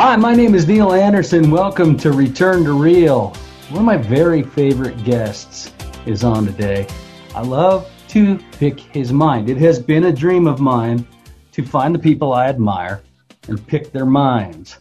Hi, 0.00 0.14
my 0.14 0.32
name 0.32 0.54
is 0.54 0.68
Neil 0.68 0.92
Anderson. 0.92 1.50
Welcome 1.50 1.96
to 1.96 2.12
Return 2.12 2.62
to 2.62 2.72
Real. 2.72 3.30
One 3.70 3.80
of 3.80 3.84
my 3.84 3.96
very 3.96 4.44
favorite 4.44 5.02
guests 5.02 5.72
is 6.06 6.22
on 6.22 6.46
today. 6.46 6.86
I 7.34 7.42
love 7.42 7.90
to 8.10 8.38
pick 8.60 8.78
his 8.78 9.12
mind. 9.12 9.50
It 9.50 9.56
has 9.56 9.80
been 9.80 10.04
a 10.04 10.12
dream 10.12 10.46
of 10.46 10.60
mine 10.60 11.04
to 11.50 11.64
find 11.64 11.92
the 11.92 11.98
people 11.98 12.32
I 12.32 12.46
admire 12.46 13.02
and 13.48 13.66
pick 13.66 13.90
their 13.90 14.06
minds. 14.06 14.78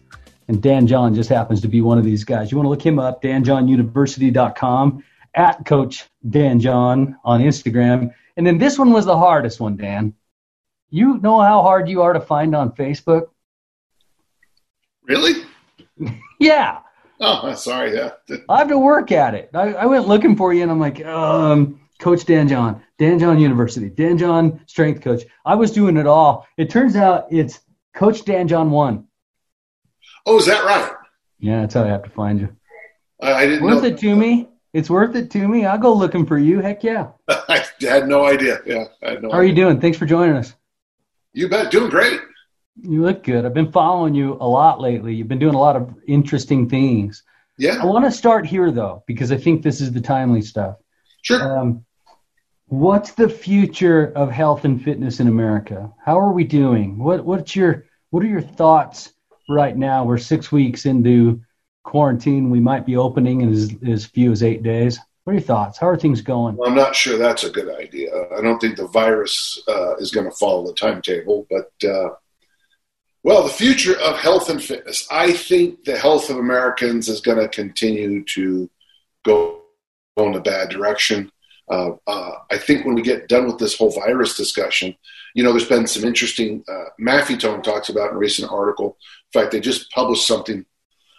And 0.50 0.62
Dan 0.62 0.86
John 0.86 1.16
just 1.16 1.30
happens 1.30 1.62
to 1.62 1.68
be 1.68 1.82
one 1.82 1.98
of 1.98 2.06
these 2.06 2.24
guys. 2.24 2.52
You 2.52 2.58
want 2.58 2.66
to 2.68 2.70
look 2.70 2.86
him 2.86 3.00
up, 3.00 3.24
danjohnuniversity.com, 3.24 5.04
at 5.34 5.66
Coach 5.66 6.06
Dan 6.30 6.60
John 6.60 7.18
on 7.24 7.42
Instagram. 7.42 8.14
And 8.36 8.46
then 8.46 8.60
this 8.60 8.78
one 8.78 8.94
was 8.94 9.06
the 9.06 9.18
hardest 9.18 9.60
one, 9.60 9.78
Dan. 9.78 10.14
You 10.92 11.18
know 11.18 11.42
how 11.42 11.64
hard 11.64 11.90
you 11.90 12.04
are 12.04 12.14
to 12.14 12.22
find 12.22 12.56
on 12.56 12.74
Facebook? 12.74 13.30
Really? 15.08 15.44
yeah. 16.40 16.80
Oh, 17.20 17.54
sorry. 17.56 17.96
Yeah. 17.96 18.12
I 18.50 18.60
have 18.60 18.68
to 18.68 18.78
work 18.78 19.12
at 19.12 19.34
it. 19.34 19.50
I, 19.54 19.74
I, 19.74 19.86
went 19.86 20.08
looking 20.08 20.36
for 20.36 20.54
you, 20.54 20.62
and 20.62 20.72
I'm 20.72 20.80
like, 20.80 21.04
um, 21.04 21.80
Coach 22.00 22.26
Dan 22.26 22.48
John, 22.48 22.84
Dan 23.00 23.18
John 23.18 23.40
University, 23.40 23.90
Dan 23.90 24.18
John 24.18 24.62
Strength 24.68 25.02
Coach. 25.02 25.24
I 25.46 25.56
was 25.56 25.72
doing 25.72 25.98
it 25.98 26.06
all. 26.06 26.46
It 26.58 26.70
turns 26.70 26.96
out 26.96 27.28
it's 27.32 27.60
Coach 27.96 28.24
Dan 28.26 28.48
John 28.48 28.70
One. 28.70 29.08
Oh, 30.26 30.38
is 30.38 30.46
that 30.46 30.64
right? 30.64 30.92
Yeah, 31.40 31.62
that's 31.62 31.74
how 31.74 31.84
I 31.84 31.88
have 31.88 32.04
to 32.04 32.10
find 32.10 32.40
you. 32.40 32.56
I, 33.22 33.34
I 33.34 33.46
didn't. 33.48 33.64
Worth 33.64 33.82
know. 33.82 33.90
it 33.90 33.98
to 34.00 34.16
me. 34.16 34.50
It's 34.74 34.90
worth 34.90 35.16
it 35.16 35.32
to 35.32 35.48
me. 35.48 35.66
I'll 35.66 35.80
go 35.80 35.94
looking 35.94 36.26
for 36.26 36.38
you. 36.38 36.60
Heck 36.60 36.84
yeah. 36.84 37.08
I 37.28 37.64
had 37.82 38.08
no 38.08 38.26
idea. 38.26 38.60
Yeah, 38.66 38.86
I 39.02 39.12
had 39.12 39.24
no. 39.24 39.32
How 39.32 39.40
idea. 39.40 39.40
are 39.40 39.44
you 39.46 39.56
doing? 39.56 39.82
Thanks 39.82 39.98
for 39.98 40.06
joining 40.06 40.36
us. 40.36 40.54
You 41.34 41.50
bet. 41.50 41.72
Doing 41.72 41.90
great. 41.90 42.20
You 42.82 43.02
look 43.04 43.24
good. 43.24 43.46
I've 43.46 43.54
been 43.54 43.72
following 43.72 44.14
you 44.14 44.38
a 44.40 44.48
lot 44.48 44.80
lately. 44.80 45.16
You've 45.16 45.28
been 45.28 45.40
doing 45.40 45.56
a 45.56 45.60
lot 45.60 45.76
of 45.76 45.94
interesting 46.08 46.70
things. 46.70 47.24
Yeah. 47.58 47.82
I 47.82 47.86
want 47.86 48.06
to 48.06 48.12
start 48.12 48.46
here 48.46 48.72
though, 48.72 49.04
because 49.08 49.32
I 49.32 49.38
think 49.38 49.64
this 49.64 49.82
is 49.82 49.92
the 49.92 50.02
timely 50.02 50.42
stuff. 50.44 50.76
Sure. 51.24 51.42
Um, 51.42 51.86
what's 52.68 53.14
the 53.14 53.30
future 53.30 54.12
of 54.16 54.30
health 54.30 54.64
and 54.64 54.82
fitness 54.82 55.20
in 55.20 55.28
America? 55.28 55.92
How 56.06 56.20
are 56.20 56.34
we 56.34 56.44
doing? 56.44 57.00
What 57.00 57.26
What's 57.26 57.56
your 57.56 57.86
What 58.12 58.22
are 58.24 58.28
your 58.28 58.42
thoughts 58.42 59.14
right 59.50 59.76
now? 59.76 60.06
We're 60.06 60.20
six 60.20 60.52
weeks 60.52 60.86
into 60.86 61.42
quarantine. 61.84 62.52
We 62.52 62.60
might 62.60 62.86
be 62.86 62.96
opening 62.96 63.42
in 63.42 63.52
as, 63.52 63.76
as 63.88 64.06
few 64.06 64.32
as 64.32 64.44
eight 64.44 64.62
days. 64.62 65.00
What 65.24 65.32
are 65.32 65.36
your 65.36 65.42
thoughts? 65.42 65.80
How 65.80 65.88
are 65.88 65.98
things 65.98 66.22
going? 66.22 66.56
Well, 66.58 66.70
I'm 66.70 66.76
not 66.76 66.96
sure 66.96 67.18
that's 67.18 67.44
a 67.44 67.50
good 67.50 67.74
idea. 67.76 68.12
I 68.38 68.42
don't 68.42 68.60
think 68.60 68.78
the 68.78 68.88
virus 68.88 69.62
uh, 69.68 69.96
is 69.96 70.12
going 70.12 70.30
to 70.30 70.36
follow 70.38 70.68
the 70.68 70.74
timetable, 70.74 71.48
but. 71.50 71.72
Uh, 71.84 72.10
well, 73.28 73.44
the 73.44 73.50
future 73.50 74.00
of 74.00 74.16
health 74.16 74.50
and 74.50 74.64
fitness. 74.64 75.06
I 75.12 75.34
think 75.34 75.84
the 75.84 75.98
health 75.98 76.30
of 76.30 76.38
Americans 76.38 77.10
is 77.10 77.20
going 77.20 77.40
to 77.40 77.50
continue 77.50 78.24
to 78.24 78.70
go 79.26 79.64
in 80.16 80.34
a 80.34 80.40
bad 80.40 80.70
direction. 80.70 81.30
Uh, 81.70 81.96
uh, 82.08 82.32
I 82.50 82.58
think 82.58 82.86
when 82.86 82.96
we 82.96 83.02
get 83.02 83.28
done 83.28 83.46
with 83.46 83.58
this 83.58 83.78
whole 83.78 83.92
virus 83.92 84.38
discussion, 84.38 84.96
you 85.34 85.44
know, 85.44 85.52
there's 85.52 85.68
been 85.68 85.88
some 85.88 86.06
interesting. 86.06 86.64
Uh, 86.70 86.86
Maffetone 87.02 87.64
talks 87.64 87.90
about 87.90 88.12
in 88.12 88.16
a 88.16 88.18
recent 88.18 88.50
article. 88.50 88.96
In 89.34 89.42
fact, 89.42 89.52
they 89.52 89.60
just 89.60 89.92
published 89.92 90.26
something 90.26 90.66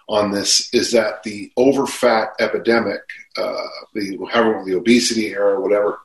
on 0.09 0.31
this. 0.31 0.73
Is 0.73 0.93
that 0.93 1.23
the 1.25 1.53
overfat 1.59 2.29
epidemic, 2.41 3.03
uh, 3.37 3.67
the 3.93 4.17
however 4.33 4.65
the 4.65 4.79
obesity 4.79 5.27
era, 5.27 5.61
whatever? 5.61 6.01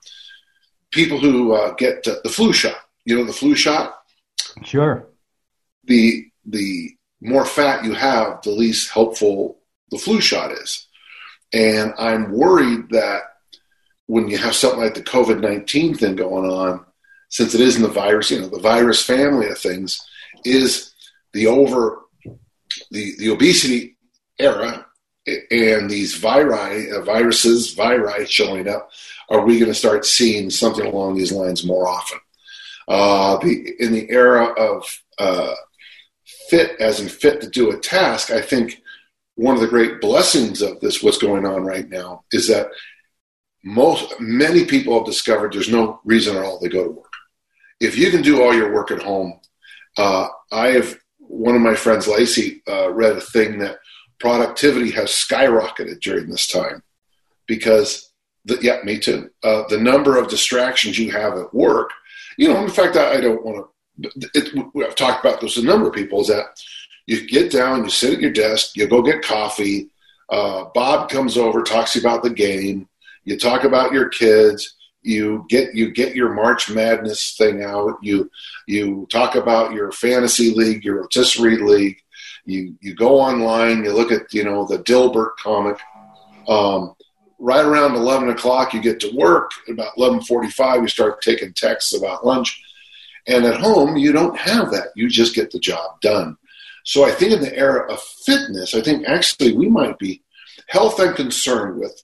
People 0.92 1.18
who 1.18 1.54
uh, 1.54 1.74
get 1.76 2.04
the 2.04 2.30
flu 2.30 2.52
shot. 2.52 2.76
You 3.06 3.16
know, 3.16 3.24
the 3.24 3.32
flu 3.32 3.56
shot. 3.56 4.04
Sure 4.66 5.08
the 5.86 6.26
the 6.46 6.92
more 7.22 7.46
fat 7.46 7.86
you 7.86 7.94
have, 7.94 8.42
the 8.42 8.52
least 8.52 8.92
helpful 8.92 9.60
the 9.92 9.98
flu 9.98 10.20
shot 10.20 10.52
is. 10.52 10.88
And 11.54 11.94
I'm 11.98 12.32
worried 12.32 12.90
that 12.90 13.22
when 14.08 14.28
you 14.28 14.38
have 14.38 14.56
something 14.56 14.80
like 14.80 14.96
the 14.96 15.04
COVID 15.04 15.40
19 15.40 15.96
thing 15.96 16.16
going 16.16 16.50
on, 16.50 16.86
since 17.30 17.56
it 17.56 17.62
isn't 17.62 17.82
the 17.82 17.88
virus, 17.88 18.32
you 18.32 18.42
know, 18.42 18.48
the 18.48 18.60
virus 18.60 19.04
family 19.04 19.48
of 19.50 19.58
things 19.58 20.00
is 20.44 20.94
the 21.34 21.48
over 21.48 22.00
the, 22.92 23.14
the 23.18 23.30
obesity 23.30 23.98
era 24.40 24.86
and 25.26 25.90
these 25.90 26.16
viri, 26.16 26.92
uh, 26.92 27.02
viruses, 27.02 27.74
viri 27.74 28.26
showing 28.26 28.68
up. 28.68 28.90
Are 29.30 29.46
we 29.46 29.58
going 29.58 29.72
to 29.72 29.78
start 29.78 30.06
seeing 30.06 30.50
something 30.50 30.86
along 30.86 31.16
these 31.16 31.32
lines 31.32 31.66
more 31.66 31.88
often? 31.88 32.20
Uh, 32.88 33.38
the, 33.38 33.74
in 33.80 33.94
the 33.94 34.10
era 34.10 34.46
of 34.46 35.02
uh, 35.18 35.54
fit 36.50 36.80
as 36.80 37.00
in 37.00 37.10
fit 37.10 37.42
to 37.42 37.50
do 37.50 37.72
a 37.72 37.80
task, 37.80 38.32
I 38.32 38.42
think 38.42 38.82
one 39.36 39.56
of 39.56 39.62
the 39.62 39.68
great 39.68 40.02
blessings 40.02 40.62
of 40.62 40.80
this, 40.80 41.02
what's 41.02 41.18
going 41.18 41.46
on 41.46 41.64
right 41.64 41.90
now, 41.90 42.24
is 42.32 42.48
that 42.48 42.68
most 43.64 44.20
many 44.20 44.66
people 44.66 44.96
have 44.96 45.06
discovered 45.06 45.54
there's 45.54 45.70
no 45.70 46.00
reason 46.04 46.36
at 46.36 46.44
all 46.44 46.60
they 46.60 46.70
go 46.70 46.84
to 46.84 46.92
work. 46.92 47.14
If 47.80 47.98
you 47.98 48.12
can 48.12 48.22
do 48.22 48.44
all 48.44 48.54
your 48.54 48.74
work 48.74 48.92
at 48.92 49.02
home, 49.02 49.40
uh, 49.98 50.28
I 50.52 50.68
have 50.70 50.98
one 51.18 51.56
of 51.56 51.62
my 51.62 51.76
friends, 51.76 52.08
Lacey, 52.08 52.62
uh, 52.68 52.92
read 52.92 53.18
a 53.18 53.22
thing 53.22 53.60
that 53.60 53.80
productivity 54.20 54.92
has 54.92 55.10
skyrocketed 55.10 56.00
during 56.02 56.30
this 56.30 56.48
time 56.48 56.84
because, 57.48 58.12
the, 58.46 58.58
yeah, 58.62 58.80
me 58.84 59.00
too. 59.00 59.30
Uh, 59.44 59.64
the 59.70 59.80
number 59.80 60.18
of 60.18 60.30
distractions 60.30 61.00
you 61.00 61.12
have 61.12 61.38
at 61.38 61.54
work, 61.54 61.90
you 62.38 62.48
know, 62.48 62.64
in 62.64 62.70
fact, 62.70 62.96
I, 62.96 63.14
I 63.14 63.22
don't 63.22 63.44
want 63.44 63.58
to 63.58 63.73
it, 64.00 64.68
I've 64.84 64.96
talked 64.96 65.26
about 65.26 65.42
this 65.42 65.58
a 65.58 65.64
number 65.64 65.88
of 65.88 65.94
people 65.94 66.22
is 66.22 66.28
that 66.28 66.62
you 67.06 67.28
get 67.28 67.52
down, 67.52 67.84
you 67.84 67.90
sit 67.90 68.14
at 68.14 68.22
your 68.22 68.32
desk, 68.32 68.76
you 68.76 68.88
go 68.88 69.02
get 69.02 69.22
coffee. 69.22 69.90
Uh, 70.30 70.66
Bob 70.74 71.10
comes 71.10 71.38
over, 71.38 71.62
talks 71.62 71.96
about 71.96 72.24
the 72.24 72.30
game. 72.30 72.88
You 73.26 73.38
talk 73.38 73.64
about 73.64 73.92
your 73.92 74.10
kids. 74.10 74.76
You 75.02 75.46
get 75.50 75.76
you 75.76 75.92
get 75.92 76.16
your 76.16 76.34
March 76.34 76.70
Madness 76.70 77.36
thing 77.38 77.62
out. 77.62 77.98
You 78.02 78.32
you 78.68 79.06
talk 79.12 79.36
about 79.36 79.74
your 79.74 79.92
fantasy 79.92 80.52
league, 80.52 80.86
your 80.86 81.02
rotisserie 81.02 81.58
league. 81.58 81.98
You 82.46 82.76
you 82.80 82.96
go 82.96 83.20
online. 83.20 83.84
You 83.84 83.94
look 83.94 84.14
at 84.14 84.34
you 84.34 84.46
know 84.46 84.66
the 84.66 84.80
Dilbert 84.80 85.36
comic. 85.42 85.78
Um, 86.48 86.96
right 87.38 87.66
around 87.66 87.96
eleven 87.96 88.30
o'clock, 88.30 88.74
you 88.74 88.82
get 88.82 89.02
to 89.02 89.14
work. 89.14 89.52
At 89.68 89.74
About 89.74 89.98
eleven 89.98 90.22
forty-five, 90.22 90.82
you 90.82 90.88
start 90.88 91.22
taking 91.22 91.52
texts 91.54 91.94
about 91.94 92.26
lunch 92.26 92.62
and 93.28 93.46
at 93.46 93.60
home, 93.60 93.96
you 93.96 94.12
don't 94.12 94.38
have 94.38 94.72
that. 94.72 94.88
You 94.96 95.10
just 95.10 95.36
get 95.36 95.52
the 95.52 95.60
job 95.60 96.02
done. 96.02 96.38
So 96.86 97.06
I 97.06 97.12
think 97.12 97.32
in 97.32 97.42
the 97.42 97.56
era 97.58 97.92
of 97.92 98.02
fitness, 98.02 98.76
I 98.76 98.82
think 98.82 99.08
actually 99.08 99.56
we 99.56 99.70
might 99.70 99.98
be 99.98 100.22
health 100.68 101.00
and 101.00 101.16
concerned 101.16 101.80
with. 101.80 102.02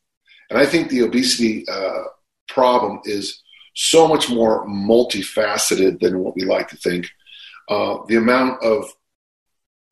And 0.49 0.57
I 0.57 0.65
think 0.65 0.89
the 0.89 1.01
obesity 1.01 1.65
uh, 1.67 2.03
problem 2.47 3.01
is 3.03 3.41
so 3.75 4.07
much 4.07 4.29
more 4.29 4.65
multifaceted 4.67 5.99
than 5.99 6.19
what 6.19 6.35
we 6.35 6.43
like 6.43 6.69
to 6.69 6.77
think. 6.77 7.09
Uh, 7.69 7.99
the 8.07 8.15
amount 8.15 8.63
of 8.63 8.85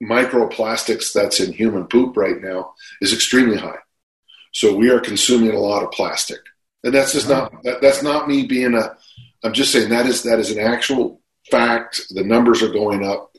microplastics 0.01 1.11
that's 1.13 1.39
in 1.39 1.51
human 1.51 1.85
poop 1.85 2.15
right 2.15 2.41
now 2.41 2.73
is 3.01 3.13
extremely 3.13 3.57
high. 3.57 3.77
So 4.53 4.75
we 4.75 4.89
are 4.89 4.99
consuming 4.99 5.51
a 5.51 5.59
lot 5.59 5.83
of 5.83 5.91
plastic. 5.91 6.39
And 6.83 6.93
that's 6.93 7.13
just 7.13 7.27
not 7.27 7.63
that, 7.63 7.81
that's 7.81 8.03
not 8.03 8.27
me 8.27 8.45
being 8.45 8.73
a 8.73 8.95
I'm 9.43 9.53
just 9.53 9.71
saying 9.71 9.89
that 9.89 10.05
is 10.05 10.23
that 10.23 10.39
is 10.39 10.51
an 10.51 10.59
actual 10.59 11.21
fact. 11.49 12.01
The 12.09 12.23
numbers 12.23 12.61
are 12.61 12.71
going 12.71 13.05
up. 13.05 13.31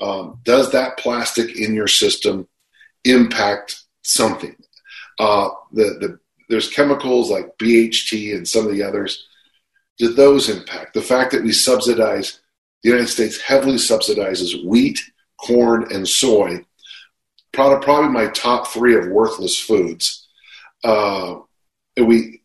Um, 0.00 0.40
does 0.44 0.72
that 0.72 0.98
plastic 0.98 1.56
in 1.56 1.74
your 1.74 1.88
system 1.88 2.48
impact 3.04 3.82
something? 4.02 4.56
Uh, 5.18 5.50
the, 5.72 5.84
the 6.00 6.18
there's 6.48 6.68
chemicals 6.68 7.30
like 7.30 7.56
BHT 7.58 8.34
and 8.36 8.46
some 8.46 8.66
of 8.66 8.72
the 8.72 8.82
others. 8.82 9.26
Did 9.98 10.16
those 10.16 10.48
impact 10.48 10.94
the 10.94 11.02
fact 11.02 11.32
that 11.32 11.42
we 11.42 11.52
subsidize 11.52 12.40
the 12.82 12.90
United 12.90 13.08
States 13.08 13.40
heavily 13.40 13.76
subsidizes 13.76 14.64
wheat, 14.66 15.00
corn, 15.38 15.86
and 15.92 16.08
soy? 16.08 16.64
Probably, 17.52 18.08
my 18.08 18.28
top 18.28 18.66
three 18.68 18.96
of 18.96 19.08
worthless 19.08 19.58
foods. 19.58 20.26
Uh, 20.82 21.36
we 21.96 22.42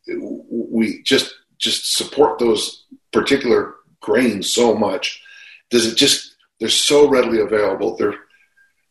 we 0.49 1.01
just 1.03 1.33
just 1.59 1.95
support 1.95 2.39
those 2.39 2.85
particular 3.11 3.75
grains 4.01 4.51
so 4.51 4.75
much? 4.75 5.21
Does 5.69 5.85
it 5.85 5.95
just 5.95 6.35
they're 6.59 6.69
so 6.69 7.09
readily 7.09 7.39
available? 7.39 7.95
They're 7.95 8.15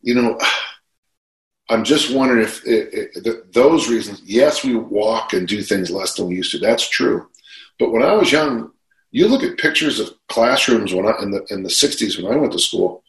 you 0.01 0.15
know. 0.15 0.39
I'm 1.69 1.83
just 1.83 2.15
wondering 2.15 2.43
if 2.45 2.65
it, 2.65 3.17
it, 3.25 3.53
those 3.53 3.89
reasons. 3.89 4.21
Yes, 4.23 4.63
we 4.63 4.75
walk 4.75 5.33
and 5.33 5.45
do 5.45 5.61
things 5.61 5.91
less 5.91 6.13
than 6.13 6.27
we 6.27 6.35
used 6.35 6.53
to. 6.53 6.59
That's 6.59 6.87
true. 6.87 7.27
But 7.77 7.91
when 7.91 8.03
I 8.03 8.13
was 8.13 8.31
young, 8.31 8.71
you 9.11 9.27
look 9.27 9.43
at 9.43 9.57
pictures 9.57 9.99
of 9.99 10.13
classrooms 10.29 10.93
when 10.93 11.05
I, 11.05 11.13
in 11.21 11.31
the 11.31 11.45
in 11.49 11.63
the 11.63 11.69
'60s 11.69 12.21
when 12.21 12.31
I 12.31 12.37
went 12.37 12.53
to 12.53 12.59
school. 12.59 13.03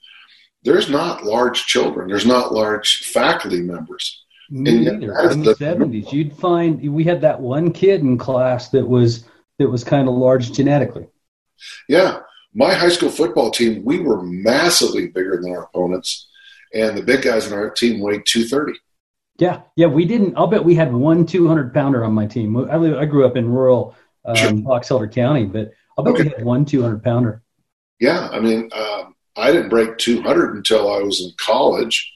There's 0.65 0.91
not 0.91 1.25
large 1.25 1.67
children. 1.67 2.09
There's 2.09 2.27
not 2.27 2.53
large 2.53 3.05
faculty 3.05 3.61
members. 3.61 4.25
Me 4.51 4.81
neither. 4.81 5.31
In 5.31 5.43
the 5.43 5.55
'70s, 5.55 6.13
you'd 6.13 6.37
find 6.37 6.81
we 6.93 7.05
had 7.05 7.21
that 7.21 7.41
one 7.41 7.73
kid 7.73 8.01
in 8.01 8.19
class 8.19 8.71
that 8.71 8.89
was 8.89 9.25
that 9.59 9.69
was 9.69 9.85
kind 9.85 10.09
of 10.09 10.15
large 10.15 10.53
genetically. 10.53 11.07
Yeah. 11.89 12.21
My 12.55 12.75
high 12.75 12.89
school 12.89 13.11
football 13.11 13.51
team, 13.51 13.85
we 13.85 14.01
were 14.01 14.23
massively 14.23 15.09
bigger 15.09 15.39
than 15.41 15.53
our 15.53 15.65
opponents. 15.65 16.29
and 16.75 16.97
the 16.99 17.03
big 17.03 17.23
guys 17.23 17.47
in 17.47 17.55
our 17.55 17.71
team 17.71 18.01
weighed 18.01 18.27
230. 18.27 18.79
Yeah, 19.39 19.63
yeah, 19.77 19.87
we 19.87 20.05
didn't. 20.05 20.37
I'll 20.37 20.49
bet 20.49 20.65
we 20.65 20.75
had 20.75 20.93
one 20.93 21.25
200 21.25 21.73
pounder 21.73 22.05
on 22.05 22.13
my 22.13 22.27
team. 22.27 22.57
I, 22.57 22.75
I 22.75 23.05
grew 23.07 23.25
up 23.25 23.37
in 23.37 23.49
rural 23.49 23.97
um, 24.25 24.37
sure. 24.37 24.53
Box 24.53 24.91
Elder 24.91 25.09
County, 25.09 25.45
but 25.45 25.71
I'll 25.97 26.05
bet 26.05 26.15
okay. 26.15 26.25
we 26.25 26.29
had 26.31 26.45
one 26.45 26.65
200 26.65 27.03
pounder. 27.03 27.43
Yeah, 28.01 28.29
I 28.33 28.41
mean, 28.41 28.69
um, 28.75 29.15
I 29.37 29.53
didn't 29.53 29.71
break 29.71 29.97
200 29.99 30.57
until 30.57 30.93
I 30.93 30.99
was 31.01 31.21
in 31.21 31.31
college, 31.39 32.13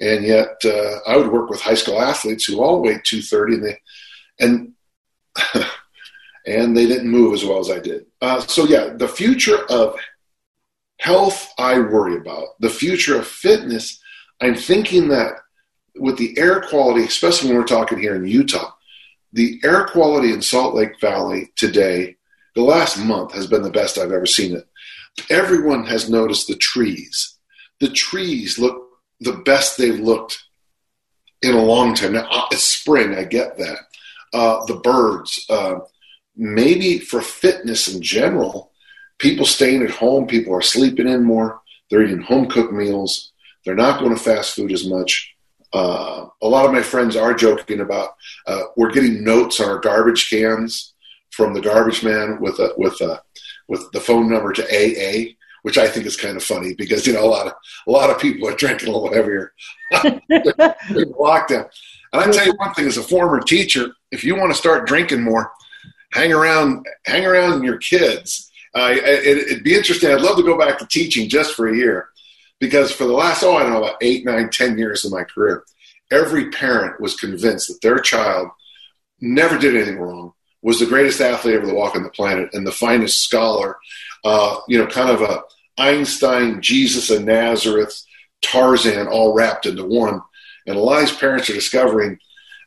and 0.00 0.24
yet 0.24 0.56
uh, 0.64 0.98
I 1.06 1.16
would 1.16 1.30
work 1.30 1.50
with 1.50 1.60
high 1.60 1.74
school 1.74 2.00
athletes 2.00 2.46
who 2.46 2.62
all 2.62 2.82
weighed 2.82 3.02
230, 3.04 3.54
and 3.54 3.64
they 3.64 3.78
and 4.40 4.72
and 6.46 6.76
they 6.76 6.86
didn't 6.86 7.10
move 7.10 7.34
as 7.34 7.44
well 7.44 7.58
as 7.58 7.70
I 7.70 7.78
did. 7.78 8.06
Uh, 8.20 8.40
so 8.40 8.64
yeah, 8.64 8.94
the 8.96 9.08
future 9.08 9.64
of 9.70 9.96
health 10.98 11.52
I 11.58 11.78
worry 11.78 12.16
about. 12.16 12.60
The 12.60 12.70
future 12.70 13.18
of 13.18 13.26
fitness, 13.26 14.00
I'm 14.40 14.54
thinking 14.54 15.08
that 15.08 15.32
with 15.96 16.16
the 16.16 16.38
air 16.38 16.60
quality, 16.60 17.04
especially 17.04 17.48
when 17.48 17.58
we're 17.58 17.64
talking 17.64 17.98
here 17.98 18.14
in 18.14 18.24
Utah, 18.24 18.72
the 19.32 19.60
air 19.64 19.86
quality 19.86 20.32
in 20.32 20.42
Salt 20.42 20.74
Lake 20.74 21.00
Valley 21.00 21.52
today, 21.56 22.16
the 22.54 22.62
last 22.62 22.98
month 22.98 23.32
has 23.32 23.46
been 23.46 23.62
the 23.62 23.70
best 23.70 23.98
I've 23.98 24.12
ever 24.12 24.26
seen 24.26 24.54
it. 24.56 24.68
Everyone 25.30 25.84
has 25.86 26.08
noticed 26.08 26.48
the 26.48 26.56
trees. 26.56 27.38
The 27.80 27.88
trees 27.88 28.58
look 28.58 28.88
the 29.20 29.32
best 29.32 29.78
they've 29.78 29.98
looked 29.98 30.42
in 31.42 31.54
a 31.54 31.62
long 31.62 31.94
time. 31.94 32.12
Now, 32.12 32.28
uh, 32.30 32.46
it's 32.50 32.62
spring, 32.62 33.14
I 33.14 33.24
get 33.24 33.58
that. 33.58 33.78
Uh, 34.32 34.64
the 34.66 34.76
birds, 34.76 35.44
uh, 35.50 35.80
maybe 36.36 36.98
for 36.98 37.20
fitness 37.20 37.88
in 37.88 38.02
general, 38.02 38.72
people 39.18 39.46
staying 39.46 39.82
at 39.82 39.90
home, 39.90 40.26
people 40.26 40.54
are 40.54 40.62
sleeping 40.62 41.08
in 41.08 41.22
more, 41.22 41.60
they're 41.90 42.02
eating 42.02 42.20
home 42.20 42.48
cooked 42.48 42.72
meals, 42.72 43.32
they're 43.64 43.74
not 43.74 44.00
going 44.00 44.14
to 44.14 44.20
fast 44.20 44.54
food 44.54 44.72
as 44.72 44.86
much. 44.86 45.34
Uh, 45.72 46.26
a 46.42 46.48
lot 46.48 46.66
of 46.66 46.72
my 46.72 46.82
friends 46.82 47.16
are 47.16 47.32
joking 47.32 47.80
about 47.80 48.10
uh, 48.46 48.62
we're 48.76 48.90
getting 48.90 49.24
notes 49.24 49.60
on 49.60 49.70
our 49.70 49.78
garbage 49.78 50.28
cans 50.28 50.92
from 51.30 51.54
the 51.54 51.60
garbage 51.60 52.04
man 52.04 52.38
with 52.40 52.58
a, 52.58 52.74
with 52.76 53.00
a, 53.00 53.22
with 53.68 53.90
the 53.92 54.00
phone 54.00 54.28
number 54.30 54.52
to 54.52 54.62
AA, 54.64 55.32
which 55.62 55.78
I 55.78 55.88
think 55.88 56.04
is 56.04 56.16
kind 56.16 56.36
of 56.36 56.44
funny 56.44 56.74
because 56.74 57.06
you 57.06 57.14
know 57.14 57.24
a 57.24 57.26
lot 57.26 57.46
of 57.46 57.54
a 57.86 57.90
lot 57.90 58.10
of 58.10 58.18
people 58.20 58.48
are 58.48 58.56
drinking 58.56 58.88
a 58.88 58.92
little 58.92 59.14
heavier. 59.14 59.52
lockdown. 59.92 61.68
And 62.12 62.22
I 62.22 62.30
tell 62.30 62.46
you 62.46 62.54
one 62.56 62.74
thing, 62.74 62.86
as 62.86 62.98
a 62.98 63.02
former 63.02 63.40
teacher, 63.40 63.92
if 64.10 64.22
you 64.22 64.36
want 64.36 64.52
to 64.52 64.58
start 64.58 64.86
drinking 64.86 65.22
more, 65.22 65.50
hang 66.12 66.32
around 66.32 66.86
hang 67.04 67.24
around 67.24 67.64
your 67.64 67.78
kids. 67.78 68.50
Uh, 68.74 68.90
it, 68.94 69.50
would 69.50 69.64
be 69.64 69.74
interesting. 69.74 70.10
I'd 70.10 70.22
love 70.22 70.36
to 70.36 70.42
go 70.42 70.56
back 70.56 70.78
to 70.78 70.86
teaching 70.86 71.28
just 71.28 71.54
for 71.54 71.68
a 71.68 71.76
year 71.76 72.08
because 72.58 72.90
for 72.90 73.04
the 73.04 73.12
last, 73.12 73.42
oh, 73.42 73.56
I 73.56 73.62
don't 73.62 73.72
know, 73.72 73.84
about 73.84 73.98
eight, 74.00 74.24
nine, 74.24 74.48
ten 74.48 74.78
years 74.78 75.04
of 75.04 75.12
my 75.12 75.24
career, 75.24 75.64
every 76.10 76.50
parent 76.50 77.00
was 77.00 77.16
convinced 77.16 77.68
that 77.68 77.80
their 77.82 77.98
child 77.98 78.48
never 79.20 79.58
did 79.58 79.76
anything 79.76 79.98
wrong, 79.98 80.32
was 80.62 80.78
the 80.78 80.86
greatest 80.86 81.20
athlete 81.20 81.56
ever 81.56 81.66
to 81.66 81.74
walk 81.74 81.96
on 81.96 82.02
the 82.02 82.08
planet, 82.10 82.50
and 82.54 82.66
the 82.66 82.72
finest 82.72 83.22
scholar, 83.22 83.76
uh, 84.24 84.56
you 84.68 84.78
know, 84.78 84.86
kind 84.86 85.10
of 85.10 85.20
a 85.20 85.42
Einstein, 85.78 86.60
Jesus 86.60 87.10
of 87.10 87.24
Nazareth, 87.24 88.02
Tarzan, 88.42 89.08
all 89.08 89.34
wrapped 89.34 89.66
into 89.66 89.84
one. 89.84 90.20
And 90.66 90.76
a 90.76 90.80
lot 90.80 91.10
of 91.10 91.18
parents 91.18 91.50
are 91.50 91.54
discovering 91.54 92.18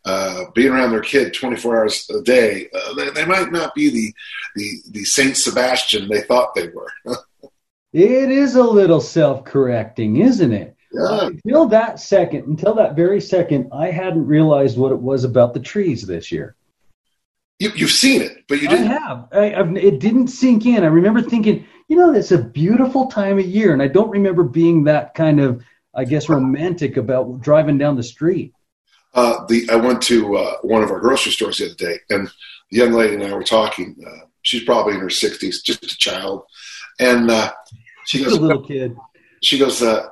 uh, 0.06 0.46
being 0.54 0.72
around 0.72 0.92
their 0.92 1.02
kid 1.02 1.34
24 1.34 1.78
hours 1.78 2.10
a 2.10 2.22
day, 2.22 2.70
uh, 2.74 2.94
they, 2.94 3.10
they, 3.10 3.26
might 3.26 3.52
not 3.52 3.74
be 3.74 3.90
the, 3.90 4.14
the, 4.56 4.70
the 4.92 5.04
Saint 5.04 5.36
Sebastian 5.36 6.08
they 6.08 6.22
thought 6.22 6.56
they 6.56 6.70
were. 6.70 6.92
It 7.98 8.30
is 8.30 8.56
a 8.56 8.62
little 8.62 9.00
self-correcting, 9.00 10.18
isn't 10.18 10.52
it? 10.52 10.76
Yeah. 10.92 11.28
Until 11.28 11.66
that 11.68 11.98
second, 12.02 12.46
until 12.46 12.74
that 12.74 12.98
very 12.98 13.22
second, 13.22 13.70
I 13.72 13.90
hadn't 13.90 14.28
realized 14.28 14.78
what 14.78 14.92
it 14.92 15.00
was 15.00 15.24
about 15.24 15.54
the 15.54 15.62
trees 15.62 16.06
this 16.06 16.30
year. 16.30 16.58
You, 17.60 17.70
have 17.70 17.90
seen 17.90 18.22
it, 18.22 18.44
but 18.50 18.62
you 18.62 18.68
didn't. 18.68 18.92
I 18.92 19.00
have. 19.00 19.28
I, 19.32 19.46
it 19.78 20.02
didn't 20.02 20.28
sink 20.28 20.66
in. 20.66 20.84
I 20.84 20.88
remember 20.88 21.22
thinking, 21.22 21.66
you 21.88 21.96
know, 21.96 22.14
it's 22.14 22.34
a 22.34 22.38
beautiful 22.38 23.08
time 23.08 23.40
of 23.40 23.46
year, 23.46 23.72
and 23.72 23.82
I 23.82 23.88
don't 23.88 24.10
remember 24.10 24.44
being 24.44 24.84
that 24.84 25.14
kind 25.14 25.40
of, 25.40 25.64
I 25.94 26.04
guess, 26.04 26.28
romantic 26.28 26.98
about 26.98 27.40
driving 27.40 27.78
down 27.78 27.96
the 27.96 28.04
street. 28.04 28.54
Uh, 29.16 29.46
the 29.48 29.68
I 29.72 29.76
went 29.76 30.02
to 30.04 30.38
uh, 30.38 30.58
one 30.62 30.84
of 30.84 30.92
our 30.92 31.00
grocery 31.00 31.32
stores 31.32 31.58
the 31.58 31.66
other 31.66 31.76
day, 31.76 32.00
and 32.10 32.28
the 32.70 32.78
young 32.78 32.92
lady 32.92 33.16
and 33.16 33.24
I 33.24 33.34
were 33.34 33.44
talking. 33.44 33.96
Uh, 34.06 34.26
she's 34.42 34.64
probably 34.64 34.96
in 34.96 35.00
her 35.00 35.10
sixties, 35.10 35.62
just 35.62 35.84
a 35.84 35.98
child, 35.98 36.44
and 37.00 37.32
uh, 37.32 37.52
she 38.06 38.24
goes, 38.24 38.34
a 38.34 38.40
little 38.40 38.64
kid. 38.64 38.96
She 39.42 39.58
goes, 39.58 39.82
uh, 39.82 40.10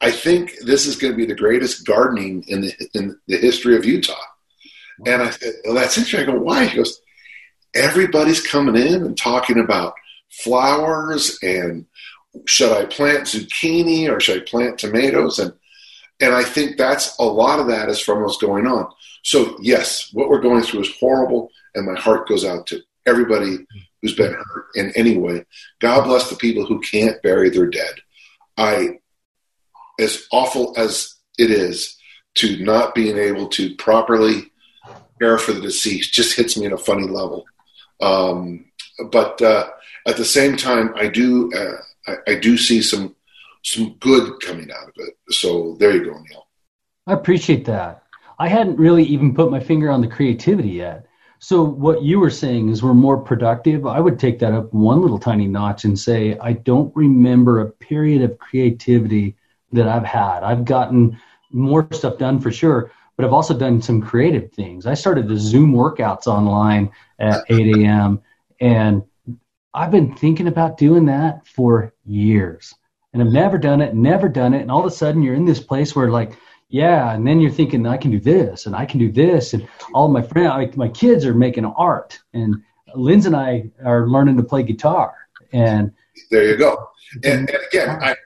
I 0.00 0.10
think 0.10 0.54
this 0.64 0.86
is 0.86 0.96
going 0.96 1.12
to 1.12 1.16
be 1.16 1.26
the 1.26 1.34
greatest 1.34 1.86
gardening 1.86 2.44
in 2.48 2.62
the 2.62 2.72
in 2.94 3.18
the 3.26 3.36
history 3.36 3.76
of 3.76 3.84
Utah. 3.84 4.14
And 5.04 5.22
I 5.22 5.30
said, 5.30 5.52
well, 5.64 5.74
that's 5.74 5.98
interesting. 5.98 6.28
I 6.28 6.32
go, 6.32 6.40
why? 6.40 6.64
He 6.66 6.76
goes, 6.76 7.00
everybody's 7.74 8.46
coming 8.46 8.76
in 8.76 9.04
and 9.04 9.16
talking 9.16 9.58
about 9.58 9.94
flowers 10.30 11.38
and 11.42 11.86
should 12.46 12.72
I 12.72 12.84
plant 12.84 13.24
zucchini 13.24 14.10
or 14.10 14.20
should 14.20 14.42
I 14.42 14.44
plant 14.44 14.78
tomatoes? 14.78 15.38
And 15.38 15.52
and 16.20 16.34
I 16.34 16.44
think 16.44 16.76
that's 16.76 17.16
a 17.18 17.24
lot 17.24 17.58
of 17.58 17.66
that 17.68 17.88
is 17.88 18.00
from 18.00 18.22
what's 18.22 18.38
going 18.38 18.66
on. 18.66 18.90
So 19.22 19.56
yes, 19.60 20.10
what 20.12 20.28
we're 20.28 20.40
going 20.40 20.62
through 20.62 20.82
is 20.82 20.96
horrible, 20.98 21.50
and 21.74 21.86
my 21.86 21.98
heart 21.98 22.28
goes 22.28 22.44
out 22.44 22.66
to 22.68 22.80
everybody 23.06 23.58
who's 24.00 24.14
been 24.14 24.32
hurt 24.32 24.66
in 24.74 24.92
any 24.96 25.16
way. 25.16 25.44
God 25.80 26.04
bless 26.04 26.30
the 26.30 26.36
people 26.36 26.64
who 26.64 26.80
can't 26.80 27.22
bury 27.22 27.50
their 27.50 27.66
dead. 27.66 27.94
I, 28.56 28.98
as 29.98 30.26
awful 30.32 30.74
as 30.76 31.14
it 31.38 31.50
is 31.50 31.96
to 32.36 32.62
not 32.64 32.94
being 32.94 33.18
able 33.18 33.48
to 33.48 33.74
properly 33.76 34.52
care 35.20 35.38
for 35.38 35.52
the 35.52 35.60
deceased, 35.60 36.12
just 36.12 36.36
hits 36.36 36.56
me 36.56 36.66
at 36.66 36.72
a 36.72 36.78
funny 36.78 37.06
level. 37.06 37.44
Um, 38.00 38.66
but 39.10 39.40
uh, 39.42 39.70
at 40.06 40.16
the 40.16 40.24
same 40.24 40.56
time, 40.56 40.92
I 40.96 41.08
do 41.08 41.52
uh, 41.52 41.80
I, 42.06 42.32
I, 42.32 42.34
do 42.38 42.58
see 42.58 42.82
some 42.82 43.16
some 43.66 43.96
good 44.00 44.40
coming 44.40 44.70
out 44.70 44.88
of 44.88 44.94
it. 44.98 45.14
So 45.30 45.76
there 45.80 45.92
you 45.92 46.04
go, 46.04 46.12
Neil. 46.12 46.46
I 47.06 47.12
appreciate 47.12 47.64
that. 47.66 48.04
I 48.38 48.48
hadn't 48.48 48.76
really 48.76 49.02
even 49.04 49.34
put 49.34 49.50
my 49.50 49.60
finger 49.60 49.90
on 49.90 50.00
the 50.00 50.06
creativity 50.06 50.70
yet. 50.70 51.06
So 51.38 51.62
what 51.62 52.02
you 52.02 52.20
were 52.20 52.30
saying 52.30 52.68
is 52.68 52.82
we're 52.82 52.94
more 52.94 53.18
productive. 53.18 53.86
I 53.86 54.00
would 54.00 54.18
take 54.18 54.38
that 54.38 54.52
up 54.52 54.72
one 54.72 55.02
little 55.02 55.18
tiny 55.18 55.46
notch 55.46 55.84
and 55.84 55.98
say 55.98 56.38
I 56.38 56.52
don't 56.52 56.94
remember 56.94 57.60
a 57.60 57.70
period 57.70 58.22
of 58.22 58.38
creativity 58.38 59.36
that 59.72 59.88
I've 59.88 60.04
had. 60.04 60.42
I've 60.42 60.64
gotten 60.64 61.20
more 61.50 61.88
stuff 61.92 62.18
done 62.18 62.40
for 62.40 62.52
sure, 62.52 62.92
but 63.16 63.24
I've 63.24 63.32
also 63.32 63.56
done 63.56 63.82
some 63.82 64.00
creative 64.00 64.52
things. 64.52 64.86
I 64.86 64.94
started 64.94 65.28
the 65.28 65.38
Zoom 65.38 65.72
workouts 65.72 66.26
online 66.26 66.92
at 67.18 67.44
8 67.50 67.82
a.m. 67.82 68.22
and 68.60 69.02
I've 69.74 69.90
been 69.90 70.14
thinking 70.14 70.46
about 70.46 70.78
doing 70.78 71.06
that 71.06 71.46
for 71.46 71.92
years. 72.04 72.74
And 73.16 73.26
I've 73.26 73.32
never 73.32 73.56
done 73.56 73.80
it, 73.80 73.94
never 73.94 74.28
done 74.28 74.52
it. 74.52 74.60
And 74.60 74.70
all 74.70 74.80
of 74.80 74.84
a 74.84 74.90
sudden 74.90 75.22
you're 75.22 75.34
in 75.34 75.46
this 75.46 75.58
place 75.58 75.96
where 75.96 76.10
like 76.10 76.36
yeah 76.68 77.14
and 77.14 77.26
then 77.26 77.40
you're 77.40 77.50
thinking 77.50 77.86
i 77.86 77.96
can 77.96 78.10
do 78.10 78.20
this 78.20 78.66
and 78.66 78.76
i 78.76 78.84
can 78.84 79.00
do 79.00 79.10
this. 79.10 79.54
And 79.54 79.66
all 79.94 80.08
my 80.08 80.20
friends 80.20 80.76
my 80.76 80.88
kids 80.90 81.24
are 81.24 81.32
making 81.32 81.64
art 81.64 82.18
and 82.34 82.56
Linz 82.94 83.24
and 83.24 83.34
i 83.34 83.70
are 83.82 84.06
learning 84.06 84.36
to 84.36 84.42
play 84.42 84.64
guitar. 84.64 85.14
And 85.54 85.92
there 86.30 86.46
you 86.46 86.58
go. 86.58 86.90
And, 87.24 87.48
mm-hmm. 87.48 87.56
and 87.56 87.64
again 87.68 88.02
i 88.02 88.16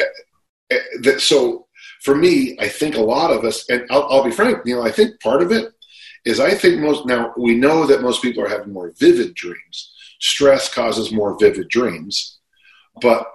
eh, 0.00 0.78
eh, 1.04 1.18
so 1.18 1.68
for 2.02 2.16
me 2.16 2.56
i 2.58 2.66
think 2.66 2.96
a 2.96 3.00
lot 3.00 3.30
of 3.30 3.44
us 3.44 3.70
and 3.70 3.86
I'll, 3.88 4.08
I'll 4.10 4.24
be 4.24 4.32
frank 4.32 4.62
you 4.64 4.74
know 4.74 4.82
i 4.82 4.90
think 4.90 5.20
part 5.20 5.42
of 5.42 5.52
it 5.52 5.72
is 6.24 6.40
i 6.40 6.52
think 6.52 6.80
most 6.80 7.06
now 7.06 7.32
we 7.36 7.54
know 7.54 7.86
that 7.86 8.02
most 8.02 8.20
people 8.20 8.42
are 8.42 8.48
having 8.48 8.72
more 8.72 8.92
vivid 8.98 9.34
dreams. 9.34 9.92
Stress 10.18 10.74
causes 10.74 11.12
more 11.12 11.38
vivid 11.38 11.68
dreams 11.68 12.36
but 13.00 13.26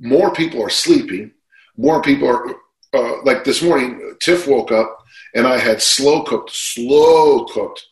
more 0.00 0.32
people 0.32 0.62
are 0.62 0.70
sleeping 0.70 1.32
more 1.78 2.02
people 2.02 2.28
are 2.28 2.56
uh, 2.92 3.22
like 3.22 3.44
this 3.44 3.62
morning. 3.62 4.16
Tiff 4.20 4.46
woke 4.46 4.72
up 4.72 4.98
and 5.34 5.46
I 5.46 5.58
had 5.58 5.80
slow 5.80 6.24
cooked, 6.24 6.50
slow 6.52 7.46
cooked, 7.46 7.86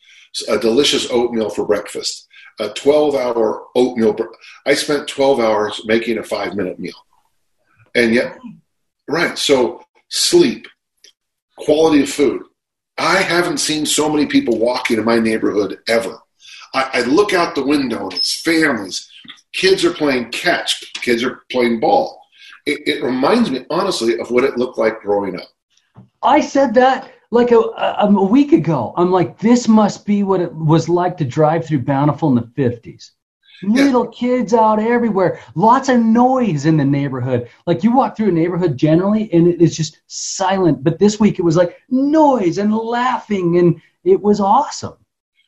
a 0.49 0.59
delicious 0.59 1.11
oatmeal 1.11 1.49
for 1.49 1.65
breakfast. 1.65 2.26
A 2.59 2.71
12 2.71 3.15
hour 3.15 3.67
oatmeal. 3.75 4.17
I 4.67 4.75
spent 4.75 5.09
12 5.09 5.41
hours 5.41 5.81
making 5.85 6.19
a 6.19 6.23
five 6.23 6.57
minute 6.57 6.79
meal. 6.79 6.95
And 7.95 8.12
yet, 8.12 8.38
right. 9.09 9.38
So 9.38 9.83
sleep, 10.09 10.67
quality 11.57 12.03
of 12.03 12.11
food. 12.11 12.43
I 12.99 13.19
haven't 13.19 13.59
seen 13.59 13.87
so 13.87 14.09
many 14.09 14.26
people 14.26 14.59
walking 14.59 14.99
in 14.99 15.05
my 15.05 15.19
neighborhood 15.19 15.79
ever. 15.87 16.19
I, 16.76 16.90
I 16.92 17.00
look 17.02 17.33
out 17.33 17.54
the 17.54 17.66
window 17.66 18.04
and 18.04 18.14
it's 18.14 18.40
families. 18.40 19.11
Kids 19.52 19.85
are 19.85 19.92
playing 19.92 20.30
catch. 20.30 20.92
Kids 20.95 21.25
are 21.25 21.42
playing 21.50 21.80
ball 21.80 22.26
it, 22.66 22.83
it 22.87 23.02
reminds 23.02 23.50
me 23.50 23.64
honestly 23.71 24.18
of 24.18 24.30
what 24.30 24.45
it 24.45 24.59
looked 24.59 24.76
like 24.76 25.00
growing 25.00 25.40
up. 25.40 25.49
I 26.23 26.40
said 26.40 26.75
that 26.75 27.12
like 27.30 27.52
a, 27.52 27.59
a, 27.59 28.06
a, 28.09 28.25
week 28.25 28.52
ago. 28.52 28.92
I'm 28.97 29.11
like, 29.11 29.38
this 29.38 29.68
must 29.68 30.04
be 30.04 30.23
what 30.23 30.40
it 30.40 30.52
was 30.54 30.88
like 30.88 31.16
to 31.18 31.25
drive 31.25 31.64
through 31.64 31.83
Bountiful 31.83 32.28
in 32.28 32.35
the 32.35 32.42
50s. 32.42 33.11
Little 33.62 34.04
yeah. 34.04 34.11
kids 34.18 34.54
out 34.54 34.78
everywhere. 34.78 35.40
Lots 35.54 35.88
of 35.88 36.00
noise 36.00 36.66
in 36.66 36.76
the 36.76 36.85
neighborhood. 36.85 37.49
Like 37.66 37.83
you 37.83 37.95
walk 37.95 38.16
through 38.16 38.28
a 38.28 38.33
neighborhood 38.33 38.76
generally 38.76 39.33
and 39.33 39.47
it 39.47 39.62
is 39.62 39.76
just 39.76 40.00
silent. 40.06 40.85
But 40.85 40.99
this 40.99 41.18
week 41.18 41.38
it 41.38 41.42
was 41.42 41.56
like 41.56 41.80
noise 41.88 42.59
and 42.59 42.76
laughing 42.76 43.59
and 43.59 43.80
it 44.04 44.21
was 44.21 44.40
awesome. 44.40 44.97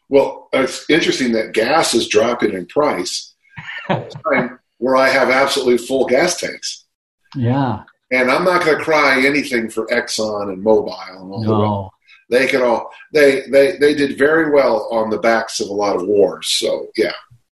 Well, 0.09 0.49
it's 0.53 0.89
interesting 0.89 1.33
that 1.33 1.53
gas 1.53 1.95
is 1.95 2.09
dropping 2.09 2.55
in 2.55 2.67
price 2.67 3.35
where 4.79 4.97
I 4.97 5.09
have 5.09 5.31
absolutely 5.31 5.79
full 5.79 6.07
gas 6.07 6.41
tanks. 6.41 6.87
Yeah. 7.35 7.83
And 8.11 8.31
I'm 8.31 8.45
not 8.45 8.65
going 8.65 8.79
to 8.79 8.85
cry 8.85 9.23
anything 9.25 9.69
for 9.69 9.87
Exxon 9.89 10.53
and 10.53 10.65
Mobil 10.65 10.97
and 11.11 11.31
all 11.31 11.43
no. 11.43 11.91
the 12.29 12.39
They 12.39 12.47
could 12.47 12.63
all 12.63 12.91
they 13.13 13.43
they 13.51 13.77
they 13.77 13.95
did 13.95 14.17
very 14.17 14.51
well 14.51 14.89
on 14.91 15.11
the 15.11 15.19
backs 15.19 15.61
of 15.61 15.69
a 15.69 15.73
lot 15.73 15.97
of 15.97 16.07
wars. 16.07 16.49
So 16.49 16.89
yeah. 16.97 17.13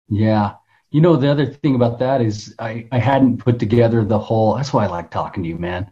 Yeah. 0.10 0.56
You 0.90 1.00
know, 1.00 1.16
the 1.16 1.32
other 1.32 1.46
thing 1.46 1.76
about 1.76 2.00
that 2.00 2.20
is 2.20 2.54
I, 2.60 2.86
I 2.92 3.00
hadn't 3.00 3.38
put 3.38 3.60
together 3.60 4.04
the 4.04 4.20
whole, 4.20 4.56
that's 4.56 4.74
why 4.74 4.84
I 4.84 4.88
like 4.88 5.10
talking 5.10 5.42
to 5.44 5.48
you, 5.48 5.58
man. 5.58 5.90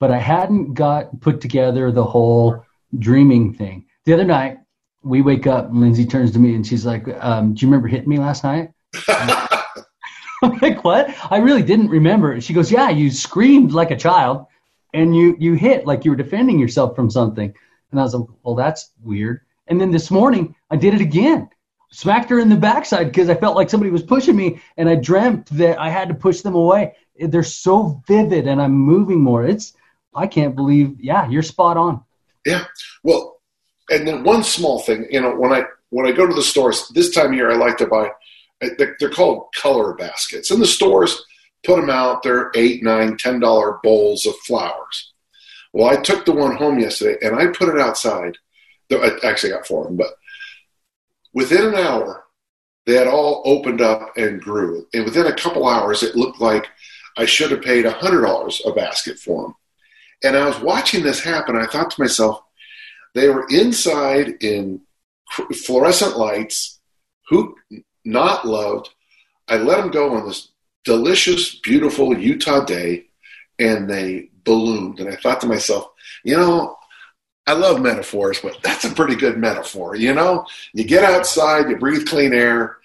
But 0.00 0.10
I 0.10 0.18
hadn't 0.18 0.74
got 0.74 1.20
put 1.20 1.40
together 1.40 1.92
the 1.92 2.04
whole 2.04 2.64
dreaming 2.98 3.54
thing. 3.54 3.86
The 4.06 4.12
other 4.12 4.24
night, 4.24 4.58
we 5.02 5.22
wake 5.22 5.46
up 5.46 5.70
and 5.70 5.80
Lindsay 5.80 6.06
turns 6.06 6.30
to 6.32 6.38
me 6.38 6.54
and 6.54 6.66
she's 6.66 6.84
like, 6.84 7.06
um, 7.20 7.54
do 7.54 7.64
you 7.64 7.68
remember 7.68 7.88
hitting 7.88 8.08
me 8.08 8.18
last 8.18 8.44
night? 8.44 8.70
I'm 10.42 10.58
like, 10.60 10.84
what? 10.84 11.14
I 11.30 11.38
really 11.38 11.62
didn't 11.62 11.88
remember. 11.88 12.40
She 12.40 12.52
goes, 12.52 12.70
yeah, 12.70 12.90
you 12.90 13.10
screamed 13.10 13.72
like 13.72 13.90
a 13.90 13.96
child 13.96 14.46
and 14.94 15.14
you, 15.14 15.36
you 15.38 15.54
hit 15.54 15.86
like 15.86 16.04
you 16.04 16.10
were 16.10 16.16
defending 16.16 16.58
yourself 16.58 16.96
from 16.96 17.10
something. 17.10 17.52
And 17.90 18.00
I 18.00 18.02
was 18.02 18.14
like, 18.14 18.28
well, 18.42 18.54
that's 18.54 18.90
weird. 19.02 19.40
And 19.66 19.80
then 19.80 19.90
this 19.90 20.10
morning 20.10 20.54
I 20.70 20.76
did 20.76 20.94
it 20.94 21.00
again 21.00 21.48
smacked 21.90 22.30
her 22.30 22.38
in 22.38 22.48
the 22.48 22.56
backside 22.56 23.06
because 23.06 23.28
I 23.28 23.34
felt 23.34 23.56
like 23.56 23.70
somebody 23.70 23.90
was 23.90 24.02
pushing 24.02 24.36
me, 24.36 24.60
and 24.76 24.88
I 24.88 24.94
dreamt 24.94 25.46
that 25.56 25.78
I 25.78 25.90
had 25.90 26.08
to 26.08 26.14
push 26.14 26.40
them 26.40 26.54
away. 26.54 26.94
They're 27.18 27.42
so 27.42 28.02
vivid, 28.06 28.46
and 28.46 28.62
I'm 28.62 28.72
moving 28.72 29.20
more. 29.20 29.44
It's 29.44 29.74
I 30.14 30.26
can't 30.26 30.56
believe. 30.56 30.96
Yeah, 31.00 31.28
you're 31.28 31.42
spot 31.42 31.76
on. 31.76 32.02
Yeah. 32.46 32.64
Well, 33.02 33.39
and 33.90 34.06
then 34.06 34.24
one 34.24 34.42
small 34.42 34.80
thing, 34.80 35.06
you 35.10 35.20
know, 35.20 35.34
when 35.34 35.52
I 35.52 35.64
when 35.90 36.06
I 36.06 36.12
go 36.12 36.26
to 36.26 36.34
the 36.34 36.42
stores 36.42 36.88
this 36.88 37.14
time 37.14 37.28
of 37.28 37.34
year, 37.34 37.50
I 37.50 37.56
like 37.56 37.76
to 37.78 37.86
buy. 37.86 38.10
They're 38.78 39.10
called 39.10 39.52
color 39.54 39.94
baskets, 39.94 40.50
and 40.50 40.60
the 40.60 40.66
stores 40.66 41.24
put 41.64 41.80
them 41.80 41.90
out. 41.90 42.22
They're 42.22 42.50
eight, 42.54 42.82
nine, 42.82 43.16
ten 43.16 43.40
dollar 43.40 43.78
bowls 43.82 44.26
of 44.26 44.36
flowers. 44.46 45.12
Well, 45.72 45.88
I 45.88 46.00
took 46.00 46.24
the 46.24 46.32
one 46.32 46.56
home 46.56 46.78
yesterday, 46.78 47.16
and 47.22 47.36
I 47.36 47.46
put 47.46 47.74
it 47.74 47.80
outside. 47.80 48.36
I 48.92 49.18
actually 49.22 49.52
got 49.52 49.66
four 49.66 49.82
of 49.82 49.86
them, 49.86 49.96
but 49.96 50.14
Within 51.32 51.68
an 51.68 51.74
hour, 51.74 52.24
they 52.86 52.94
had 52.94 53.06
all 53.06 53.42
opened 53.44 53.80
up 53.80 54.16
and 54.16 54.40
grew. 54.40 54.86
And 54.92 55.04
within 55.04 55.26
a 55.26 55.34
couple 55.34 55.68
hours, 55.68 56.02
it 56.02 56.16
looked 56.16 56.40
like 56.40 56.66
I 57.16 57.24
should 57.24 57.50
have 57.52 57.62
paid 57.62 57.84
$100 57.84 58.66
a 58.66 58.72
basket 58.72 59.18
for 59.18 59.42
them. 59.42 59.54
And 60.24 60.36
I 60.36 60.46
was 60.46 60.60
watching 60.60 61.02
this 61.02 61.22
happen. 61.22 61.56
I 61.56 61.66
thought 61.66 61.90
to 61.92 62.00
myself, 62.00 62.42
they 63.14 63.28
were 63.28 63.46
inside 63.50 64.42
in 64.42 64.80
fluorescent 65.52 66.16
lights, 66.16 66.80
who 67.28 67.54
not 68.04 68.46
loved. 68.46 68.90
I 69.48 69.56
let 69.56 69.78
them 69.78 69.90
go 69.90 70.14
on 70.14 70.26
this 70.26 70.48
delicious, 70.84 71.56
beautiful 71.56 72.16
Utah 72.16 72.64
day, 72.64 73.06
and 73.58 73.88
they 73.88 74.30
ballooned. 74.44 75.00
And 75.00 75.08
I 75.08 75.16
thought 75.16 75.40
to 75.42 75.46
myself, 75.46 75.88
you 76.24 76.36
know, 76.36 76.76
I 77.46 77.54
love 77.54 77.80
metaphors, 77.80 78.40
but 78.40 78.58
that's 78.62 78.84
a 78.84 78.94
pretty 78.94 79.16
good 79.16 79.38
metaphor. 79.38 79.96
You 79.96 80.14
know, 80.14 80.46
you 80.72 80.84
get 80.84 81.04
outside, 81.04 81.68
you 81.68 81.76
breathe 81.76 82.06
clean 82.06 82.32
air, 82.32 82.78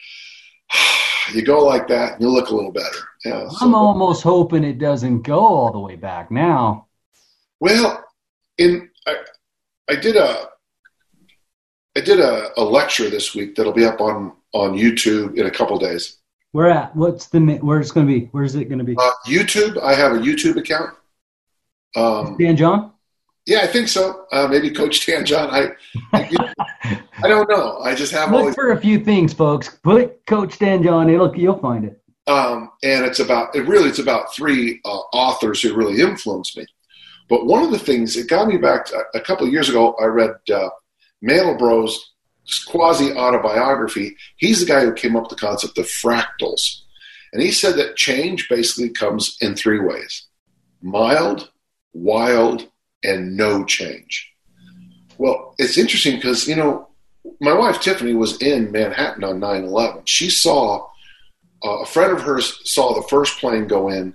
you 1.33 1.43
go 1.43 1.63
like 1.63 1.87
that, 1.89 2.13
and 2.13 2.21
you 2.21 2.29
look 2.29 2.49
a 2.49 2.55
little 2.55 2.71
better. 2.71 3.09
Yeah, 3.23 3.43
I'm 3.43 3.71
so. 3.71 3.75
almost 3.75 4.23
hoping 4.23 4.63
it 4.63 4.77
doesn't 4.79 5.21
go 5.21 5.39
all 5.39 5.71
the 5.71 5.79
way 5.79 5.95
back 5.95 6.31
now. 6.31 6.87
Well, 7.59 8.03
in 8.57 8.84
I, 9.89 9.95
did 9.95 10.15
a 10.15 10.47
I 11.97 12.01
did 12.01 12.19
a, 12.19 12.59
a 12.59 12.63
lecture 12.63 13.09
this 13.09 13.35
week 13.35 13.55
that'll 13.55 13.73
be 13.73 13.85
up 13.85 14.01
on 14.01 14.33
on 14.53 14.73
YouTube 14.73 15.37
in 15.37 15.45
a 15.45 15.51
couple 15.51 15.77
days. 15.77 16.17
Where 16.51 16.69
at? 16.69 16.95
What's 16.95 17.27
the 17.27 17.39
where 17.61 17.79
it's 17.79 17.91
going 17.91 18.07
to 18.07 18.19
be? 18.19 18.27
Where's 18.31 18.55
it 18.55 18.65
going 18.65 18.79
to 18.79 18.85
be? 18.85 18.95
Uh, 18.97 19.11
YouTube. 19.27 19.81
I 19.81 19.93
have 19.93 20.13
a 20.13 20.19
YouTube 20.19 20.55
account. 20.55 20.91
Um, 21.95 22.37
Dan 22.37 22.55
John. 22.55 22.93
Yeah, 23.45 23.59
I 23.59 23.67
think 23.67 23.89
so. 23.89 24.25
Uh, 24.31 24.47
maybe 24.47 24.71
Coach 24.71 25.05
Dan 25.05 25.25
John. 25.25 25.49
I, 25.51 25.71
I, 26.13 26.53
I 27.23 27.27
don't 27.27 27.49
know. 27.49 27.79
I 27.79 27.93
just 27.93 28.11
have 28.13 28.31
look 28.31 28.55
for 28.55 28.71
a 28.71 28.79
few 28.79 28.99
things, 29.03 29.33
folks. 29.33 29.77
Put 29.83 30.25
Coach 30.25 30.57
Dan 30.57 30.81
John. 30.81 31.09
It'll 31.09 31.35
you'll 31.35 31.59
find 31.59 31.85
it. 31.85 32.01
Um, 32.27 32.71
and 32.83 33.05
it's 33.05 33.19
about 33.19 33.55
it 33.55 33.67
really 33.67 33.89
it's 33.89 33.99
about 33.99 34.33
three 34.33 34.81
uh, 34.83 35.01
authors 35.13 35.61
who 35.61 35.75
really 35.75 36.01
influenced 36.01 36.57
me. 36.57 36.65
But 37.29 37.45
one 37.45 37.63
of 37.63 37.71
the 37.71 37.79
things 37.79 38.15
it 38.15 38.29
got 38.29 38.47
me 38.47 38.57
back 38.57 38.85
to, 38.85 39.03
a 39.13 39.21
couple 39.21 39.47
of 39.47 39.53
years 39.53 39.69
ago. 39.69 39.95
I 40.01 40.05
read 40.05 40.35
uh, 40.53 40.69
Mandelbrot's 41.23 42.13
quasi 42.67 43.11
autobiography. 43.13 44.15
He's 44.37 44.59
the 44.59 44.65
guy 44.65 44.81
who 44.81 44.93
came 44.93 45.15
up 45.15 45.23
with 45.23 45.31
the 45.31 45.45
concept 45.45 45.77
of 45.77 45.85
fractals, 45.85 46.81
and 47.33 47.41
he 47.41 47.51
said 47.51 47.75
that 47.75 47.95
change 47.95 48.47
basically 48.49 48.89
comes 48.89 49.37
in 49.41 49.55
three 49.55 49.79
ways: 49.79 50.27
mild, 50.81 51.49
wild, 51.93 52.69
and 53.03 53.35
no 53.35 53.65
change. 53.65 54.31
Well, 55.17 55.55
it's 55.57 55.77
interesting 55.77 56.15
because, 56.17 56.47
you 56.47 56.55
know, 56.55 56.89
my 57.39 57.53
wife 57.53 57.79
Tiffany 57.79 58.13
was 58.13 58.41
in 58.41 58.71
Manhattan 58.71 59.23
on 59.23 59.39
9 59.39 59.63
11. 59.63 60.01
She 60.05 60.29
saw 60.29 60.87
uh, 61.63 61.79
a 61.79 61.85
friend 61.85 62.11
of 62.11 62.21
hers 62.21 62.59
saw 62.69 62.93
the 62.93 63.07
first 63.07 63.39
plane 63.39 63.67
go 63.67 63.89
in. 63.89 64.13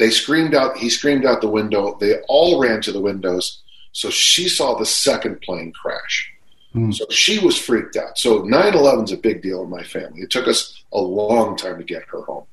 They 0.00 0.08
screamed 0.08 0.54
out, 0.54 0.78
he 0.78 0.88
screamed 0.88 1.26
out 1.26 1.42
the 1.42 1.48
window. 1.48 1.94
They 2.00 2.14
all 2.26 2.58
ran 2.58 2.80
to 2.82 2.90
the 2.90 3.02
windows. 3.02 3.60
So 3.92 4.08
she 4.08 4.48
saw 4.48 4.74
the 4.74 4.86
second 4.86 5.42
plane 5.42 5.74
crash. 5.74 6.32
Hmm. 6.72 6.90
So 6.90 7.04
she 7.10 7.38
was 7.38 7.58
freaked 7.58 7.96
out. 7.96 8.16
So 8.16 8.38
9 8.38 8.74
11 8.74 9.04
is 9.04 9.12
a 9.12 9.18
big 9.18 9.42
deal 9.42 9.62
in 9.62 9.68
my 9.68 9.82
family. 9.82 10.22
It 10.22 10.30
took 10.30 10.48
us 10.48 10.82
a 10.94 10.98
long 10.98 11.54
time 11.54 11.76
to 11.76 11.84
get 11.84 12.04
her 12.04 12.22
home. 12.22 12.44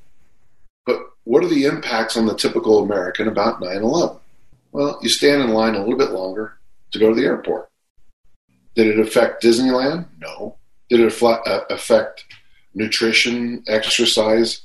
But 0.86 1.00
what 1.24 1.42
are 1.42 1.48
the 1.48 1.64
impacts 1.64 2.18
on 2.18 2.26
the 2.26 2.36
typical 2.36 2.84
American 2.84 3.30
about 3.30 3.62
9 3.62 3.78
11? 3.78 4.18
Well, 4.74 5.00
you 5.02 5.08
stand 5.08 5.42
in 5.42 5.52
line 5.52 5.76
a 5.76 5.80
little 5.80 5.98
bit 5.98 6.12
longer 6.12 6.58
to 6.92 7.00
go 7.00 7.10
to 7.10 7.16
the 7.16 7.26
airport. 7.26 7.70
Did 8.76 8.88
it 8.88 9.00
affect 9.00 9.42
Disneyland? 9.42 10.06
No. 10.20 10.58
Did 10.90 11.00
it 11.00 11.24
uh, 11.24 11.62
affect 11.70 12.26
nutrition, 12.74 13.64
exercise? 13.70 14.64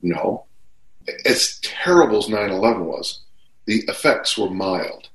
No. 0.00 0.46
As 1.24 1.58
terrible 1.62 2.18
as 2.18 2.28
9 2.28 2.50
11 2.50 2.84
was, 2.84 3.20
the 3.66 3.82
effects 3.88 4.36
were 4.38 4.50
mild. 4.50 5.08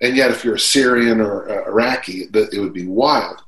And 0.00 0.16
yet, 0.16 0.30
if 0.30 0.44
you're 0.44 0.56
a 0.56 0.60
Syrian 0.60 1.20
or 1.20 1.48
uh, 1.48 1.66
Iraqi, 1.66 2.28
it 2.32 2.60
would 2.60 2.72
be 2.72 2.86
wild. 2.86 3.42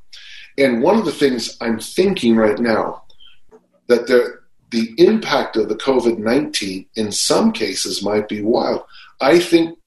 And 0.58 0.82
one 0.82 0.98
of 0.98 1.04
the 1.04 1.12
things 1.12 1.56
I'm 1.60 1.78
thinking 1.78 2.36
right 2.36 2.58
now 2.58 3.02
that 3.88 4.06
the, 4.06 4.40
the 4.70 4.94
impact 4.98 5.56
of 5.56 5.68
the 5.68 5.74
COVID 5.74 6.18
19 6.18 6.86
in 6.94 7.12
some 7.12 7.52
cases 7.52 8.02
might 8.02 8.28
be 8.28 8.42
wild. 8.42 8.82
I 9.20 9.38
think 9.38 9.78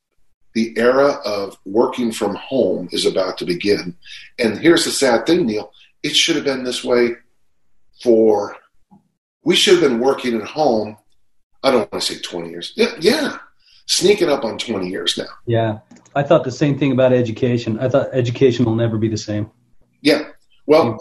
the 0.53 0.73
era 0.77 1.19
of 1.25 1.57
working 1.65 2.11
from 2.11 2.35
home 2.35 2.89
is 2.91 3.05
about 3.05 3.37
to 3.39 3.45
begin. 3.45 3.95
And 4.37 4.57
here's 4.57 4.85
the 4.85 4.91
sad 4.91 5.25
thing, 5.25 5.45
Neil 5.45 5.71
it 6.03 6.15
should 6.15 6.35
have 6.35 6.45
been 6.45 6.63
this 6.63 6.83
way 6.83 7.15
for, 8.01 8.55
we 9.43 9.55
should 9.55 9.79
have 9.79 9.89
been 9.89 9.99
working 9.99 10.35
at 10.35 10.47
home. 10.47 10.97
I 11.63 11.71
don't 11.71 11.91
want 11.91 12.03
to 12.03 12.13
say 12.13 12.21
20 12.21 12.49
years. 12.49 12.73
Yeah, 12.75 12.95
yeah, 12.99 13.37
sneaking 13.85 14.29
up 14.29 14.43
on 14.43 14.57
20 14.57 14.87
years 14.87 15.17
now. 15.17 15.25
Yeah. 15.45 15.79
I 16.15 16.23
thought 16.23 16.43
the 16.43 16.51
same 16.51 16.77
thing 16.77 16.91
about 16.91 17.13
education. 17.13 17.79
I 17.79 17.89
thought 17.89 18.09
education 18.13 18.65
will 18.65 18.75
never 18.75 18.97
be 18.97 19.07
the 19.07 19.17
same. 19.17 19.49
Yeah. 20.01 20.23
Well, 20.65 20.99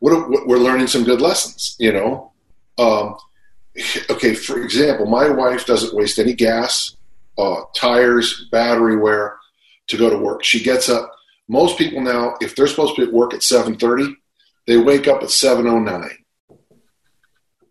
we're 0.00 0.58
learning 0.58 0.88
some 0.88 1.04
good 1.04 1.20
lessons, 1.20 1.76
you 1.78 1.92
know. 1.92 2.32
Um, 2.78 3.16
okay, 4.10 4.34
for 4.34 4.60
example, 4.60 5.06
my 5.06 5.28
wife 5.28 5.66
doesn't 5.66 5.94
waste 5.94 6.18
any 6.18 6.34
gas 6.34 6.96
uh, 7.38 7.62
tires, 7.74 8.48
battery 8.50 8.96
wear 8.96 9.38
to 9.88 9.96
go 9.96 10.10
to 10.10 10.16
work. 10.16 10.44
She 10.44 10.62
gets 10.62 10.88
up. 10.88 11.10
Most 11.48 11.78
people 11.78 12.00
now, 12.00 12.36
if 12.40 12.54
they're 12.54 12.66
supposed 12.66 12.96
to 12.96 13.02
be 13.02 13.08
at 13.08 13.14
work 13.14 13.34
at 13.34 13.40
7:30, 13.40 14.14
they 14.66 14.76
wake 14.76 15.08
up 15.08 15.22
at 15.22 15.28
7:09. 15.28 16.10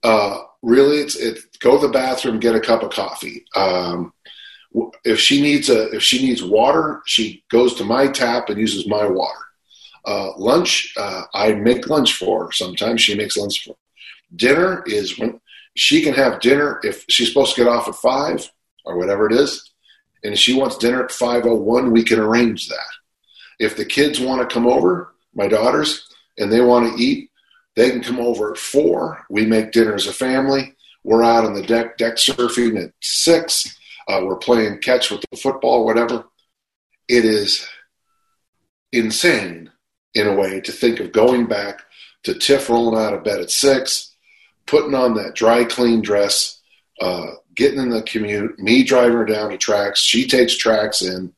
Uh, 0.04 0.42
really, 0.62 0.98
it's 0.98 1.16
it. 1.16 1.40
Go 1.62 1.80
to 1.80 1.88
the 1.88 1.94
bathroom, 1.94 2.40
get 2.40 2.56
a 2.56 2.60
cup 2.60 2.84
of 2.84 2.92
coffee. 2.92 3.46
Um, 3.56 4.14
if 5.04 5.20
she 5.20 5.42
needs 5.42 5.70
a 5.70 5.90
if 5.92 6.02
she 6.02 6.26
needs 6.26 6.44
water, 6.44 7.02
she 7.06 7.44
goes 7.50 7.76
to 7.76 7.84
my 7.84 8.08
tap 8.08 8.50
and 8.50 8.60
uses 8.60 8.88
my 8.88 9.06
water. 9.06 9.40
Uh, 10.06 10.32
lunch, 10.38 10.94
uh, 10.98 11.24
I 11.34 11.54
make 11.54 11.88
lunch 11.88 12.16
for 12.16 12.46
her. 12.46 12.52
Sometimes 12.52 13.02
she 13.02 13.16
makes 13.16 13.38
lunch 13.38 13.64
for. 13.64 13.72
Her. 13.72 13.78
Dinner 14.36 14.84
is 14.86 15.20
when 15.20 15.40
she 15.76 16.02
can 16.02 16.14
have 16.14 16.40
dinner 16.40 16.80
if 16.84 17.06
she's 17.10 17.28
supposed 17.28 17.56
to 17.56 17.64
get 17.64 17.70
off 17.70 17.88
at 17.88 17.96
five 17.96 18.50
or 18.86 18.98
whatever 18.98 19.28
it 19.28 19.34
is, 19.34 19.72
and 20.24 20.38
she 20.38 20.54
wants 20.54 20.78
dinner 20.78 21.04
at 21.04 21.12
501, 21.12 21.92
we 21.92 22.04
can 22.04 22.20
arrange 22.20 22.68
that. 22.70 22.78
If 23.60 23.78
the 23.78 23.86
kids 23.86 24.20
want 24.20 24.48
to 24.48 24.54
come 24.54 24.68
over, 24.68 25.14
my 25.34 25.48
daughters, 25.48 26.08
and 26.38 26.52
they 26.52 26.62
want 26.62 26.98
to 26.98 27.04
eat, 27.04 27.30
They 27.76 27.90
can 27.90 28.04
come 28.04 28.20
over 28.20 28.52
at 28.52 28.58
four. 28.58 29.26
We 29.30 29.46
make 29.46 29.72
dinner 29.72 29.94
as 29.94 30.08
a 30.08 30.14
family. 30.14 30.76
We're 31.04 31.24
out 31.24 31.46
on 31.46 31.54
the 31.54 31.64
deck, 31.64 31.98
deck 31.98 32.16
surfing 32.16 32.82
at 32.84 32.94
six. 33.02 33.78
Uh, 34.08 34.22
we're 34.24 34.38
playing 34.38 34.80
catch 34.80 35.12
with 35.12 35.24
the 35.32 35.38
football, 35.38 35.86
whatever. 35.86 36.26
It 37.08 37.26
is 37.26 37.68
insane 38.92 39.72
in 40.14 40.28
a 40.28 40.36
way 40.36 40.62
to 40.62 40.72
think 40.72 41.00
of 41.00 41.12
going 41.12 41.48
back 41.48 41.82
to 42.24 42.34
Tiff 42.34 42.70
rolling 42.70 43.00
out 43.00 43.14
of 43.14 43.24
bed 43.24 43.40
at 43.40 43.50
six, 43.50 44.16
putting 44.66 44.94
on 44.94 45.16
that 45.16 45.36
dry 45.36 45.64
clean 45.64 46.02
dress, 46.02 46.60
uh, 47.00 47.32
getting 47.56 47.80
in 47.80 47.90
the 47.90 48.04
commute, 48.04 48.60
me 48.60 48.84
driving 48.84 49.18
her 49.18 49.26
down 49.26 49.50
to 49.50 49.58
TRAX. 49.58 49.98
She 49.98 50.28
takes 50.28 50.56
TRAX 50.56 51.02
in, 51.02 51.34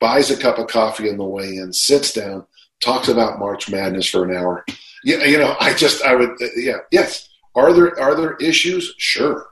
buys 0.00 0.30
a 0.30 0.36
cup 0.36 0.58
of 0.58 0.68
coffee 0.68 1.10
on 1.10 1.18
the 1.18 1.24
way 1.24 1.56
in, 1.56 1.72
sits 1.72 2.12
down, 2.12 2.46
talks 2.80 3.08
about 3.08 3.38
March 3.38 3.70
Madness 3.70 4.08
for 4.08 4.24
an 4.24 4.36
hour. 4.36 4.64
Yeah, 5.04 5.24
you 5.24 5.38
know, 5.38 5.56
I 5.60 5.74
just, 5.74 6.02
I 6.02 6.14
would, 6.14 6.30
yeah, 6.56 6.78
yes. 6.90 7.28
Are 7.54 7.72
there 7.72 7.98
are 8.00 8.14
there 8.14 8.36
issues? 8.36 8.94
Sure, 8.98 9.46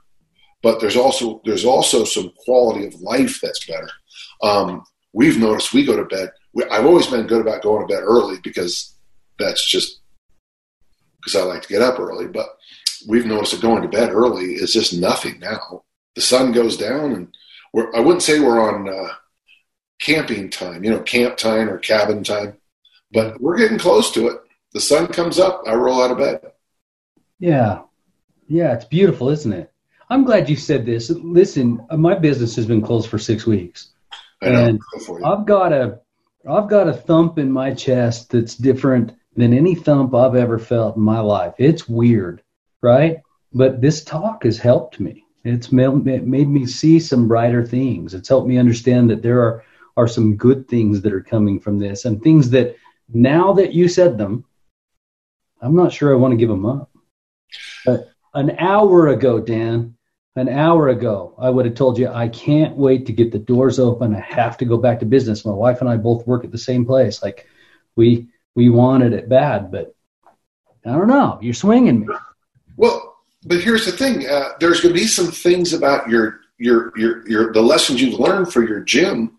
but 0.63 0.81
there's 0.81 0.97
also 0.97 1.41
there's 1.45 1.65
also 1.65 2.05
some 2.05 2.33
quality 2.45 2.87
of 2.87 3.01
life 3.01 3.41
that's 3.41 3.67
better. 3.67 3.91
Um, 4.43 4.85
we've 5.13 5.39
noticed 5.39 5.73
we 5.73 5.85
go 5.85 5.97
to 5.97 6.05
bed. 6.05 6.31
We, 6.53 6.65
I've 6.65 6.87
always 6.87 7.07
been 7.07 7.27
good 7.27 7.41
about 7.41 7.63
going 7.63 7.87
to 7.87 7.95
bed 7.95 8.03
early 8.03 8.39
because 8.43 8.95
that's 9.39 9.69
just 9.71 10.01
because 11.21 11.37
I 11.37 11.45
like 11.45 11.63
to 11.63 11.69
get 11.69 11.83
up 11.83 12.01
early. 12.01 12.27
But 12.27 12.49
we've 13.07 13.27
noticed 13.27 13.53
that 13.53 13.63
going 13.63 13.83
to 13.83 13.89
bed 13.89 14.11
early 14.11 14.55
is 14.55 14.73
just 14.73 14.95
nothing 14.95 15.39
now. 15.41 15.85
The 16.15 16.21
sun 16.21 16.53
goes 16.53 16.77
down, 16.77 17.13
and 17.13 17.29
we're, 17.73 17.95
I 17.95 18.01
wouldn't 18.01 18.23
say 18.23 18.41
we're 18.41 18.61
on 18.61 18.89
uh, 18.89 19.15
camping 20.01 20.51
time, 20.51 20.85
you 20.85 20.91
know, 20.91 21.01
camp 21.01 21.37
time 21.37 21.71
or 21.71 21.79
cabin 21.79 22.25
time, 22.25 22.59
but 23.13 23.41
we're 23.41 23.57
getting 23.57 23.79
close 23.79 24.11
to 24.13 24.29
it. 24.29 24.39
The 24.73 24.81
sun 24.81 25.07
comes 25.09 25.39
up, 25.39 25.63
I 25.67 25.75
roll 25.75 26.03
out 26.03 26.11
of 26.11 26.19
bed. 26.19 26.41
Yeah, 27.39 27.83
yeah, 28.49 28.75
it's 28.75 28.85
beautiful, 28.85 29.29
isn't 29.29 29.53
it? 29.53 29.73
I'm 30.11 30.25
glad 30.25 30.51
you 30.51 30.57
said 30.57 30.85
this. 30.85 31.11
Listen, 31.11 31.85
uh, 31.91 31.97
my 31.97 32.15
business 32.15 32.55
has 32.57 32.67
been 32.67 32.83
closed 32.83 33.09
for 33.09 33.19
six 33.19 33.47
weeks, 33.47 33.91
and 34.43 34.81
I've 35.25 35.47
got 35.47 35.73
a, 35.73 36.01
I've 36.49 36.69
got 36.69 36.89
a 36.89 36.93
thump 36.93 37.39
in 37.39 37.51
my 37.51 37.73
chest 37.73 38.31
that's 38.31 38.55
different 38.55 39.15
than 39.37 39.55
any 39.55 39.75
thump 39.75 40.15
I've 40.15 40.35
ever 40.35 40.59
felt 40.59 40.97
in 40.97 41.03
my 41.03 41.21
life. 41.21 41.55
It's 41.59 41.89
weird, 41.89 42.43
right? 42.83 43.19
But 43.55 43.81
this 43.81 44.05
talk 44.05 44.45
has 44.45 44.59
helped 44.59 45.01
me. 45.01 45.25
It's 45.45 45.73
made, 45.73 46.05
made 46.05 46.49
me 46.49 46.67
see 46.67 47.01
some 47.01 47.27
brighter 47.27 47.67
things. 47.67 48.15
It's 48.15 48.29
helped 48.29 48.49
me 48.49 48.59
understand 48.59 49.11
that 49.11 49.23
there 49.23 49.41
are 49.41 49.65
are 49.97 50.09
some 50.09 50.37
good 50.37 50.69
things 50.69 51.03
that 51.03 51.13
are 51.13 51.23
coming 51.23 51.61
from 51.61 51.79
this, 51.79 52.05
and 52.05 52.23
things 52.23 52.51
that 52.51 52.77
now 53.13 53.53
that 53.53 53.75
you 53.75 53.89
said 53.89 54.17
them, 54.17 54.45
I'm 55.61 55.77
not 55.77 55.93
sure 55.93 56.13
I 56.13 56.17
want 56.17 56.33
to 56.33 56.39
give 56.39 56.49
them 56.49 56.67
up. 56.67 56.91
But 57.85 58.12
an 58.35 58.57
hour 58.59 59.09
ago, 59.09 59.41
Dan, 59.41 59.97
an 60.37 60.49
hour 60.49 60.89
ago, 60.89 61.35
I 61.39 61.51
would 61.51 61.67
have 61.67 61.75
told 61.75 61.99
you 61.99 62.09
I 62.09 62.29
can't 62.29 62.77
wait 62.77 63.07
to 63.07 63.13
get 63.13 63.33
the 63.33 63.39
doors 63.39 63.79
open. 63.79 64.15
I 64.15 64.21
have 64.21 64.57
to 64.59 64.65
go 64.65 64.79
back 64.79 65.01
to 65.01 65.07
business. 65.07 65.45
My 65.45 65.53
wife 65.53 65.81
and 65.81 65.91
I 65.91 65.97
both 65.97 66.27
work 66.27 66.45
at 66.45 66.51
the 66.51 66.59
same 66.59 66.87
place. 66.87 67.23
Like 67.23 67.47
we 67.97 68.29
we 68.55 68.71
wanted 68.71 69.13
it 69.13 69.29
bad, 69.29 69.71
but 69.71 69.95
I 70.87 70.93
don't 70.93 71.09
know. 71.09 71.39
You're 71.43 71.55
swinging 71.55 72.01
me. 72.01 72.09
Well, 72.77 73.17
but 73.45 73.63
here's 73.63 73.85
the 73.85 73.93
thing. 73.93 74.27
Uh, 74.27 74.51
there's 74.59 74.81
going 74.81 74.95
to 74.95 75.01
be 75.01 75.07
some 75.07 75.31
things 75.31 75.73
about 75.73 76.09
your 76.09 76.41
your 76.59 76.97
your 76.97 77.29
your 77.29 77.53
the 77.53 77.63
lessons 77.63 78.01
you've 78.01 78.19
learned 78.19 78.53
for 78.53 78.63
your 78.67 78.81
gym 78.81 79.37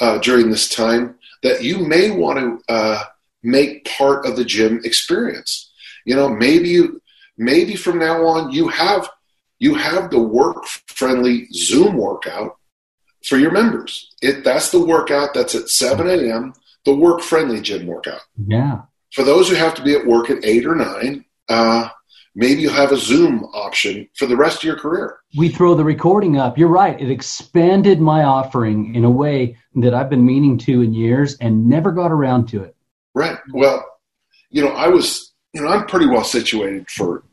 uh, 0.00 0.18
during 0.18 0.50
this 0.50 0.68
time 0.68 1.16
that 1.42 1.62
you 1.62 1.78
may 1.78 2.10
want 2.10 2.38
to 2.38 2.72
uh, 2.72 3.02
make 3.42 3.84
part 3.84 4.24
of 4.24 4.36
the 4.36 4.44
gym 4.44 4.80
experience. 4.84 5.70
You 6.04 6.16
know, 6.16 6.28
maybe 6.28 6.68
you 6.70 6.99
maybe 7.40 7.74
from 7.74 7.98
now 7.98 8.24
on 8.26 8.52
you 8.52 8.68
have 8.68 9.08
you 9.58 9.74
have 9.74 10.10
the 10.10 10.20
work 10.20 10.64
friendly 10.86 11.48
Zoom 11.52 11.96
workout 11.96 12.56
for 13.24 13.38
your 13.38 13.50
members. 13.50 14.14
It 14.22 14.44
that's 14.44 14.70
the 14.70 14.84
workout 14.84 15.34
that's 15.34 15.54
at 15.54 15.68
7 15.68 16.06
a.m. 16.08 16.52
The 16.84 16.94
work 16.94 17.20
friendly 17.20 17.60
gym 17.60 17.86
workout. 17.86 18.20
Yeah. 18.46 18.82
For 19.12 19.24
those 19.24 19.48
who 19.48 19.56
have 19.56 19.74
to 19.74 19.82
be 19.82 19.94
at 19.94 20.06
work 20.06 20.30
at 20.30 20.44
eight 20.44 20.64
or 20.64 20.76
nine, 20.76 21.24
uh, 21.48 21.88
maybe 22.34 22.62
you'll 22.62 22.72
have 22.72 22.92
a 22.92 22.96
Zoom 22.96 23.44
option 23.52 24.08
for 24.14 24.26
the 24.26 24.36
rest 24.36 24.58
of 24.58 24.64
your 24.64 24.78
career. 24.78 25.18
We 25.36 25.48
throw 25.48 25.74
the 25.74 25.84
recording 25.84 26.36
up. 26.38 26.56
You're 26.56 26.68
right. 26.68 26.98
It 27.00 27.10
expanded 27.10 28.00
my 28.00 28.22
offering 28.22 28.94
in 28.94 29.04
a 29.04 29.10
way 29.10 29.56
that 29.74 29.94
I've 29.94 30.10
been 30.10 30.24
meaning 30.24 30.58
to 30.58 30.82
in 30.82 30.94
years 30.94 31.36
and 31.38 31.68
never 31.68 31.90
got 31.90 32.12
around 32.12 32.46
to 32.48 32.62
it. 32.62 32.76
Right. 33.14 33.38
Well, 33.52 33.84
you 34.50 34.62
know, 34.62 34.70
I 34.70 34.88
was, 34.88 35.32
you 35.52 35.60
know, 35.60 35.68
I'm 35.68 35.86
pretty 35.86 36.06
well 36.06 36.24
situated 36.24 36.88
for 36.88 37.24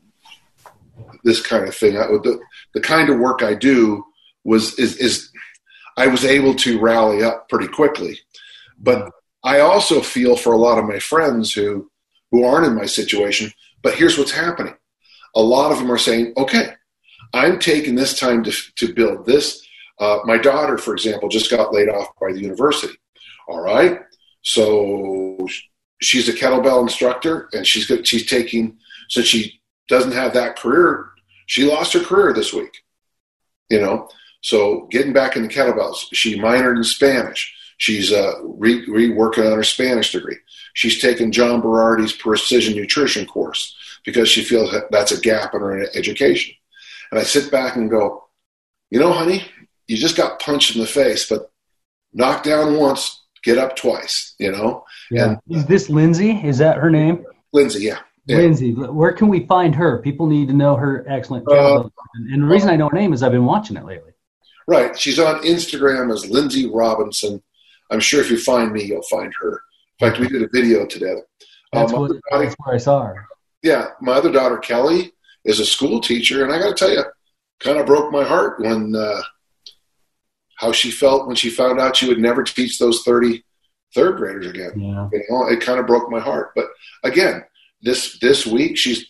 this 1.28 1.42
kind 1.42 1.68
of 1.68 1.76
thing. 1.76 1.98
I, 1.98 2.08
the, 2.08 2.40
the 2.74 2.80
kind 2.80 3.10
of 3.10 3.20
work 3.20 3.44
I 3.44 3.54
do 3.54 4.04
was 4.46 4.80
is, 4.80 4.96
is 4.96 5.30
I 5.98 6.08
was 6.08 6.24
able 6.24 6.56
to 6.56 6.80
rally 6.80 7.22
up 7.22 7.50
pretty 7.50 7.68
quickly, 7.68 8.18
but 8.80 9.12
I 9.44 9.60
also 9.60 10.02
feel 10.02 10.38
for 10.38 10.54
a 10.54 10.58
lot 10.58 10.80
of 10.80 10.86
my 10.86 11.00
friends 11.00 11.54
who 11.54 11.92
who 12.32 12.46
aren't 12.46 12.66
in 12.68 12.76
my 12.76 12.86
situation. 12.86 13.52
But 13.84 13.96
here's 13.96 14.18
what's 14.18 14.32
happening: 14.32 14.76
a 15.36 15.42
lot 15.42 15.72
of 15.72 15.80
them 15.80 15.92
are 15.92 15.98
saying, 15.98 16.34
"Okay, 16.38 16.74
I'm 17.34 17.60
taking 17.60 17.96
this 17.96 18.18
time 18.18 18.44
to 18.46 18.52
to 18.78 18.94
build 18.94 19.26
this." 19.26 19.62
Uh, 20.00 20.20
my 20.24 20.38
daughter, 20.38 20.78
for 20.78 20.94
example, 20.94 21.28
just 21.28 21.52
got 21.52 21.74
laid 21.74 21.90
off 21.90 22.08
by 22.22 22.32
the 22.32 22.40
university. 22.40 22.96
All 23.50 23.62
right, 23.62 24.00
so 24.44 25.46
she's 26.02 26.30
a 26.30 26.34
kettlebell 26.34 26.82
instructor, 26.82 27.50
and 27.52 27.68
she's 27.68 27.92
she's 28.08 28.28
taking 28.28 28.78
since 29.10 29.28
she 29.28 29.60
doesn't 29.90 30.14
have 30.14 30.34
that 30.34 30.58
career 30.58 31.12
she 31.48 31.66
lost 31.66 31.94
her 31.94 32.00
career 32.00 32.34
this 32.34 32.54
week. 32.54 32.84
You 33.70 33.82
know, 33.82 34.08
so 34.42 34.88
getting 34.92 35.12
back 35.12 35.36
into 35.36 35.50
kettlebells. 35.50 36.06
She 36.14 36.40
minored 36.40 36.78
in 36.78 36.84
Spanish. 36.84 37.54
She's 37.78 38.14
uh, 38.14 38.34
re- 38.44 38.86
reworking 38.88 39.46
on 39.46 39.58
her 39.58 39.64
Spanish 39.64 40.12
degree. 40.12 40.38
She's 40.74 41.02
taken 41.02 41.32
John 41.32 41.62
Berardi's 41.62 42.14
precision 42.14 42.76
nutrition 42.76 43.26
course 43.26 43.76
because 44.06 44.30
she 44.30 44.44
feels 44.44 44.72
that 44.72 44.90
that's 44.92 45.12
a 45.12 45.20
gap 45.20 45.54
in 45.54 45.62
her 45.62 45.88
education. 45.96 46.56
And 47.12 47.20
I 47.20 47.24
sit 47.24 47.52
back 47.52 47.76
and 47.76 47.90
go, 47.90 48.26
you 48.90 49.00
know, 49.00 49.12
honey, 49.12 49.44
you 49.88 49.98
just 49.98 50.18
got 50.18 50.40
punched 50.40 50.76
in 50.76 50.82
the 50.82 50.88
face, 50.88 51.28
but 51.28 51.52
knock 52.14 52.44
down 52.44 52.78
once, 52.78 53.24
get 53.44 53.58
up 53.58 53.76
twice, 53.76 54.34
you 54.40 54.52
know? 54.52 54.86
Yeah. 55.12 55.32
And, 55.32 55.40
Is 55.50 55.66
this 55.66 55.90
Lindsay? 55.90 56.32
Is 56.44 56.58
that 56.58 56.78
her 56.78 56.90
name? 56.90 57.26
Lindsay, 57.54 57.84
yeah. 57.84 58.00
Yeah. 58.28 58.38
Lindsay, 58.38 58.74
where 58.74 59.14
can 59.14 59.30
we 59.30 59.46
find 59.46 59.74
her? 59.76 60.00
People 60.00 60.28
need 60.28 60.50
to 60.50 60.54
know 60.54 60.76
her 60.76 61.06
excellent 61.08 61.48
job. 61.48 61.86
Uh, 61.86 61.90
and 62.34 62.44
the 62.44 62.48
reason 62.48 62.70
I 62.70 62.76
know 62.76 62.90
her 62.90 62.96
name 62.96 63.14
is 63.14 63.24
I've 63.24 63.32
been 63.32 63.46
watching 63.46 63.78
it 63.78 63.86
lately. 63.86 64.12
Right. 64.68 65.00
She's 65.00 65.18
on 65.18 65.42
Instagram 65.44 66.14
as 66.14 66.30
Lindsay 66.30 66.70
Robinson. 66.70 67.42
I'm 67.90 68.02
sure 68.02 68.20
if 68.20 68.30
you 68.30 68.38
find 68.38 68.74
me, 68.74 68.84
you'll 68.84 69.02
find 69.04 69.34
her. 69.40 69.62
In 70.00 70.10
fact, 70.10 70.20
we 70.20 70.28
did 70.28 70.44
a 70.44 70.50
video 70.52 70.86
together. 70.86 71.22
That's, 71.72 71.94
um, 71.94 72.02
what, 72.02 72.08
daughter, 72.30 72.44
that's 72.44 72.56
where 72.60 72.76
I 72.76 72.78
saw 72.78 73.04
her. 73.04 73.26
Yeah. 73.64 73.88
My 74.02 74.14
other 74.14 74.32
daughter, 74.32 74.58
Kelly, 74.58 75.14
is 75.46 75.62
a 75.62 75.66
school 75.66 76.02
teacher. 76.02 76.44
And 76.44 76.52
I 76.52 76.60
got 76.60 76.76
to 76.76 76.76
tell 76.76 76.92
you, 76.92 77.04
kind 77.62 77.78
of 77.78 77.86
broke 77.86 78.12
my 78.12 78.26
heart 78.26 78.60
when 78.60 78.94
uh, 78.94 79.22
how 80.58 80.74
she 80.74 80.92
felt 80.92 81.28
when 81.28 81.36
she 81.36 81.50
found 81.50 81.80
out 81.80 81.96
she 81.96 82.08
would 82.08 82.20
never 82.20 82.44
teach 82.44 82.78
those 82.78 83.04
30 83.04 83.44
third 83.96 84.18
graders 84.18 84.48
again. 84.48 84.72
Yeah. 84.76 85.08
You 85.14 85.24
know, 85.30 85.48
it 85.48 85.62
kind 85.62 85.80
of 85.80 85.88
broke 85.88 86.10
my 86.12 86.20
heart. 86.20 86.52
But 86.56 86.66
again, 87.04 87.44
this 87.88 88.20
this 88.20 88.46
week 88.46 88.78
she's 88.78 89.08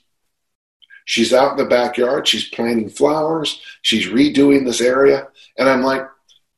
she's 1.05 1.33
out 1.33 1.51
in 1.51 1.57
the 1.57 1.65
backyard. 1.65 2.27
She's 2.27 2.47
planting 2.49 2.89
flowers. 2.89 3.59
She's 3.81 4.07
redoing 4.07 4.65
this 4.65 4.81
area. 4.81 5.27
And 5.57 5.67
i'm 5.67 5.81
like 5.81 6.07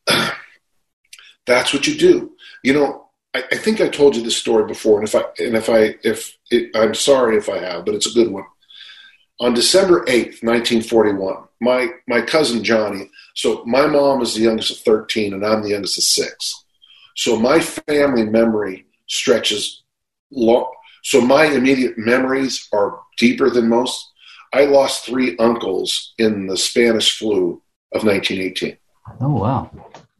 that's 1.45 1.73
what 1.73 1.87
you 1.87 1.95
do. 1.95 2.33
You 2.63 2.73
know 2.73 3.05
I, 3.33 3.43
I, 3.51 3.57
think 3.57 3.79
i 3.79 3.87
told 3.87 4.15
you 4.15 4.23
this 4.23 4.37
story 4.37 4.65
before. 4.65 4.99
And 4.99 5.07
if 5.07 5.15
i 5.15 5.23
and 5.39 5.55
if 5.55 5.69
i 5.69 5.95
if 6.03 6.37
it, 6.51 6.75
i'm 6.75 6.93
sorry 6.93 7.37
if 7.37 7.47
i 7.47 7.57
have 7.57 7.85
but 7.85 7.95
it's 7.95 8.11
a 8.11 8.13
good 8.13 8.31
one. 8.31 8.45
On 9.39 9.53
december 9.53 10.03
8th 10.05 10.43
1941 10.43 11.43
my 11.61 11.87
my 12.07 12.21
cousin 12.21 12.63
johnny 12.63 13.09
so 13.35 13.63
my 13.65 13.85
mom 13.85 14.21
is 14.21 14.33
the 14.35 14.41
youngest 14.41 14.71
of 14.71 14.77
13 14.79 15.33
and 15.33 15.45
i'm 15.45 15.63
the 15.63 15.69
youngest 15.69 15.97
of 15.97 16.03
six. 16.03 16.65
So 17.15 17.37
my 17.37 17.59
family 17.59 18.25
memory 18.25 18.85
stretches 19.07 19.83
long 20.31 20.71
so 21.03 21.21
my 21.21 21.45
immediate 21.45 21.97
memories 21.97 22.67
are 22.73 22.99
deeper 23.17 23.49
than 23.49 23.69
most. 23.69 24.05
I 24.53 24.65
lost 24.65 25.05
three 25.05 25.37
uncles 25.37 26.13
in 26.17 26.47
the 26.47 26.57
Spanish 26.57 27.17
flu 27.17 27.61
of 27.93 28.03
1918. 28.03 28.77
Oh, 29.21 29.35
wow. 29.35 29.71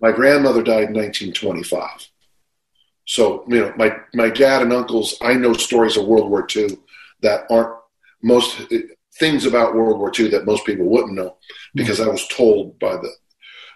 My 0.02 0.12
grandmother 0.12 0.64
died 0.64 0.90
in 0.90 0.96
1925. 0.96 2.08
So, 3.06 3.44
you 3.48 3.62
know, 3.62 3.74
my, 3.76 3.96
my 4.14 4.30
dad 4.30 4.62
and 4.62 4.72
uncles, 4.72 5.16
I 5.22 5.34
know 5.34 5.54
stories 5.54 5.98
of 5.98 6.06
World 6.06 6.30
War 6.30 6.48
II 6.56 6.78
that 7.22 7.46
aren't 7.50 7.76
most 8.22 8.62
things 9.18 9.46
about 9.46 9.76
World 9.76 10.00
War 10.00 10.12
II 10.18 10.30
that 10.30 10.46
most 10.46 10.66
people 10.66 10.86
wouldn't 10.86 11.16
know 11.16 11.38
because 11.74 12.00
I 12.00 12.08
was 12.08 12.28
told 12.28 12.78
by 12.80 12.94
the. 12.94 13.10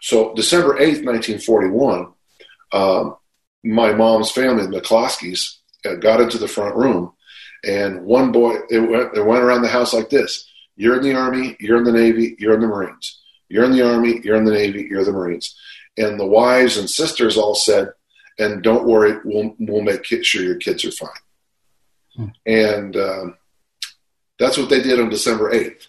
So, 0.02 0.34
December 0.36 0.76
8th, 0.76 1.04
1941, 1.06 2.13
um, 2.74 3.16
my 3.63 3.94
mom's 3.94 4.32
family, 4.32 4.66
the 4.66 4.82
McCloskeys, 4.82 5.60
got 6.00 6.22
into 6.22 6.38
the 6.38 6.48
front 6.48 6.76
room 6.76 7.13
And 7.65 8.04
one 8.04 8.32
boy, 8.32 8.58
it 8.69 8.80
went, 8.80 9.15
it 9.15 9.26
went 9.26 9.43
around 9.43 9.62
the 9.62 9.67
house 9.67 9.93
like 9.93 10.10
this 10.10 10.48
You're 10.76 10.98
in 10.98 11.04
the 11.04 11.15
Army, 11.15 11.56
you're 11.60 11.78
in 11.78 11.84
the 11.84 11.91
Navy, 11.91 12.36
you're 12.39 12.56
in 12.56 12.62
the 12.62 12.67
Marines. 12.67 13.22
You're 13.50 13.65
in 13.65 13.72
the 13.72 13.88
Army, 13.88 14.19
you're 14.24 14.38
in 14.38 14.46
the 14.46 14.52
Navy, 14.52 14.88
you're 14.89 15.04
the 15.04 15.12
Marines. 15.12 15.56
And 15.98 16.19
the 16.19 16.26
wives 16.26 16.78
and 16.78 16.89
sisters 16.89 17.38
all 17.38 17.54
said, 17.54 17.89
and 18.39 18.63
don't 18.63 18.88
worry, 18.88 19.19
we'll, 19.24 19.56
we'll 19.60 19.84
make 19.84 20.04
sure 20.06 20.41
your 20.41 20.56
kids 20.56 20.84
are 20.86 20.91
fine. 20.91 21.10
Hmm. 22.15 22.28
And 22.48 22.98
um, 22.98 23.38
that's 24.39 24.58
what 24.58 24.69
they 24.69 24.82
did 24.82 25.00
on 25.00 25.10
December 25.10 25.52
8th. 25.52 25.88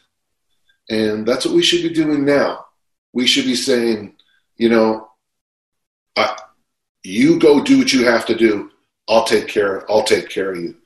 And 0.91 1.27
that's 1.27 1.47
what 1.47 1.55
we 1.55 1.63
should 1.63 1.83
be 1.83 1.95
doing 1.95 2.25
now. 2.25 2.67
We 3.15 3.27
should 3.27 3.47
be 3.47 3.55
saying, 3.55 4.17
you 4.57 4.69
know, 4.69 5.09
I, 6.17 6.37
you 7.03 7.39
go 7.39 7.63
do 7.63 7.79
what 7.79 7.93
you 7.93 8.05
have 8.05 8.27
to 8.27 8.35
do. 8.35 8.71
I'll 9.09 9.25
take 9.25 9.49
care. 9.49 9.91
I'll 9.91 10.03
take 10.03 10.29
care 10.29 10.53
of 10.53 10.59
you. 10.59 10.77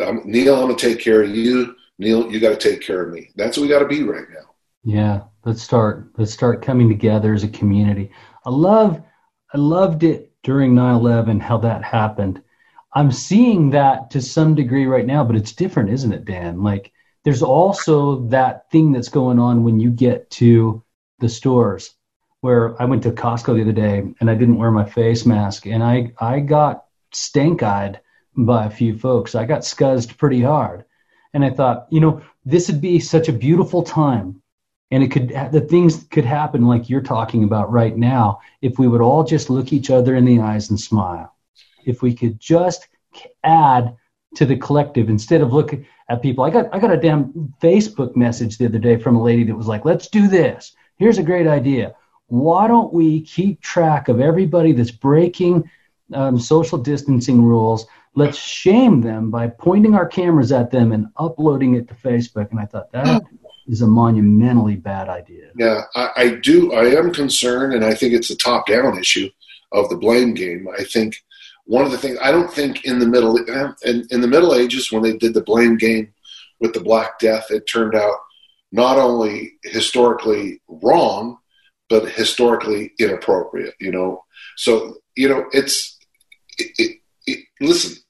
Um, 0.00 0.22
Neil, 0.24 0.54
I'm 0.54 0.62
gonna 0.62 0.76
take 0.76 1.00
care 1.00 1.22
of 1.22 1.30
you. 1.30 1.76
Neil, 1.98 2.30
you 2.30 2.40
got 2.40 2.58
to 2.58 2.70
take 2.70 2.80
care 2.80 3.02
of 3.02 3.12
me. 3.12 3.30
That's 3.36 3.56
what 3.56 3.62
we 3.62 3.68
got 3.68 3.80
to 3.80 3.86
be 3.86 4.02
right 4.02 4.28
now. 4.30 4.54
Yeah, 4.84 5.22
let's 5.44 5.62
start. 5.62 6.08
Let's 6.16 6.32
start 6.32 6.62
coming 6.62 6.88
together 6.88 7.32
as 7.32 7.44
a 7.44 7.48
community. 7.48 8.10
I 8.44 8.50
love, 8.50 9.00
I 9.54 9.58
loved 9.58 10.02
it 10.02 10.32
during 10.42 10.74
9/11 10.74 11.40
how 11.40 11.58
that 11.58 11.84
happened. 11.84 12.42
I'm 12.94 13.12
seeing 13.12 13.70
that 13.70 14.10
to 14.10 14.20
some 14.20 14.54
degree 14.54 14.86
right 14.86 15.06
now, 15.06 15.24
but 15.24 15.36
it's 15.36 15.52
different, 15.52 15.90
isn't 15.90 16.12
it, 16.12 16.24
Dan? 16.24 16.62
Like 16.62 16.92
there's 17.24 17.42
also 17.42 18.26
that 18.28 18.70
thing 18.70 18.92
that's 18.92 19.08
going 19.08 19.38
on 19.38 19.62
when 19.62 19.78
you 19.78 19.90
get 19.90 20.28
to 20.30 20.82
the 21.20 21.28
stores 21.28 21.94
where 22.40 22.80
I 22.82 22.84
went 22.84 23.04
to 23.04 23.12
Costco 23.12 23.54
the 23.54 23.62
other 23.62 23.72
day 23.72 24.02
and 24.18 24.28
I 24.28 24.34
didn't 24.34 24.58
wear 24.58 24.72
my 24.72 24.84
face 24.84 25.24
mask 25.24 25.66
and 25.66 25.82
I, 25.82 26.12
I 26.18 26.40
got 26.40 26.81
stank 27.12 27.62
eyed 27.62 28.00
by 28.36 28.66
a 28.66 28.70
few 28.70 28.98
folks. 28.98 29.34
I 29.34 29.44
got 29.44 29.60
scuzzed 29.60 30.16
pretty 30.16 30.42
hard. 30.42 30.84
And 31.34 31.44
I 31.44 31.50
thought, 31.50 31.86
you 31.90 32.00
know, 32.00 32.20
this 32.44 32.68
would 32.68 32.80
be 32.80 32.98
such 32.98 33.28
a 33.28 33.32
beautiful 33.32 33.82
time. 33.82 34.42
And 34.90 35.02
it 35.02 35.10
could, 35.10 35.28
the 35.52 35.60
things 35.60 36.04
could 36.10 36.26
happen 36.26 36.66
like 36.66 36.90
you're 36.90 37.00
talking 37.00 37.44
about 37.44 37.72
right 37.72 37.96
now 37.96 38.40
if 38.60 38.78
we 38.78 38.88
would 38.88 39.00
all 39.00 39.24
just 39.24 39.48
look 39.48 39.72
each 39.72 39.90
other 39.90 40.14
in 40.16 40.26
the 40.26 40.40
eyes 40.40 40.68
and 40.68 40.78
smile. 40.78 41.34
If 41.86 42.02
we 42.02 42.14
could 42.14 42.38
just 42.38 42.88
add 43.42 43.96
to 44.34 44.44
the 44.44 44.56
collective 44.56 45.08
instead 45.08 45.40
of 45.40 45.52
looking 45.52 45.86
at 46.08 46.22
people. 46.22 46.44
I 46.44 46.50
got 46.50 46.68
I 46.72 46.78
got 46.78 46.92
a 46.92 46.96
damn 46.96 47.54
Facebook 47.60 48.16
message 48.16 48.58
the 48.58 48.66
other 48.66 48.78
day 48.78 48.96
from 48.96 49.16
a 49.16 49.22
lady 49.22 49.44
that 49.44 49.56
was 49.56 49.66
like, 49.66 49.84
"Let's 49.84 50.08
do 50.08 50.28
this. 50.28 50.74
Here's 50.96 51.18
a 51.18 51.22
great 51.22 51.46
idea. 51.46 51.94
Why 52.26 52.66
don't 52.66 52.92
we 52.92 53.22
keep 53.22 53.60
track 53.60 54.08
of 54.08 54.20
everybody 54.20 54.72
that's 54.72 54.90
breaking 54.90 55.68
um, 56.14 56.38
social 56.38 56.78
distancing 56.78 57.42
rules? 57.42 57.86
Let's 58.14 58.38
shame 58.38 59.00
them 59.00 59.30
by 59.30 59.48
pointing 59.48 59.94
our 59.94 60.06
cameras 60.06 60.52
at 60.52 60.70
them 60.70 60.92
and 60.92 61.06
uploading 61.16 61.74
it 61.74 61.88
to 61.88 61.94
Facebook." 61.94 62.50
And 62.50 62.60
I 62.60 62.66
thought 62.66 62.92
that 62.92 63.22
is 63.66 63.82
a 63.82 63.86
monumentally 63.86 64.76
bad 64.76 65.08
idea. 65.08 65.50
Yeah, 65.56 65.82
I, 65.94 66.10
I 66.16 66.30
do. 66.36 66.72
I 66.72 66.86
am 66.98 67.12
concerned, 67.12 67.74
and 67.74 67.84
I 67.84 67.94
think 67.94 68.12
it's 68.12 68.30
a 68.30 68.36
top-down 68.36 68.98
issue 68.98 69.28
of 69.72 69.88
the 69.88 69.96
blame 69.96 70.34
game. 70.34 70.68
I 70.78 70.84
think 70.84 71.16
one 71.64 71.84
of 71.84 71.90
the 71.90 71.98
things 71.98 72.18
I 72.20 72.30
don't 72.30 72.52
think 72.52 72.84
in 72.84 72.98
the 72.98 73.06
middle 73.06 73.36
in, 73.36 74.06
in 74.10 74.20
the 74.20 74.28
Middle 74.28 74.54
Ages 74.54 74.90
when 74.90 75.02
they 75.02 75.16
did 75.16 75.34
the 75.34 75.42
blame 75.42 75.76
game 75.76 76.12
with 76.60 76.74
the 76.74 76.80
Black 76.80 77.18
Death, 77.18 77.46
it 77.50 77.66
turned 77.66 77.94
out 77.94 78.16
not 78.72 78.98
only 78.98 79.54
historically 79.64 80.60
wrong, 80.68 81.38
but 81.88 82.10
historically 82.10 82.92
inappropriate. 82.98 83.74
You 83.80 83.92
know, 83.92 84.24
so 84.56 84.96
you 85.16 85.28
know 85.28 85.46
it's 85.52 85.91
it, 86.58 87.00
it, 87.26 87.38
listen. 87.60 88.02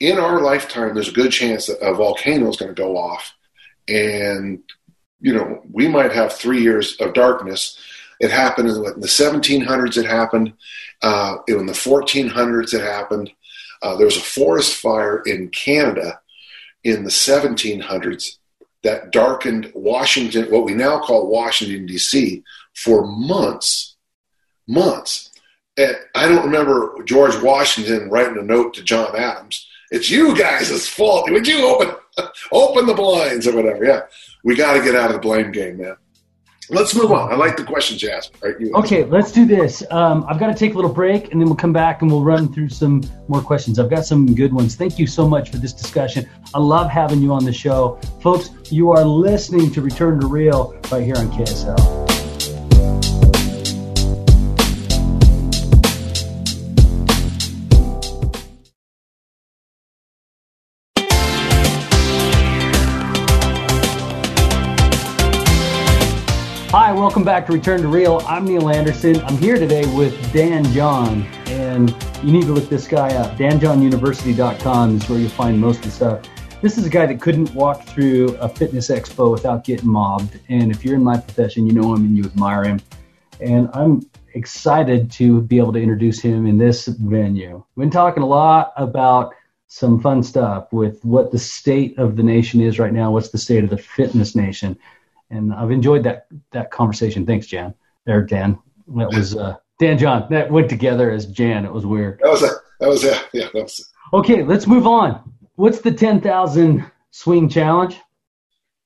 In 0.00 0.18
our 0.18 0.40
lifetime, 0.40 0.94
there's 0.94 1.08
a 1.08 1.12
good 1.12 1.32
chance 1.32 1.66
that 1.66 1.84
a 1.84 1.92
volcano 1.92 2.48
is 2.48 2.56
going 2.56 2.72
to 2.72 2.80
go 2.80 2.96
off, 2.96 3.34
and 3.88 4.60
you 5.20 5.34
know 5.34 5.62
we 5.72 5.88
might 5.88 6.12
have 6.12 6.32
three 6.32 6.62
years 6.62 6.96
of 7.00 7.14
darkness. 7.14 7.76
It 8.20 8.30
happened 8.30 8.68
in 8.68 8.82
the 8.82 9.06
1700s. 9.06 9.96
It 9.96 10.06
happened 10.06 10.52
uh, 11.02 11.36
in 11.46 11.66
the 11.66 11.72
1400s, 11.72 12.74
it 12.74 12.82
happened. 12.82 13.30
Uh, 13.82 13.96
there 13.96 14.06
was 14.06 14.16
a 14.16 14.20
forest 14.20 14.74
fire 14.74 15.22
in 15.24 15.48
Canada 15.50 16.20
in 16.84 17.04
the 17.04 17.10
1700s 17.10 18.38
that 18.82 19.10
darkened 19.12 19.70
Washington, 19.74 20.50
what 20.50 20.64
we 20.64 20.74
now 20.74 21.00
call 21.00 21.28
Washington, 21.28 21.86
D.C., 21.86 22.42
for 22.74 23.06
months. 23.06 23.96
Months. 24.66 25.27
And 25.78 25.96
I 26.16 26.28
don't 26.28 26.44
remember 26.44 27.02
George 27.04 27.40
Washington 27.40 28.10
writing 28.10 28.36
a 28.36 28.42
note 28.42 28.74
to 28.74 28.82
John 28.82 29.14
Adams. 29.16 29.66
It's 29.90 30.10
you 30.10 30.36
guys' 30.36 30.88
fault. 30.88 31.30
Would 31.30 31.46
you 31.46 31.66
open 31.66 31.94
open 32.52 32.86
the 32.86 32.94
blinds 32.94 33.46
or 33.46 33.54
whatever? 33.54 33.84
Yeah, 33.84 34.00
we 34.42 34.56
got 34.56 34.74
to 34.74 34.82
get 34.82 34.96
out 34.96 35.10
of 35.10 35.14
the 35.14 35.20
blame 35.20 35.52
game, 35.52 35.78
man. 35.78 35.96
Let's 36.70 36.94
move 36.94 37.12
on. 37.12 37.32
I 37.32 37.36
like 37.36 37.56
the 37.56 37.64
questions 37.64 38.02
you 38.02 38.10
asked. 38.10 38.32
Right, 38.42 38.60
you 38.60 38.74
okay, 38.74 39.04
let's 39.04 39.32
do 39.32 39.46
this. 39.46 39.82
Um, 39.90 40.26
I've 40.28 40.38
got 40.38 40.48
to 40.48 40.54
take 40.54 40.72
a 40.72 40.76
little 40.76 40.92
break, 40.92 41.32
and 41.32 41.40
then 41.40 41.48
we'll 41.48 41.56
come 41.56 41.72
back 41.72 42.02
and 42.02 42.10
we'll 42.10 42.24
run 42.24 42.52
through 42.52 42.68
some 42.68 43.02
more 43.28 43.40
questions. 43.40 43.78
I've 43.78 43.88
got 43.88 44.04
some 44.04 44.34
good 44.34 44.52
ones. 44.52 44.74
Thank 44.74 44.98
you 44.98 45.06
so 45.06 45.26
much 45.26 45.50
for 45.50 45.56
this 45.58 45.72
discussion. 45.72 46.28
I 46.52 46.58
love 46.58 46.90
having 46.90 47.22
you 47.22 47.32
on 47.32 47.44
the 47.44 47.52
show, 47.52 47.98
folks. 48.20 48.50
You 48.70 48.90
are 48.90 49.04
listening 49.04 49.70
to 49.72 49.80
Return 49.80 50.20
to 50.20 50.26
Real 50.26 50.78
right 50.90 51.04
here 51.04 51.16
on 51.16 51.30
KSL. 51.30 52.07
Hi, 66.72 66.92
welcome 66.92 67.24
back 67.24 67.46
to 67.46 67.54
Return 67.54 67.80
to 67.80 67.88
Real. 67.88 68.20
I'm 68.26 68.44
Neil 68.44 68.68
Anderson. 68.68 69.22
I'm 69.22 69.38
here 69.38 69.56
today 69.56 69.86
with 69.96 70.14
Dan 70.34 70.64
John, 70.66 71.22
and 71.46 71.88
you 72.22 72.30
need 72.30 72.42
to 72.42 72.52
look 72.52 72.68
this 72.68 72.86
guy 72.86 73.14
up. 73.14 73.38
DanJohnUniversity.com 73.38 74.96
is 74.96 75.08
where 75.08 75.18
you'll 75.18 75.30
find 75.30 75.58
most 75.58 75.78
of 75.78 75.84
the 75.84 75.90
stuff. 75.90 76.26
This 76.60 76.76
is 76.76 76.84
a 76.84 76.90
guy 76.90 77.06
that 77.06 77.22
couldn't 77.22 77.54
walk 77.54 77.84
through 77.84 78.36
a 78.36 78.50
fitness 78.50 78.90
expo 78.90 79.32
without 79.32 79.64
getting 79.64 79.88
mobbed. 79.88 80.40
And 80.50 80.70
if 80.70 80.84
you're 80.84 80.96
in 80.96 81.02
my 81.02 81.16
profession, 81.16 81.66
you 81.66 81.72
know 81.72 81.94
him 81.94 82.04
and 82.04 82.14
you 82.14 82.24
admire 82.24 82.64
him. 82.64 82.80
And 83.40 83.70
I'm 83.72 84.02
excited 84.34 85.10
to 85.12 85.40
be 85.40 85.56
able 85.56 85.72
to 85.72 85.80
introduce 85.80 86.20
him 86.20 86.46
in 86.46 86.58
this 86.58 86.86
venue. 86.86 87.64
We've 87.76 87.84
been 87.84 87.90
talking 87.90 88.22
a 88.22 88.26
lot 88.26 88.74
about 88.76 89.32
some 89.68 90.00
fun 90.02 90.22
stuff 90.22 90.70
with 90.70 91.02
what 91.02 91.32
the 91.32 91.38
state 91.38 91.98
of 91.98 92.16
the 92.16 92.22
nation 92.22 92.60
is 92.60 92.78
right 92.78 92.92
now, 92.92 93.10
what's 93.10 93.30
the 93.30 93.38
state 93.38 93.64
of 93.64 93.70
the 93.70 93.78
fitness 93.78 94.34
nation 94.34 94.78
and 95.30 95.52
I've 95.52 95.70
enjoyed 95.70 96.04
that 96.04 96.26
that 96.52 96.70
conversation. 96.70 97.26
Thanks, 97.26 97.46
Jan. 97.46 97.74
There, 98.06 98.22
Dan. 98.22 98.58
That 98.96 99.12
was 99.12 99.36
uh, 99.36 99.56
Dan 99.78 99.98
John. 99.98 100.26
That 100.30 100.50
went 100.50 100.68
together 100.68 101.10
as 101.10 101.26
Jan. 101.26 101.64
It 101.64 101.72
was 101.72 101.84
weird. 101.84 102.20
That 102.22 102.30
was 102.30 102.42
a, 102.42 102.50
that 102.80 102.88
was 102.88 103.04
a, 103.04 103.20
yeah. 103.32 103.48
That 103.52 103.62
was 103.64 103.92
a. 104.12 104.16
Okay, 104.16 104.42
let's 104.42 104.66
move 104.66 104.86
on. 104.86 105.32
What's 105.56 105.80
the 105.80 105.92
ten 105.92 106.20
thousand 106.20 106.84
swing 107.10 107.48
challenge? 107.48 107.96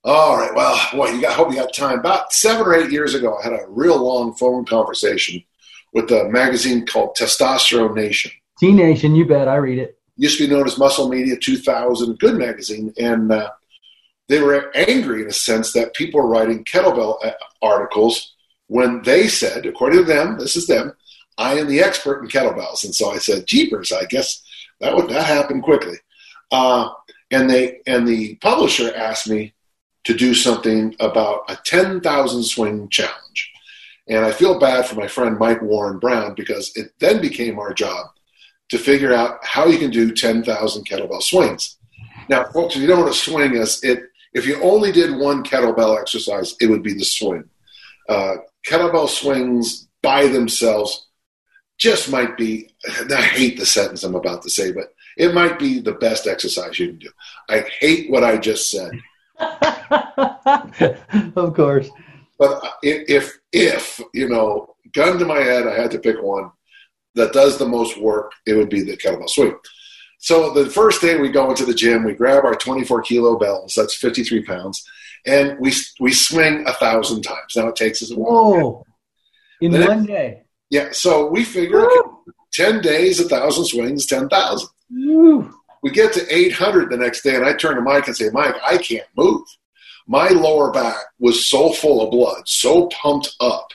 All 0.04 0.36
right. 0.36 0.52
Well, 0.52 0.80
boy, 0.92 1.10
you 1.10 1.20
got 1.20 1.34
hope 1.34 1.50
you 1.50 1.56
got 1.56 1.72
time. 1.72 2.00
About 2.00 2.32
seven 2.32 2.66
or 2.66 2.74
eight 2.74 2.90
years 2.90 3.14
ago, 3.14 3.38
I 3.38 3.44
had 3.44 3.52
a 3.52 3.66
real 3.68 4.02
long 4.02 4.34
phone 4.34 4.64
conversation 4.64 5.42
with 5.92 6.10
a 6.10 6.28
magazine 6.28 6.86
called 6.86 7.16
Testosterone 7.16 7.94
Nation. 7.94 8.32
T 8.58 8.72
Nation, 8.72 9.14
you 9.14 9.24
bet. 9.26 9.46
I 9.46 9.56
read 9.56 9.78
it. 9.78 9.98
Used 10.16 10.38
to 10.38 10.46
be 10.46 10.52
known 10.52 10.66
as 10.66 10.76
Muscle 10.76 11.08
Media 11.08 11.36
2000, 11.36 12.18
good 12.18 12.36
magazine, 12.36 12.92
and 12.98 13.30
uh, 13.32 13.50
they 14.28 14.40
were 14.40 14.70
angry 14.74 15.22
in 15.22 15.28
a 15.28 15.32
sense 15.32 15.72
that 15.72 15.94
people 15.94 16.20
were 16.20 16.28
writing 16.28 16.64
kettlebell 16.64 17.24
uh, 17.24 17.32
articles 17.60 18.34
when 18.68 19.02
they 19.02 19.28
said, 19.28 19.66
according 19.66 19.98
to 19.98 20.04
them, 20.04 20.38
this 20.38 20.56
is 20.56 20.66
them, 20.66 20.92
I 21.36 21.58
am 21.58 21.68
the 21.68 21.80
expert 21.80 22.22
in 22.22 22.28
kettlebells. 22.28 22.84
And 22.84 22.94
so 22.94 23.10
I 23.10 23.18
said, 23.18 23.46
Jeepers, 23.46 23.92
I 23.92 24.04
guess 24.06 24.42
that 24.80 24.94
would 24.94 25.08
that 25.10 25.26
happened 25.26 25.62
quickly. 25.62 25.96
Uh, 26.50 26.90
and 27.30 27.50
they 27.50 27.80
and 27.86 28.06
the 28.06 28.36
publisher 28.36 28.94
asked 28.94 29.28
me 29.28 29.54
to 30.04 30.14
do 30.14 30.34
something 30.34 30.94
about 31.00 31.42
a 31.48 31.56
10,000 31.64 32.42
swing 32.42 32.88
challenge. 32.88 33.52
And 34.08 34.24
I 34.24 34.32
feel 34.32 34.58
bad 34.58 34.86
for 34.86 34.96
my 34.96 35.06
friend 35.06 35.38
Mike 35.38 35.62
Warren 35.62 35.98
Brown 35.98 36.34
because 36.34 36.72
it 36.74 36.92
then 36.98 37.20
became 37.20 37.58
our 37.58 37.72
job 37.72 38.06
to 38.70 38.78
figure 38.78 39.12
out 39.12 39.44
how 39.44 39.66
you 39.66 39.78
can 39.78 39.90
do 39.90 40.12
10,000 40.12 40.86
kettlebell 40.86 41.22
swings. 41.22 41.76
Now, 42.28 42.44
folks, 42.44 42.74
if 42.74 42.82
you 42.82 42.88
don't 42.88 42.98
know 42.98 43.04
what 43.04 43.12
a 43.12 43.14
swing 43.14 43.54
is, 43.54 43.82
it 43.84 44.00
if 44.32 44.46
you 44.46 44.60
only 44.62 44.92
did 44.92 45.16
one 45.16 45.42
kettlebell 45.44 46.00
exercise, 46.00 46.54
it 46.60 46.66
would 46.66 46.82
be 46.82 46.94
the 46.94 47.04
swing. 47.04 47.44
Uh, 48.08 48.36
kettlebell 48.66 49.08
swings 49.08 49.88
by 50.02 50.26
themselves 50.26 51.06
just 51.78 52.10
might 52.10 52.36
be, 52.36 52.70
I 53.10 53.22
hate 53.22 53.58
the 53.58 53.66
sentence 53.66 54.04
I'm 54.04 54.14
about 54.14 54.42
to 54.42 54.50
say, 54.50 54.72
but 54.72 54.94
it 55.16 55.34
might 55.34 55.58
be 55.58 55.80
the 55.80 55.92
best 55.92 56.26
exercise 56.26 56.78
you 56.78 56.88
can 56.88 56.98
do. 56.98 57.10
I 57.48 57.60
hate 57.80 58.10
what 58.10 58.24
I 58.24 58.36
just 58.36 58.70
said. 58.70 58.92
of 61.36 61.54
course. 61.54 61.90
But 62.38 62.62
if, 62.82 63.38
if, 63.52 64.00
you 64.14 64.28
know, 64.28 64.74
gun 64.92 65.18
to 65.18 65.24
my 65.24 65.40
head, 65.40 65.66
I 65.66 65.74
had 65.74 65.90
to 65.92 65.98
pick 65.98 66.22
one 66.22 66.50
that 67.14 67.32
does 67.32 67.58
the 67.58 67.68
most 67.68 68.00
work, 68.00 68.32
it 68.46 68.54
would 68.54 68.70
be 68.70 68.82
the 68.82 68.96
kettlebell 68.96 69.28
swing. 69.28 69.54
So 70.22 70.54
the 70.54 70.70
first 70.70 71.02
day 71.02 71.18
we 71.18 71.30
go 71.30 71.50
into 71.50 71.66
the 71.66 71.74
gym, 71.74 72.04
we 72.04 72.14
grab 72.14 72.44
our 72.44 72.54
24 72.54 73.02
kilo 73.02 73.36
bells. 73.36 73.74
That's 73.76 73.96
53 73.96 74.44
pounds, 74.44 74.84
and 75.26 75.58
we 75.58 75.72
we 75.98 76.12
swing 76.12 76.64
a 76.68 76.72
thousand 76.74 77.22
times. 77.22 77.56
Now 77.56 77.66
it 77.68 77.76
takes 77.76 78.02
us 78.02 78.12
a 78.12 78.14
while. 78.16 78.30
Whoa! 78.32 78.86
In 79.60 79.72
Then- 79.72 79.88
one 79.88 80.06
day. 80.06 80.44
Yeah. 80.70 80.90
So 80.92 81.26
we 81.26 81.44
figure 81.44 81.84
okay, 81.84 82.08
10 82.52 82.80
days, 82.82 83.18
a 83.18 83.28
thousand 83.28 83.64
swings, 83.66 84.06
10,000. 84.06 84.68
We 85.82 85.90
get 85.90 86.12
to 86.12 86.34
800 86.34 86.90
the 86.90 86.96
next 86.96 87.22
day, 87.22 87.34
and 87.34 87.44
I 87.44 87.52
turn 87.54 87.74
to 87.74 87.82
Mike 87.82 88.06
and 88.06 88.16
say, 88.16 88.30
Mike, 88.32 88.54
I 88.64 88.78
can't 88.78 89.06
move. 89.16 89.42
My 90.06 90.28
lower 90.28 90.70
back 90.70 91.02
was 91.18 91.48
so 91.48 91.72
full 91.72 92.00
of 92.00 92.12
blood, 92.12 92.44
so 92.46 92.86
pumped 92.88 93.34
up 93.40 93.68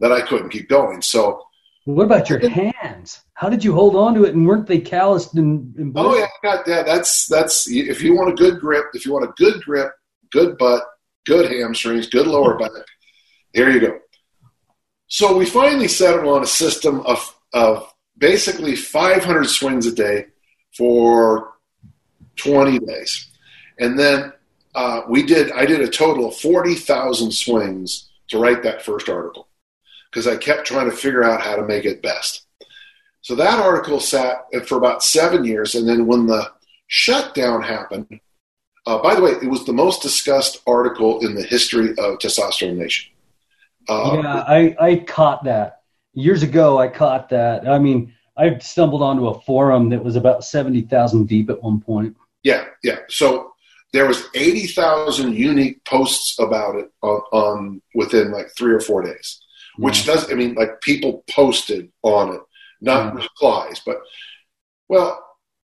that 0.00 0.10
I 0.10 0.20
couldn't 0.20 0.50
keep 0.50 0.68
going. 0.68 1.00
So, 1.00 1.45
What 1.86 2.02
about 2.02 2.28
your 2.28 2.40
hands? 2.48 3.22
How 3.34 3.48
did 3.48 3.62
you 3.62 3.72
hold 3.72 3.94
on 3.94 4.14
to 4.14 4.24
it, 4.24 4.34
and 4.34 4.44
weren't 4.44 4.66
they 4.66 4.80
calloused 4.80 5.34
and, 5.34 5.72
and 5.76 5.92
oh 5.94 6.16
yeah, 6.16 6.26
got 6.42 6.66
yeah, 6.66 6.82
that's 6.82 7.28
that's 7.28 7.70
if 7.70 8.02
you 8.02 8.16
want 8.16 8.28
a 8.28 8.34
good 8.34 8.58
grip, 8.58 8.86
if 8.92 9.06
you 9.06 9.12
want 9.12 9.24
a 9.24 9.32
good 9.36 9.62
grip, 9.62 9.92
good 10.32 10.58
butt, 10.58 10.82
good 11.26 11.48
hamstrings, 11.48 12.08
good 12.08 12.26
lower 12.26 12.58
back, 12.58 12.72
here 13.52 13.70
you 13.70 13.78
go. 13.78 14.00
So 15.06 15.36
we 15.36 15.46
finally 15.46 15.86
settled 15.86 16.26
on 16.26 16.42
a 16.42 16.46
system 16.46 17.02
of 17.06 17.32
of 17.52 17.88
basically 18.18 18.74
500 18.74 19.44
swings 19.44 19.86
a 19.86 19.94
day 19.94 20.26
for 20.76 21.52
20 22.34 22.80
days, 22.80 23.28
and 23.78 23.96
then 23.96 24.32
uh, 24.74 25.02
we 25.08 25.22
did. 25.22 25.52
I 25.52 25.66
did 25.66 25.82
a 25.82 25.88
total 25.88 26.30
of 26.30 26.36
40,000 26.36 27.30
swings 27.30 28.08
to 28.30 28.40
write 28.40 28.64
that 28.64 28.82
first 28.82 29.08
article 29.08 29.45
because 30.16 30.26
I 30.26 30.38
kept 30.38 30.66
trying 30.66 30.88
to 30.88 30.96
figure 30.96 31.22
out 31.22 31.42
how 31.42 31.56
to 31.56 31.62
make 31.62 31.84
it 31.84 32.00
best. 32.00 32.46
So 33.20 33.34
that 33.34 33.58
article 33.58 34.00
sat 34.00 34.46
for 34.66 34.78
about 34.78 35.02
seven 35.02 35.44
years, 35.44 35.74
and 35.74 35.86
then 35.86 36.06
when 36.06 36.26
the 36.26 36.50
shutdown 36.86 37.62
happened, 37.62 38.20
uh, 38.86 38.96
by 39.02 39.14
the 39.14 39.20
way, 39.20 39.32
it 39.32 39.50
was 39.50 39.66
the 39.66 39.74
most 39.74 40.00
discussed 40.00 40.62
article 40.66 41.20
in 41.20 41.34
the 41.34 41.42
history 41.42 41.90
of 41.90 42.18
Testosterone 42.18 42.78
Nation. 42.78 43.12
Uh, 43.90 44.20
yeah, 44.22 44.44
I, 44.48 44.76
I 44.80 44.96
caught 45.00 45.44
that 45.44 45.82
years 46.14 46.42
ago. 46.42 46.78
I 46.78 46.88
caught 46.88 47.28
that. 47.28 47.68
I 47.68 47.78
mean, 47.78 48.14
I 48.38 48.56
stumbled 48.60 49.02
onto 49.02 49.26
a 49.28 49.38
forum 49.42 49.90
that 49.90 50.02
was 50.02 50.16
about 50.16 50.44
seventy 50.44 50.80
thousand 50.80 51.28
deep 51.28 51.50
at 51.50 51.62
one 51.62 51.78
point. 51.78 52.16
Yeah, 52.42 52.64
yeah. 52.82 53.00
So 53.10 53.52
there 53.92 54.06
was 54.06 54.24
eighty 54.34 54.66
thousand 54.66 55.34
unique 55.34 55.84
posts 55.84 56.38
about 56.38 56.76
it 56.76 56.90
on, 57.02 57.20
on 57.32 57.82
within 57.94 58.32
like 58.32 58.46
three 58.56 58.72
or 58.72 58.80
four 58.80 59.02
days, 59.02 59.42
which 59.78 60.06
does. 60.06 60.30
I 60.30 60.34
mean, 60.34 60.54
like 60.54 60.80
people 60.80 61.24
posted 61.30 61.90
on 62.02 62.34
it, 62.34 62.40
not 62.80 63.14
Mhm. 63.14 63.22
replies, 63.22 63.80
but 63.84 63.98
well, 64.88 65.22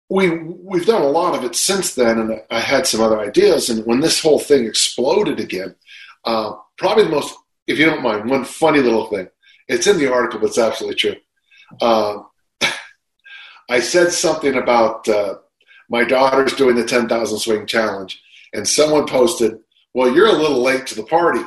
we 0.09 0.29
we've 0.29 0.85
done 0.85 1.01
a 1.01 1.07
lot 1.09 1.35
of 1.35 1.43
it 1.43 1.55
since 1.55 1.95
then, 1.95 2.19
and 2.19 2.41
I 2.51 2.59
had 2.59 2.85
some 2.87 3.01
other 3.01 3.19
ideas. 3.19 3.69
And 3.69 3.85
when 3.85 3.99
this 3.99 4.21
whole 4.21 4.39
thing 4.39 4.65
exploded 4.65 5.39
again, 5.39 5.75
uh, 6.25 6.53
probably 6.77 7.05
the 7.05 7.09
most, 7.09 7.35
if 7.67 7.79
you 7.79 7.85
don't 7.85 8.03
mind, 8.03 8.29
one 8.29 8.45
funny 8.45 8.79
little 8.79 9.07
thing. 9.07 9.27
It's 9.67 9.87
in 9.87 9.97
the 9.97 10.11
article, 10.11 10.39
but 10.39 10.47
it's 10.47 10.57
absolutely 10.57 10.97
true. 10.97 11.15
Um, 11.81 12.27
I 13.69 13.79
said 13.79 14.11
something 14.11 14.55
about 14.55 15.07
uh, 15.07 15.35
my 15.89 16.03
daughter's 16.03 16.53
doing 16.53 16.75
the 16.75 16.85
10,000 16.85 17.39
swing 17.39 17.65
challenge, 17.65 18.21
and 18.53 18.67
someone 18.67 19.07
posted, 19.07 19.59
Well, 19.93 20.13
you're 20.13 20.27
a 20.27 20.33
little 20.33 20.61
late 20.61 20.85
to 20.87 20.95
the 20.95 21.03
party. 21.03 21.41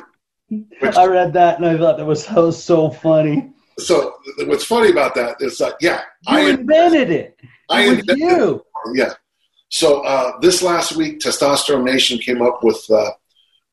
Which- 0.49 0.95
I 0.95 1.05
read 1.05 1.33
that 1.33 1.57
and 1.57 1.65
I 1.65 1.77
thought 1.77 1.97
that 1.97 2.05
was 2.05 2.23
so 2.25 2.51
so 2.51 2.89
funny. 2.89 3.51
So, 3.79 4.15
what's 4.45 4.63
funny 4.63 4.89
about 4.89 5.13
that 5.15 5.37
is 5.39 5.59
that, 5.59 5.75
yeah, 5.81 6.01
You 6.27 6.37
I, 6.37 6.41
invented 6.49 7.11
it. 7.11 7.39
I 7.69 7.81
It 7.83 7.89
was 7.89 7.99
invented 7.99 8.17
you. 8.17 8.65
Yeah. 8.95 9.13
So, 9.69 10.01
uh, 10.01 10.39
this 10.39 10.63
last 10.63 10.95
week, 10.95 11.19
Testosterone 11.19 11.83
Nation 11.83 12.17
came 12.17 12.41
up 12.41 12.63
with, 12.63 12.83
uh, 12.89 13.11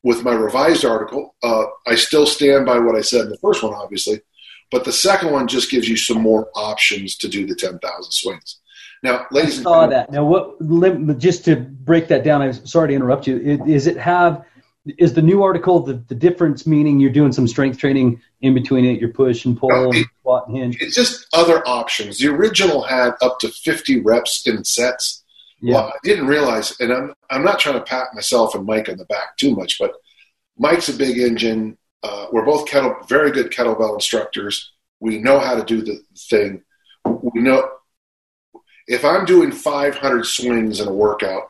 with 0.03 0.23
my 0.23 0.33
revised 0.33 0.85
article. 0.85 1.33
Uh, 1.41 1.63
I 1.87 1.95
still 1.95 2.27
stand 2.27 2.67
by 2.67 2.77
what 2.77 2.95
I 2.95 3.01
said 3.01 3.21
in 3.21 3.29
the 3.29 3.37
first 3.37 3.63
one, 3.63 3.73
obviously, 3.73 4.21
but 4.69 4.83
the 4.85 4.91
second 4.91 5.31
one 5.31 5.47
just 5.47 5.71
gives 5.71 5.89
you 5.89 5.97
some 5.97 6.21
more 6.21 6.49
options 6.55 7.15
to 7.17 7.27
do 7.27 7.47
the 7.47 7.55
10,000 7.55 8.11
swings. 8.11 8.57
Now, 9.01 9.19
I 9.19 9.25
ladies 9.31 9.55
and 9.57 9.63
saw 9.63 9.87
gentlemen, 9.87 9.89
that. 9.91 10.11
Now, 10.11 10.25
what? 10.25 11.17
Just 11.19 11.45
to 11.45 11.55
break 11.55 12.09
that 12.09 12.23
down, 12.23 12.43
I'm 12.43 12.53
sorry 12.53 12.89
to 12.89 12.93
interrupt 12.93 13.25
you. 13.25 13.37
It- 13.37 13.67
Is 13.67 13.87
it 13.87 13.97
have? 13.97 14.43
Is 14.99 15.13
the 15.13 15.21
new 15.21 15.41
article 15.43 15.79
the, 15.79 15.93
the 16.07 16.15
difference? 16.15 16.67
Meaning 16.67 16.99
you're 16.99 17.11
doing 17.11 17.31
some 17.31 17.47
strength 17.47 17.77
training 17.79 18.21
in 18.41 18.53
between 18.53 18.85
it. 18.85 18.99
You're 18.99 19.11
push 19.13 19.45
and 19.45 19.57
pull, 19.57 19.69
No, 19.69 19.85
and 19.85 19.95
it- 19.95 20.07
squat 20.19 20.47
and 20.47 20.57
hinge. 20.57 20.77
it's 20.79 20.95
just 20.95 21.25
other 21.33 21.67
options. 21.67 22.19
The 22.19 22.27
original 22.27 22.83
had 22.83 23.13
up 23.21 23.39
to 23.39 23.49
50 23.49 24.01
reps 24.01 24.45
in 24.47 24.63
sets. 24.63 25.23
Yeah. 25.61 25.75
Well, 25.75 25.87
I 25.87 25.97
didn't 26.03 26.27
realize, 26.27 26.79
and 26.79 26.91
I'm, 26.93 27.13
I'm 27.31 27.43
not 27.43 27.59
trying 27.59 27.75
to 27.75 27.81
pat 27.81 28.07
myself 28.13 28.53
and 28.53 28.65
Mike 28.65 28.87
on 28.89 28.97
the 28.97 29.05
back 29.05 29.37
too 29.37 29.55
much, 29.55 29.79
but 29.79 29.93
Mike's 30.57 30.89
a 30.89 30.93
big 30.93 31.17
engine. 31.17 31.77
Uh, 32.03 32.27
we're 32.31 32.45
both 32.45 32.67
kettle, 32.67 32.95
very 33.07 33.31
good 33.31 33.51
kettlebell 33.51 33.95
instructors. 33.95 34.71
We 34.99 35.17
know 35.17 35.39
how 35.39 35.55
to 35.55 35.63
do 35.63 35.81
the 35.81 35.99
thing. 36.29 36.61
We 37.05 37.41
know 37.41 37.67
if 38.87 39.03
I'm 39.03 39.25
doing 39.25 39.51
500 39.51 40.25
swings 40.25 40.79
in 40.79 40.87
a 40.87 40.93
workout, 40.93 41.43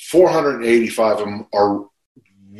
485 0.00 1.12
of 1.12 1.18
them 1.18 1.46
are 1.52 1.84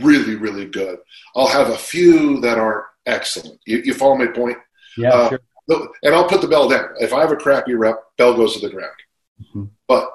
really, 0.00 0.36
really 0.36 0.66
good. 0.66 0.98
I'll 1.36 1.48
have 1.48 1.68
a 1.70 1.76
few 1.76 2.40
that 2.40 2.58
aren't 2.58 2.84
excellent. 3.06 3.60
You, 3.66 3.78
you 3.84 3.94
follow 3.94 4.16
my 4.16 4.26
point? 4.28 4.58
Yeah. 4.96 5.10
uh, 5.10 5.28
sure. 5.68 5.88
And 6.02 6.14
I'll 6.14 6.28
put 6.28 6.40
the 6.40 6.48
bell 6.48 6.68
down. 6.68 6.88
If 7.00 7.12
I 7.12 7.20
have 7.20 7.32
a 7.32 7.36
crappy 7.36 7.74
rep, 7.74 7.96
bell 8.18 8.34
goes 8.34 8.54
to 8.54 8.66
the 8.66 8.72
ground. 8.74 8.92
Mhm. 9.54 9.70
But 9.88 10.10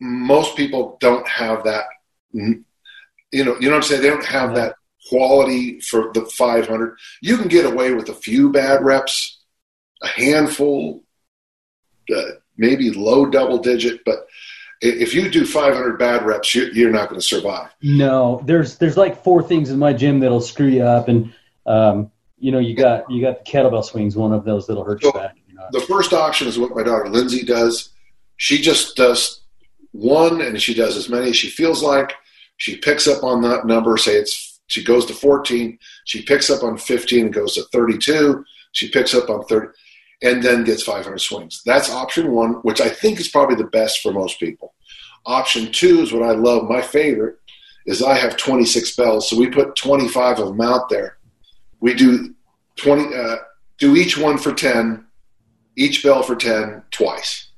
most 0.00 0.56
people 0.56 0.96
don't 1.00 1.26
have 1.26 1.64
that. 1.64 1.86
You 2.32 2.64
know, 3.32 3.56
you 3.58 3.68
know 3.68 3.70
what 3.70 3.76
I'm 3.76 3.82
saying? 3.82 4.02
They 4.02 4.10
don't 4.10 4.24
have 4.24 4.50
Yeah. 4.50 4.56
that 4.56 4.76
quality 5.08 5.80
for 5.80 6.10
the 6.14 6.24
500. 6.26 6.96
You 7.22 7.36
can 7.36 7.48
get 7.48 7.64
away 7.66 7.92
with 7.92 8.08
a 8.08 8.14
few 8.14 8.50
bad 8.50 8.84
reps, 8.84 9.40
a 10.02 10.08
handful, 10.08 11.04
uh, 12.14 12.22
maybe 12.56 12.90
low 12.90 13.26
double 13.26 13.58
digit. 13.58 14.00
But 14.04 14.26
if 14.80 15.14
you 15.14 15.30
do 15.30 15.46
500 15.46 15.98
bad 15.98 16.24
reps, 16.26 16.54
you're, 16.54 16.68
you're 16.72 16.90
not 16.90 17.08
going 17.08 17.20
to 17.20 17.26
survive. 17.26 17.70
No, 17.82 18.42
there's 18.44 18.76
there's 18.78 18.96
like 18.96 19.22
four 19.24 19.42
things 19.42 19.70
in 19.70 19.78
my 19.78 19.92
gym 19.92 20.20
that'll 20.20 20.40
screw 20.40 20.66
you 20.66 20.82
up, 20.82 21.08
and 21.08 21.32
um, 21.66 22.10
you 22.38 22.52
know 22.52 22.58
you 22.58 22.74
got 22.74 23.10
you 23.10 23.20
got 23.22 23.44
the 23.44 23.50
kettlebell 23.50 23.84
swings, 23.84 24.16
one 24.16 24.32
of 24.32 24.44
those 24.44 24.66
that'll 24.66 24.84
hurt 24.84 25.02
your 25.02 25.12
So- 25.12 25.18
back. 25.18 25.36
You 25.48 25.54
know. 25.54 25.66
the 25.72 25.80
first 25.82 26.12
option 26.12 26.48
is 26.48 26.58
what 26.58 26.74
my 26.74 26.82
daughter 26.82 27.08
Lindsay 27.08 27.44
does. 27.44 27.90
She 28.36 28.60
just 28.60 28.96
does 28.96 29.40
one 29.92 30.40
and 30.40 30.60
she 30.60 30.74
does 30.74 30.96
as 30.96 31.08
many 31.08 31.30
as 31.30 31.36
she 31.36 31.48
feels 31.48 31.82
like. 31.82 32.12
She 32.56 32.76
picks 32.76 33.06
up 33.06 33.22
on 33.22 33.42
that 33.42 33.64
number, 33.66 33.96
say 33.96 34.16
it's 34.16 34.60
she 34.66 34.82
goes 34.82 35.06
to 35.06 35.14
14, 35.14 35.78
she 36.06 36.22
picks 36.22 36.50
up 36.50 36.62
on 36.64 36.76
15 36.78 37.26
and 37.26 37.34
goes 37.34 37.54
to 37.54 37.62
32, 37.72 38.44
she 38.72 38.88
picks 38.90 39.14
up 39.14 39.28
on 39.30 39.44
30 39.44 39.68
and 40.24 40.42
then 40.42 40.64
gets 40.64 40.82
500 40.82 41.18
swings. 41.18 41.62
That's 41.64 41.90
option 41.90 42.32
1, 42.32 42.54
which 42.62 42.80
I 42.80 42.88
think 42.88 43.20
is 43.20 43.28
probably 43.28 43.56
the 43.56 43.64
best 43.64 44.00
for 44.00 44.12
most 44.12 44.40
people. 44.40 44.74
Option 45.26 45.70
2 45.70 46.00
is 46.00 46.12
what 46.12 46.22
I 46.22 46.32
love, 46.32 46.68
my 46.68 46.80
favorite 46.80 47.38
is 47.86 48.02
I 48.02 48.14
have 48.14 48.36
26 48.36 48.96
bells, 48.96 49.28
so 49.28 49.38
we 49.38 49.48
put 49.48 49.76
25 49.76 50.38
of 50.38 50.48
them 50.48 50.60
out 50.62 50.88
there. 50.88 51.18
We 51.80 51.94
do 51.94 52.34
20 52.76 53.14
uh, 53.14 53.36
do 53.78 53.94
each 53.94 54.16
one 54.16 54.38
for 54.38 54.52
10 54.52 55.04
each 55.76 56.02
bell 56.02 56.22
for 56.22 56.36
10 56.36 56.82
twice. 56.90 57.48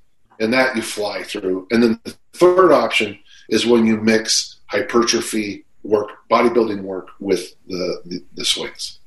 And 0.41 0.53
that 0.53 0.77
you 0.77 0.83
fly 0.83 1.23
through. 1.23 1.67
And 1.71 1.83
then 1.83 2.01
the 2.05 2.17
third 2.33 2.73
option 2.73 3.19
is 3.49 3.67
when 3.67 3.87
you 3.87 3.99
mix 3.99 4.59
hypertrophy 4.67 5.65
work, 5.83 6.11
bodybuilding 6.31 6.83
work 6.83 7.09
with 7.21 7.55
the, 7.67 8.03
the, 8.05 8.25
the 8.35 8.45
swings. 8.45 8.99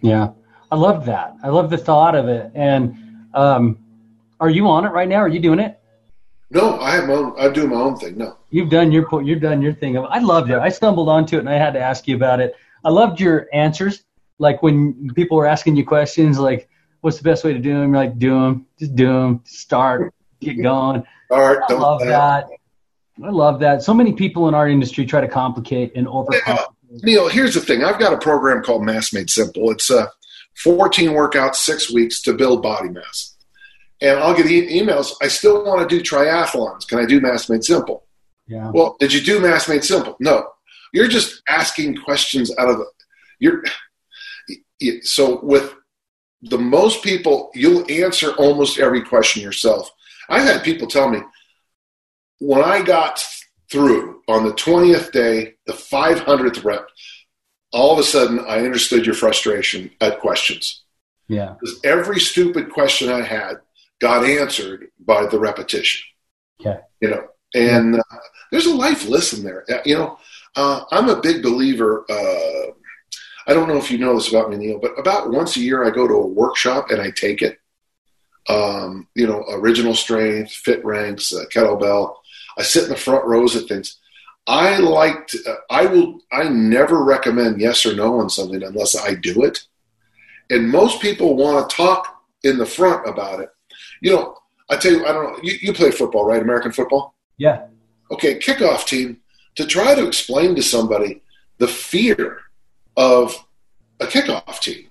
Yeah, 0.00 0.30
I 0.70 0.76
love 0.76 1.06
that. 1.06 1.36
I 1.42 1.48
love 1.48 1.70
the 1.70 1.78
thought 1.78 2.14
of 2.14 2.28
it. 2.28 2.50
And 2.54 3.26
um, 3.34 3.78
are 4.38 4.50
you 4.50 4.68
on 4.68 4.84
it 4.84 4.90
right 4.90 5.08
now? 5.08 5.16
Are 5.16 5.28
you 5.28 5.40
doing 5.40 5.58
it? 5.58 5.78
No, 6.50 6.78
I 6.80 6.92
have 6.92 7.06
my 7.06 7.14
own, 7.14 7.34
I 7.38 7.48
do 7.48 7.66
my 7.66 7.76
own 7.76 7.96
thing. 7.96 8.18
No. 8.18 8.36
You've 8.50 8.70
done 8.70 8.90
your 8.90 9.22
you've 9.22 9.40
done 9.40 9.62
your 9.62 9.72
thing. 9.72 9.96
I 9.96 10.18
loved 10.18 10.50
it. 10.50 10.58
I 10.58 10.68
stumbled 10.68 11.08
onto 11.08 11.36
it 11.36 11.40
and 11.40 11.48
I 11.48 11.54
had 11.54 11.74
to 11.74 11.80
ask 11.80 12.08
you 12.08 12.16
about 12.16 12.40
it. 12.40 12.56
I 12.84 12.90
loved 12.90 13.20
your 13.20 13.46
answers. 13.52 14.02
Like 14.38 14.62
when 14.62 15.12
people 15.14 15.36
were 15.36 15.46
asking 15.46 15.76
you 15.76 15.84
questions, 15.84 16.38
like 16.38 16.68
"What's 17.02 17.18
the 17.18 17.22
best 17.22 17.44
way 17.44 17.52
to 17.52 17.58
do 17.60 17.74
them?" 17.74 17.92
You're 17.92 18.04
like, 18.04 18.18
"Do 18.18 18.30
them, 18.40 18.66
just 18.78 18.96
do 18.96 19.06
them, 19.06 19.42
start, 19.44 20.12
get 20.40 20.60
going." 20.60 21.04
All 21.30 21.40
right. 21.40 21.58
I 21.68 21.72
love 21.74 22.00
laugh. 22.00 22.48
that. 22.48 23.24
I 23.24 23.30
love 23.30 23.60
that. 23.60 23.82
So 23.82 23.94
many 23.94 24.12
people 24.12 24.48
in 24.48 24.54
our 24.54 24.68
industry 24.68 25.06
try 25.06 25.20
to 25.20 25.28
complicate 25.28 25.92
and 25.94 26.06
overcomplicate. 26.08 26.66
Neil, 27.02 27.28
here's 27.28 27.54
the 27.54 27.60
thing. 27.60 27.84
I've 27.84 28.00
got 28.00 28.12
a 28.12 28.18
program 28.18 28.62
called 28.62 28.84
Mass 28.84 29.12
Made 29.12 29.30
Simple. 29.30 29.70
It's 29.70 29.90
uh, 29.90 30.06
14 30.56 31.10
workouts, 31.10 31.56
six 31.56 31.92
weeks 31.92 32.22
to 32.22 32.32
build 32.32 32.62
body 32.62 32.88
mass. 32.88 33.36
And 34.00 34.18
I'll 34.18 34.36
get 34.36 34.46
e- 34.46 34.80
emails. 34.80 35.12
I 35.20 35.28
still 35.28 35.64
want 35.64 35.88
to 35.88 35.96
do 35.96 36.02
triathlons. 36.02 36.86
Can 36.86 36.98
I 36.98 37.04
do 37.04 37.20
Mass 37.20 37.48
Made 37.48 37.64
Simple? 37.64 38.06
Yeah. 38.46 38.70
Well, 38.72 38.96
did 38.98 39.12
you 39.12 39.20
do 39.20 39.40
Mass 39.40 39.68
Made 39.68 39.84
Simple? 39.84 40.16
No. 40.20 40.48
You're 40.92 41.08
just 41.08 41.42
asking 41.48 41.96
questions 41.96 42.50
out 42.58 42.68
of 42.68 42.78
the. 42.78 42.86
You're 43.38 43.62
so 45.02 45.40
with 45.42 45.74
the 46.42 46.58
most 46.58 47.02
people, 47.02 47.50
you'll 47.54 47.90
answer 47.90 48.32
almost 48.32 48.78
every 48.78 49.02
question 49.02 49.42
yourself. 49.42 49.90
I've 50.28 50.44
had 50.44 50.62
people 50.62 50.86
tell 50.86 51.10
me, 51.10 51.20
when 52.38 52.62
I 52.62 52.82
got 52.82 53.24
through 53.70 54.22
on 54.26 54.44
the 54.44 54.52
20th 54.52 55.12
day, 55.12 55.54
the 55.66 55.74
500th 55.74 56.64
rep, 56.64 56.88
all 57.72 57.92
of 57.92 57.98
a 57.98 58.02
sudden 58.04 58.40
I 58.40 58.64
understood 58.64 59.06
your 59.06 59.14
frustration 59.14 59.90
at 60.00 60.20
questions. 60.20 60.82
Yeah. 61.28 61.54
Because 61.60 61.80
every 61.84 62.20
stupid 62.20 62.70
question 62.70 63.08
I 63.08 63.22
had 63.22 63.60
got 64.00 64.24
answered 64.24 64.88
by 64.98 65.26
the 65.26 65.38
repetition. 65.38 66.02
Okay. 66.60 66.80
You 67.00 67.10
know, 67.10 67.28
and 67.54 67.96
uh, 67.96 68.16
there's 68.50 68.66
a 68.66 68.74
life 68.74 69.08
lesson 69.08 69.44
there. 69.44 69.64
You 69.84 69.96
know, 69.96 70.18
uh, 70.56 70.84
I'm 70.90 71.08
a 71.08 71.20
big 71.20 71.42
believer. 71.42 72.04
Uh, 72.10 72.72
I 73.46 73.54
don't 73.54 73.68
know 73.68 73.78
if 73.78 73.90
you 73.90 73.98
know 73.98 74.14
this 74.14 74.28
about 74.28 74.50
me, 74.50 74.56
Neil, 74.56 74.78
but 74.78 74.98
about 74.98 75.30
once 75.30 75.56
a 75.56 75.60
year 75.60 75.84
I 75.84 75.90
go 75.90 76.06
to 76.06 76.14
a 76.14 76.26
workshop 76.26 76.90
and 76.90 77.00
I 77.00 77.10
take 77.10 77.42
it. 77.42 77.58
Um, 78.48 79.08
you 79.14 79.26
know, 79.26 79.44
original 79.50 79.94
strength, 79.94 80.52
fit 80.52 80.84
ranks, 80.84 81.32
uh, 81.32 81.44
kettlebell. 81.52 82.16
I 82.58 82.62
sit 82.62 82.84
in 82.84 82.90
the 82.90 82.96
front 82.96 83.24
rows 83.24 83.54
of 83.54 83.66
things. 83.66 83.98
I 84.46 84.78
like. 84.78 85.26
To, 85.28 85.38
uh, 85.50 85.56
I 85.70 85.86
will. 85.86 86.20
I 86.32 86.48
never 86.48 87.04
recommend 87.04 87.60
yes 87.60 87.84
or 87.86 87.94
no 87.94 88.20
on 88.20 88.30
something 88.30 88.62
unless 88.62 88.96
I 88.96 89.14
do 89.14 89.44
it. 89.44 89.66
And 90.48 90.68
most 90.68 91.00
people 91.00 91.36
want 91.36 91.68
to 91.68 91.76
talk 91.76 92.22
in 92.42 92.58
the 92.58 92.66
front 92.66 93.08
about 93.08 93.40
it. 93.40 93.50
You 94.00 94.14
know, 94.14 94.36
I 94.68 94.76
tell 94.76 94.92
you, 94.92 95.06
I 95.06 95.12
don't 95.12 95.32
know. 95.32 95.38
You, 95.42 95.58
you 95.60 95.72
play 95.72 95.90
football, 95.90 96.24
right? 96.24 96.42
American 96.42 96.72
football. 96.72 97.14
Yeah. 97.36 97.66
Okay, 98.10 98.38
kickoff 98.38 98.86
team. 98.86 99.18
To 99.56 99.66
try 99.66 99.94
to 99.94 100.06
explain 100.06 100.54
to 100.54 100.62
somebody 100.62 101.22
the 101.58 101.68
fear 101.68 102.40
of 102.96 103.44
a 104.00 104.06
kickoff 104.06 104.60
team. 104.60 104.86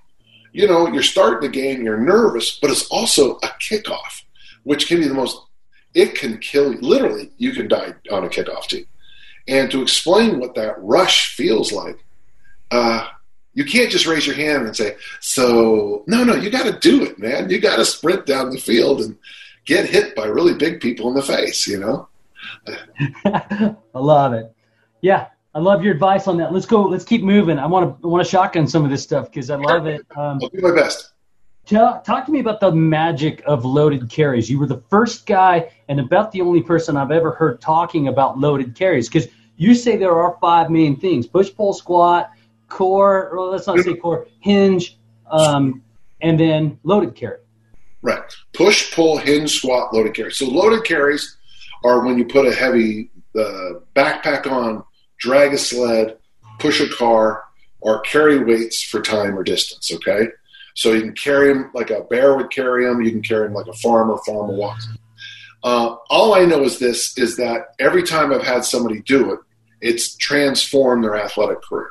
You 0.52 0.68
know, 0.68 0.88
you're 0.88 1.04
starting 1.04 1.42
the 1.42 1.54
game, 1.54 1.84
you're 1.84 2.00
nervous, 2.00 2.58
but 2.60 2.72
it's 2.72 2.88
also 2.88 3.38
a 3.38 3.48
kickoff, 3.70 4.24
which 4.64 4.88
can 4.88 5.00
be 5.00 5.08
the 5.08 5.14
most. 5.14 5.38
It 5.94 6.16
can 6.16 6.38
kill 6.38 6.74
you. 6.74 6.80
Literally, 6.82 7.32
you 7.38 7.52
can 7.52 7.68
die 7.68 7.96
on 8.12 8.24
a 8.24 8.30
kickoff 8.30 8.68
team. 8.68 8.86
And 9.50 9.72
to 9.72 9.82
explain 9.82 10.40
what 10.40 10.54
that 10.56 10.76
rush 10.78 11.36
feels 11.36 11.72
like, 11.72 11.98
uh, 12.70 13.08
you 13.54 13.66
can't 13.66 13.90
just 13.90 14.06
raise 14.06 14.28
your 14.28 14.36
hand 14.36 14.68
and 14.68 14.76
say, 14.76 14.96
"So 15.22 16.04
no, 16.06 16.24
no." 16.24 16.36
You 16.36 16.52
got 16.52 16.68
to 16.68 16.80
do 16.80 17.04
it, 17.04 17.18
man. 17.18 17.50
You 17.50 17.60
got 17.60 17.78
to 17.78 17.84
sprint 17.86 18.28
down 18.28 18.52
the 18.52 18.60
field 18.60 19.02
and 19.02 19.18
get 19.66 19.90
hit 19.90 20.16
by 20.16 20.28
really 20.28 20.54
big 20.54 20.80
people 20.80 21.10
in 21.10 21.16
the 21.16 21.24
face. 21.24 21.66
You 21.68 21.80
know. 21.80 22.08
I 23.26 23.76
love 23.96 24.34
it. 24.34 24.54
Yeah, 25.02 25.28
I 25.56 25.60
love 25.60 25.84
your 25.84 25.94
advice 25.94 26.28
on 26.28 26.38
that. 26.38 26.54
Let's 26.54 26.68
go. 26.68 26.84
Let's 26.84 27.04
keep 27.04 27.24
moving. 27.24 27.58
I 27.58 27.66
want 27.66 28.00
to 28.00 28.08
I 28.08 28.10
want 28.10 28.24
to 28.24 28.30
shotgun 28.30 28.68
some 28.68 28.86
of 28.86 28.92
this 28.92 29.02
stuff 29.02 29.32
because 29.32 29.50
I 29.50 29.56
love 29.56 29.88
it. 29.88 30.06
Um, 30.16 30.40
I'll 30.44 30.50
do 30.50 30.62
my 30.62 30.76
best. 30.76 31.14
tell, 31.66 32.02
talk 32.04 32.28
to 32.28 32.32
me 32.32 32.40
about 32.40 32.60
the 32.60 32.72
magic 32.72 33.42
of 33.48 33.66
loaded 33.66 34.12
carries. 34.12 34.48
You 34.48 34.60
were 34.60 34.68
the 34.68 34.84
first 34.90 35.26
guy 35.26 35.72
and 35.88 36.00
about 36.00 36.32
the 36.32 36.42
only 36.42 36.62
person 36.62 36.96
I've 36.96 37.12
ever 37.12 37.32
heard 37.32 37.62
talking 37.62 38.10
about 38.10 38.38
loaded 38.38 38.76
carries 38.76 39.10
because 39.10 39.28
you 39.60 39.76
say 39.76 39.98
there 39.98 40.18
are 40.18 40.38
five 40.40 40.72
main 40.72 40.96
things: 40.96 41.28
push, 41.28 41.54
pull, 41.54 41.74
squat, 41.74 42.32
core. 42.70 43.32
Well, 43.36 43.52
let's 43.52 43.68
not 43.68 43.80
say 43.80 43.94
core, 43.94 44.26
hinge, 44.40 44.98
um, 45.30 45.84
and 46.22 46.40
then 46.40 46.80
loaded 46.84 47.14
carry. 47.14 47.40
Right. 48.02 48.24
Push, 48.54 48.96
pull, 48.96 49.18
hinge, 49.18 49.58
squat, 49.58 49.94
loaded 49.94 50.16
carry. 50.16 50.32
So 50.32 50.48
loaded 50.48 50.86
carries 50.86 51.38
are 51.84 52.06
when 52.06 52.18
you 52.18 52.26
put 52.26 52.48
a 52.48 52.56
heavy 52.56 53.12
uh, 53.36 53.82
backpack 53.96 54.50
on, 54.50 54.84
drag 55.20 55.54
a 55.54 55.58
sled, 55.58 56.18
push 56.60 56.80
a 56.80 56.88
car, 56.96 57.44
or 57.82 58.00
carry 58.02 58.42
weights 58.42 58.82
for 58.82 59.02
time 59.02 59.38
or 59.38 59.44
distance. 59.44 59.92
Okay. 59.94 60.28
So 60.76 60.94
you 60.94 61.02
can 61.02 61.14
carry 61.14 61.52
them 61.52 61.70
like 61.74 61.90
a 61.90 62.04
bear 62.04 62.38
would 62.38 62.50
carry 62.50 62.86
them. 62.86 63.02
You 63.02 63.12
can 63.12 63.22
carry 63.22 63.48
them 63.48 63.54
like 63.54 63.68
a 63.68 63.74
farmer. 63.74 64.18
Farmer 64.26 64.54
walks. 64.54 64.88
Uh, 65.62 65.98
all 66.10 66.34
I 66.34 66.46
know 66.46 66.64
is 66.64 66.80
this: 66.80 67.18
is 67.18 67.36
that 67.36 67.76
every 67.80 68.04
time 68.04 68.32
I've 68.32 68.44
had 68.44 68.64
somebody 68.64 69.02
do 69.02 69.34
it, 69.34 69.40
it's 69.82 70.16
transformed 70.18 71.04
their 71.04 71.16
athletic 71.16 71.62
career. 71.62 71.90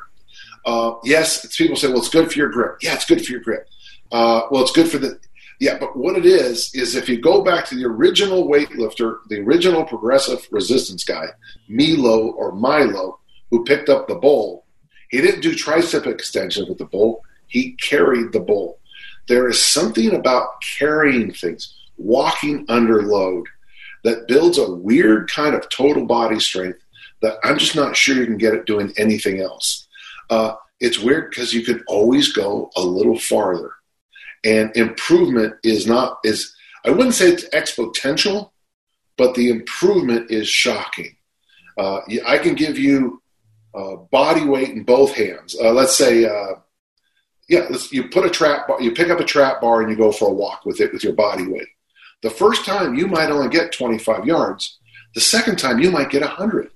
Uh, 0.65 0.93
yes, 1.03 1.55
people 1.55 1.75
say, 1.75 1.87
"Well, 1.87 1.99
it's 1.99 2.09
good 2.09 2.31
for 2.31 2.37
your 2.37 2.49
grip." 2.49 2.77
Yeah, 2.81 2.95
it's 2.95 3.05
good 3.05 3.25
for 3.25 3.31
your 3.31 3.41
grip. 3.41 3.67
Uh, 4.11 4.41
well, 4.51 4.61
it's 4.61 4.71
good 4.71 4.89
for 4.89 4.97
the 4.97 5.19
yeah, 5.59 5.77
but 5.77 5.97
what 5.97 6.17
it 6.17 6.25
is 6.25 6.73
is 6.73 6.95
if 6.95 7.09
you 7.09 7.19
go 7.19 7.43
back 7.43 7.65
to 7.65 7.75
the 7.75 7.85
original 7.85 8.47
weightlifter, 8.47 9.17
the 9.27 9.41
original 9.41 9.83
progressive 9.83 10.47
resistance 10.51 11.03
guy, 11.03 11.27
Milo 11.67 12.29
or 12.31 12.53
Milo, 12.53 13.19
who 13.51 13.65
picked 13.65 13.89
up 13.89 14.07
the 14.07 14.15
bowl, 14.15 14.65
he 15.09 15.19
didn't 15.19 15.41
do 15.41 15.53
tricep 15.53 16.07
extensions 16.07 16.69
with 16.69 16.77
the 16.77 16.85
bowl. 16.85 17.23
He 17.47 17.73
carried 17.73 18.31
the 18.31 18.39
bowl. 18.39 18.79
There 19.27 19.49
is 19.49 19.61
something 19.61 20.13
about 20.13 20.61
carrying 20.77 21.33
things, 21.33 21.75
walking 21.97 22.65
under 22.69 23.03
load, 23.03 23.47
that 24.05 24.29
builds 24.29 24.57
a 24.57 24.71
weird 24.71 25.29
kind 25.29 25.55
of 25.55 25.67
total 25.69 26.05
body 26.05 26.39
strength 26.39 26.79
that 27.21 27.37
I'm 27.43 27.57
just 27.57 27.75
not 27.75 27.95
sure 27.95 28.15
you 28.15 28.25
can 28.25 28.37
get 28.37 28.53
it 28.53 28.65
doing 28.65 28.93
anything 28.97 29.41
else. 29.41 29.87
Uh, 30.29 30.53
it's 30.79 30.99
weird 30.99 31.29
because 31.29 31.53
you 31.53 31.63
can 31.63 31.83
always 31.87 32.31
go 32.31 32.71
a 32.75 32.81
little 32.81 33.19
farther. 33.19 33.71
And 34.45 34.75
improvement 34.75 35.55
is 35.63 35.85
not 35.85 36.19
is 36.23 36.55
i 36.85 36.89
wouldn't 36.89 37.15
say 37.15 37.27
it's 37.27 37.49
exponential 37.49 38.51
but 39.17 39.35
the 39.35 39.49
improvement 39.49 40.31
is 40.31 40.47
shocking. 40.47 41.17
Uh, 41.77 41.99
i 42.25 42.37
can 42.37 42.55
give 42.55 42.77
you 42.77 43.21
uh, 43.75 43.97
body 44.11 44.45
weight 44.45 44.69
in 44.69 44.83
both 44.83 45.13
hands. 45.13 45.55
Uh, 45.61 45.71
let's 45.71 45.97
say 45.97 46.25
uh, 46.25 46.55
yeah 47.49 47.65
let's, 47.69 47.91
you 47.91 48.07
put 48.07 48.25
a 48.25 48.29
trap 48.29 48.67
bar 48.67 48.81
you 48.81 48.93
pick 48.93 49.09
up 49.09 49.19
a 49.19 49.25
trap 49.25 49.59
bar 49.59 49.81
and 49.81 49.91
you 49.91 49.97
go 49.97 50.11
for 50.11 50.29
a 50.29 50.33
walk 50.33 50.65
with 50.65 50.79
it 50.79 50.93
with 50.93 51.03
your 51.03 51.13
body 51.13 51.45
weight. 51.45 51.67
The 52.21 52.29
first 52.29 52.65
time 52.65 52.95
you 52.95 53.07
might 53.07 53.29
only 53.29 53.49
get 53.49 53.73
25 53.73 54.25
yards. 54.25 54.77
The 55.15 55.21
second 55.21 55.57
time 55.57 55.79
you 55.79 55.91
might 55.91 56.11
get 56.11 56.21
100 56.21 56.71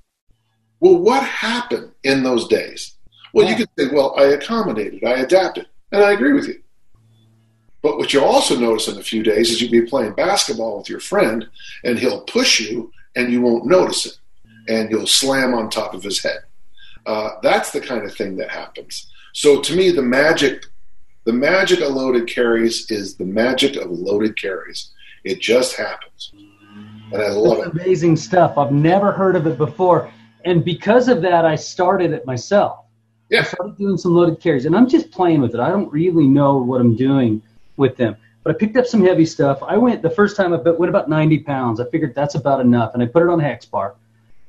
well 0.84 0.98
what 0.98 1.24
happened 1.24 1.91
in 2.04 2.24
those 2.24 2.48
days 2.48 2.96
well 3.34 3.50
you 3.50 3.56
could 3.56 3.69
say 3.78 3.88
well 3.93 4.13
i 4.17 4.24
accommodated 4.24 5.04
i 5.04 5.13
adapted 5.28 5.67
and 5.91 6.04
i 6.04 6.12
agree 6.12 6.34
with 6.34 6.48
you 6.48 6.60
but 7.84 7.98
what 7.98 8.13
you'll 8.13 8.24
also 8.24 8.58
notice 8.58 8.88
in 8.88 8.98
a 8.98 9.04
few 9.04 9.22
days 9.22 9.52
is 9.52 9.62
you'll 9.62 9.69
be 9.69 9.82
playing 9.86 10.13
basketball 10.13 10.78
with 10.78 10.89
your 10.89 11.02
friend 11.02 11.46
and 11.84 12.00
he'll 12.00 12.22
push 12.22 12.62
you 12.62 12.91
and 13.15 13.32
you 13.32 13.41
won't 13.41 13.65
notice 13.65 14.06
it. 14.06 14.17
And 14.69 14.89
you'll 14.89 15.06
slam 15.06 15.54
on 15.54 15.69
top 15.69 15.93
of 15.93 16.02
his 16.02 16.24
head. 16.24 16.39
Uh, 17.06 17.32
that's 17.43 17.72
the 17.72 17.82
kind 17.82 18.06
of 18.06 18.15
thing 18.15 18.38
that 18.38 18.50
happens. 18.50 19.12
So 19.34 19.62
to 19.62 19.76
me, 19.76 19.91
the 19.91 20.02
magic, 20.02 20.63
the 21.26 21.34
magic 21.34 21.82
of 21.82 21.93
loaded 21.93 22.30
carries 22.30 22.89
is 22.89 23.17
the 23.17 23.26
magic 23.26 23.76
of 23.76 23.91
loaded 23.91 24.39
carries. 24.39 24.91
It 25.26 25.41
just 25.41 25.76
happens. 25.76 26.32
And 27.12 27.22
I 27.22 27.30
love 27.32 27.58
That's 27.58 27.76
it. 27.76 27.82
amazing 27.82 28.15
stuff. 28.15 28.58
I've 28.58 28.72
never 28.72 29.12
heard 29.12 29.36
of 29.36 29.46
it 29.46 29.58
before. 29.58 30.10
And 30.45 30.63
because 30.63 31.08
of 31.08 31.21
that, 31.21 31.45
I 31.45 31.56
started 31.56 32.12
it 32.12 32.25
myself. 32.25 32.86
Yeah. 33.29 33.41
I 33.41 33.43
started 33.43 33.77
doing 33.77 33.97
some 33.97 34.13
loaded 34.13 34.39
carries, 34.39 34.65
and 34.65 34.75
I'm 34.75 34.88
just 34.88 35.12
playing 35.12 35.41
with 35.41 35.53
it. 35.56 35.60
I 35.60 35.69
don't 35.69 35.91
really 35.91 36.27
know 36.27 36.58
what 36.58 36.82
I'm 36.82 36.95
doing 36.95 37.41
with 37.77 37.97
them. 37.97 38.15
But 38.43 38.56
I 38.56 38.58
picked 38.58 38.75
up 38.75 38.86
some 38.86 39.03
heavy 39.03 39.25
stuff. 39.25 39.63
I 39.63 39.77
went 39.77 40.01
the 40.01 40.10
first 40.10 40.36
time 40.36 40.53
I 40.53 40.58
went 40.58 40.89
about 40.89 41.10
90 41.10 41.39
pounds. 41.39 41.79
I 41.79 41.89
figured 41.89 42.13
that's 42.13 42.36
about 42.36 42.60
enough, 42.60 42.93
and 42.93 43.01
I 43.01 43.06
put 43.06 43.23
it 43.23 43.29
on 43.29 43.39
a 43.39 43.43
hex 43.43 43.65
bar, 43.65 43.95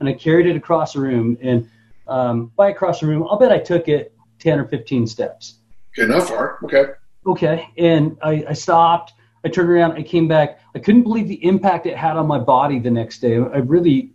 and 0.00 0.09
I 0.09 0.12
carried 0.12 0.46
it 0.46 0.57
across 0.57 0.94
the 0.94 1.00
room. 1.00 1.38
And 1.40 1.70
um, 2.09 2.52
by 2.57 2.70
across 2.70 3.00
the 3.00 3.07
room, 3.07 3.22
I'll 3.22 3.38
bet 3.38 3.52
I 3.52 3.59
took 3.59 3.88
it 3.88 4.12
10 4.40 4.59
or 4.59 4.64
15 4.66 5.07
steps. 5.07 5.54
Okay, 5.96 6.09
not 6.09 6.28
far. 6.28 6.59
Okay. 6.64 6.87
Okay, 7.26 7.68
and 7.78 8.18
I, 8.22 8.44
I 8.48 8.52
stopped. 8.52 9.14
I 9.44 9.48
turned 9.48 9.70
around. 9.70 9.92
I 9.92 10.02
came 10.02 10.26
back. 10.26 10.61
I 10.74 10.78
couldn't 10.78 11.04
believe 11.04 11.28
the 11.28 11.42
impact 11.44 11.87
it 11.87 11.96
had 11.96 12.16
on 12.16 12.26
my 12.26 12.38
body 12.38 12.78
the 12.78 12.90
next 12.90 13.20
day. 13.20 13.37
I 13.37 13.59
really 13.59 14.11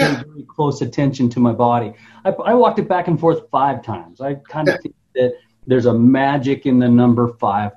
Yeah. 0.00 0.22
very 0.26 0.44
close 0.44 0.80
attention 0.82 1.28
to 1.30 1.40
my 1.40 1.52
body. 1.52 1.92
I, 2.24 2.30
I 2.30 2.54
walked 2.54 2.78
it 2.78 2.88
back 2.88 3.08
and 3.08 3.18
forth 3.18 3.48
five 3.50 3.82
times. 3.82 4.20
I 4.20 4.34
kind 4.34 4.68
of 4.68 4.74
Yeah. 4.74 4.78
think 4.82 4.94
that 5.14 5.32
there's 5.66 5.86
a 5.86 5.94
magic 5.94 6.66
in 6.66 6.78
the 6.78 6.88
number 6.88 7.28
five, 7.28 7.72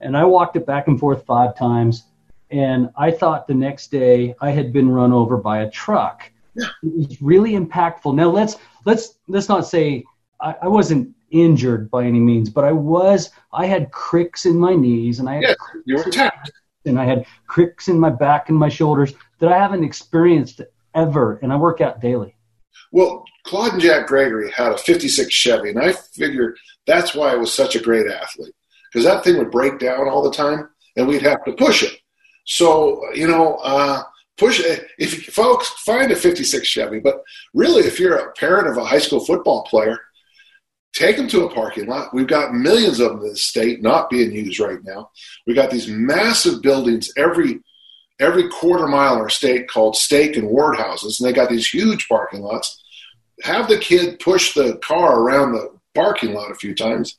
and 0.00 0.16
I 0.16 0.24
walked 0.24 0.56
it 0.56 0.66
back 0.66 0.88
and 0.88 0.98
forth 0.98 1.24
five 1.26 1.56
times. 1.56 2.04
And 2.50 2.90
I 2.96 3.10
thought 3.10 3.46
the 3.46 3.54
next 3.54 3.90
day 3.90 4.34
I 4.40 4.50
had 4.50 4.72
been 4.72 4.88
run 4.88 5.12
over 5.12 5.36
by 5.36 5.62
a 5.62 5.70
truck. 5.70 6.30
Yeah. 6.54 6.66
It 6.84 7.08
was 7.08 7.22
really 7.22 7.52
impactful. 7.52 8.14
Now 8.14 8.30
let's 8.30 8.56
let's 8.84 9.18
let's 9.26 9.48
not 9.48 9.66
say 9.66 10.04
I, 10.40 10.54
I 10.62 10.68
wasn't 10.68 11.14
injured 11.30 11.90
by 11.90 12.04
any 12.04 12.20
means, 12.20 12.48
but 12.48 12.64
I 12.64 12.70
was. 12.70 13.30
I 13.52 13.66
had 13.66 13.90
cricks 13.90 14.46
in 14.46 14.56
my 14.56 14.74
knees, 14.74 15.18
and 15.18 15.28
I 15.28 15.34
had 15.36 15.56
you 15.84 15.96
were 15.96 16.04
and 16.86 16.98
I 16.98 17.04
had 17.04 17.26
cricks 17.46 17.88
in 17.88 17.98
my 17.98 18.10
back 18.10 18.50
and 18.50 18.58
my 18.58 18.68
shoulders 18.68 19.14
that 19.38 19.50
I 19.50 19.58
haven't 19.58 19.84
experienced 19.84 20.60
ever, 20.94 21.38
and 21.42 21.52
I 21.52 21.56
work 21.56 21.80
out 21.80 22.00
daily. 22.00 22.36
Well, 22.92 23.24
Claude 23.44 23.74
and 23.74 23.82
Jack 23.82 24.06
Gregory 24.06 24.50
had 24.50 24.72
a 24.72 24.78
56 24.78 25.32
Chevy, 25.32 25.70
and 25.70 25.80
I 25.80 25.92
figured 25.92 26.56
that's 26.86 27.14
why 27.14 27.32
I 27.32 27.36
was 27.36 27.52
such 27.52 27.76
a 27.76 27.82
great 27.82 28.06
athlete 28.06 28.54
because 28.92 29.04
that 29.04 29.24
thing 29.24 29.36
would 29.38 29.50
break 29.50 29.78
down 29.78 30.08
all 30.08 30.22
the 30.22 30.30
time, 30.30 30.68
and 30.96 31.08
we'd 31.08 31.22
have 31.22 31.44
to 31.44 31.52
push 31.52 31.82
it. 31.82 31.98
So, 32.46 33.02
you 33.12 33.26
know, 33.26 33.56
uh, 33.56 34.02
push 34.36 34.60
it. 34.60 34.86
If 34.98 35.26
folks 35.26 35.68
find 35.84 36.12
a 36.12 36.16
56 36.16 36.66
Chevy, 36.66 37.00
but 37.00 37.22
really, 37.52 37.82
if 37.82 37.98
you're 37.98 38.16
a 38.16 38.32
parent 38.34 38.68
of 38.68 38.76
a 38.76 38.84
high 38.84 38.98
school 38.98 39.24
football 39.24 39.64
player, 39.64 39.98
take 40.94 41.16
them 41.16 41.28
to 41.28 41.44
a 41.44 41.52
parking 41.52 41.86
lot. 41.86 42.14
We've 42.14 42.26
got 42.26 42.54
millions 42.54 43.00
of 43.00 43.10
them 43.10 43.22
in 43.22 43.30
the 43.30 43.36
state 43.36 43.82
not 43.82 44.10
being 44.10 44.32
used 44.32 44.60
right 44.60 44.82
now. 44.84 45.10
We've 45.46 45.56
got 45.56 45.70
these 45.70 45.88
massive 45.88 46.62
buildings 46.62 47.10
every 47.16 47.60
every 48.20 48.48
quarter 48.48 48.86
mile 48.86 49.14
in 49.14 49.20
our 49.20 49.28
state 49.28 49.68
called 49.68 49.96
stake 49.96 50.36
and 50.36 50.48
ward 50.48 50.76
houses, 50.76 51.20
and 51.20 51.28
they 51.28 51.32
got 51.32 51.50
these 51.50 51.68
huge 51.68 52.08
parking 52.08 52.40
lots. 52.40 52.82
Have 53.42 53.68
the 53.68 53.78
kid 53.78 54.20
push 54.20 54.54
the 54.54 54.76
car 54.78 55.20
around 55.20 55.52
the 55.52 55.70
parking 55.94 56.34
lot 56.34 56.50
a 56.50 56.54
few 56.54 56.74
times. 56.74 57.18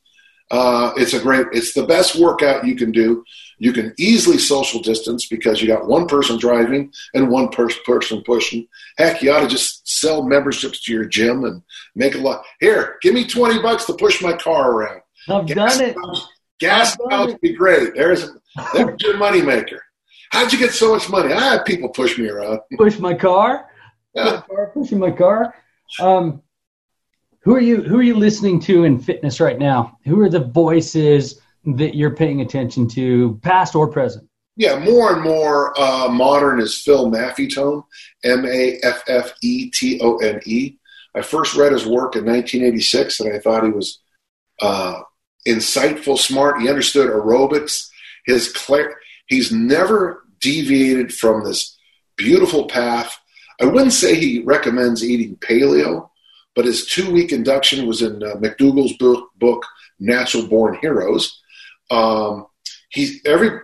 Uh, 0.52 0.94
it's 0.96 1.14
a 1.14 1.20
great, 1.20 1.48
it's 1.54 1.74
the 1.74 1.86
best 1.86 2.20
workout 2.20 2.66
you 2.66 2.76
can 2.76 2.92
do. 2.92 3.24
You 3.58 3.74
can 3.74 3.94
easily 3.98 4.38
social 4.38 4.82
distance 4.82 5.28
because 5.28 5.62
you 5.62 5.68
got 5.68 5.88
one 5.88 6.08
person 6.08 6.38
driving 6.38 6.92
and 7.14 7.30
one 7.30 7.50
per- 7.50 7.70
person 7.86 8.22
pushing. 8.24 8.68
Heck, 8.98 9.22
you 9.22 9.32
ought 9.32 9.42
to 9.42 9.48
just 9.48 9.88
sell 9.88 10.24
memberships 10.24 10.84
to 10.84 10.94
your 10.94 11.06
gym 11.06 11.46
and 11.46 11.64
make 11.96 12.16
a 12.16 12.20
lot. 12.20 12.44
Here, 12.60 12.98
give 13.02 13.14
me 13.14 13.26
20 13.26 13.62
bucks 13.62 13.86
to 13.86 13.94
push 13.94 14.22
my 14.22 14.34
car 14.34 14.72
around. 14.72 15.02
I've 15.28 15.48
gas 15.48 15.78
done 15.80 15.90
it. 15.90 15.98
gas 16.60 16.96
would 17.00 17.42
be 17.42 17.54
great. 17.54 17.96
There's, 17.96 18.30
there's 18.74 19.02
your 19.02 19.16
moneymaker. 19.16 19.80
How'd 20.32 20.52
you 20.52 20.60
get 20.60 20.72
so 20.72 20.94
much 20.94 21.10
money? 21.10 21.34
I 21.34 21.40
had 21.40 21.66
people 21.66 21.90
push 21.90 22.18
me 22.18 22.28
around. 22.28 22.60
Push 22.78 23.00
my 23.00 23.14
car? 23.14 23.70
Yeah. 24.14 24.42
Pushing 24.74 25.00
my 25.00 25.12
car. 25.12 25.56
Um, 26.00 26.42
who 27.42 27.56
are 27.56 27.62
you 27.62 27.82
who 27.84 28.00
are 28.00 28.04
you 28.04 28.16
listening 28.16 28.60
to 28.62 28.86
in 28.86 29.00
fitness 29.00 29.40
right 29.40 29.60
now? 29.60 29.98
Who 30.06 30.20
are 30.22 30.30
the 30.30 30.46
voices 30.46 31.40
that 31.66 31.96
you're 31.96 32.16
paying 32.16 32.42
attention 32.42 32.88
to, 32.90 33.40
past 33.44 33.76
or 33.76 33.88
present? 33.88 34.28
Yeah, 34.58 34.80
more 34.80 35.14
and 35.14 35.22
more 35.22 35.80
uh, 35.80 36.08
modern 36.08 36.62
is 36.62 36.82
Phil 36.82 37.12
Maffetone, 37.12 37.84
M 38.24 38.46
A 38.46 38.80
F 38.84 39.04
F 39.08 39.34
E 39.44 39.70
T 39.70 40.00
O 40.02 40.18
N 40.18 40.40
E. 40.46 40.78
I 41.14 41.22
first 41.22 41.56
read 41.56 41.72
his 41.72 41.86
work 41.86 42.16
in 42.16 42.26
1986, 42.26 43.20
and 43.20 43.34
I 43.34 43.40
thought 43.40 43.64
he 43.64 43.70
was 43.70 44.02
uh, 44.62 45.02
insightful, 45.48 46.18
smart. 46.18 46.62
He 46.62 46.70
understood 46.70 47.10
aerobics. 47.10 47.90
His 48.26 48.52
clear, 48.52 48.98
he's 49.28 49.52
never 49.52 50.24
deviated 50.40 51.14
from 51.14 51.44
this 51.44 51.78
beautiful 52.16 52.68
path. 52.68 53.18
I 53.62 53.66
wouldn't 53.66 53.94
say 53.94 54.16
he 54.16 54.44
recommends 54.44 55.04
eating 55.04 55.38
paleo, 55.38 56.10
but 56.56 56.66
his 56.66 56.86
two 56.86 57.12
week 57.12 57.32
induction 57.32 57.88
was 57.88 58.02
in 58.02 58.24
uh, 58.24 58.36
McDougall's 58.36 58.94
book, 58.98 59.30
book, 59.38 59.66
Natural 60.00 60.48
Born 60.48 60.78
Heroes. 60.82 61.42
Um, 61.90 62.48
he's 62.90 63.22
every 63.26 63.60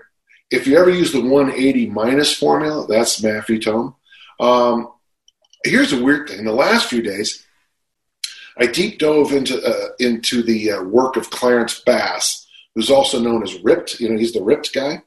if 0.52 0.68
you 0.68 0.78
ever 0.78 0.90
use 0.90 1.14
the 1.14 1.22
180 1.22 1.88
minus 1.88 2.38
formula, 2.38 2.86
that's 2.88 3.22
Maffetone. 3.22 3.96
Um, 4.40 4.92
here's 5.64 5.94
a 5.94 6.04
weird 6.04 6.30
thing: 6.30 6.40
In 6.40 6.46
the 6.46 6.52
last 6.52 6.88
few 6.88 7.02
days, 7.02 7.46
I 8.58 8.68
deep 8.68 9.00
dove 9.00 9.32
into 9.32 9.62
uh, 9.64 9.90
into 10.00 10.44
the 10.44 10.72
uh, 10.72 10.84
work 10.84 11.16
of 11.16 11.30
Clarence 11.30 11.80
Bass, 11.80 12.48
who's 12.76 12.90
also 12.90 13.20
known 13.20 13.44
as 13.44 13.62
Ripped. 13.64 14.00
You 14.00 14.10
know, 14.10 14.18
he's 14.18 14.34
the 14.34 14.44
Ripped 14.44 14.74
guy, 14.74 15.02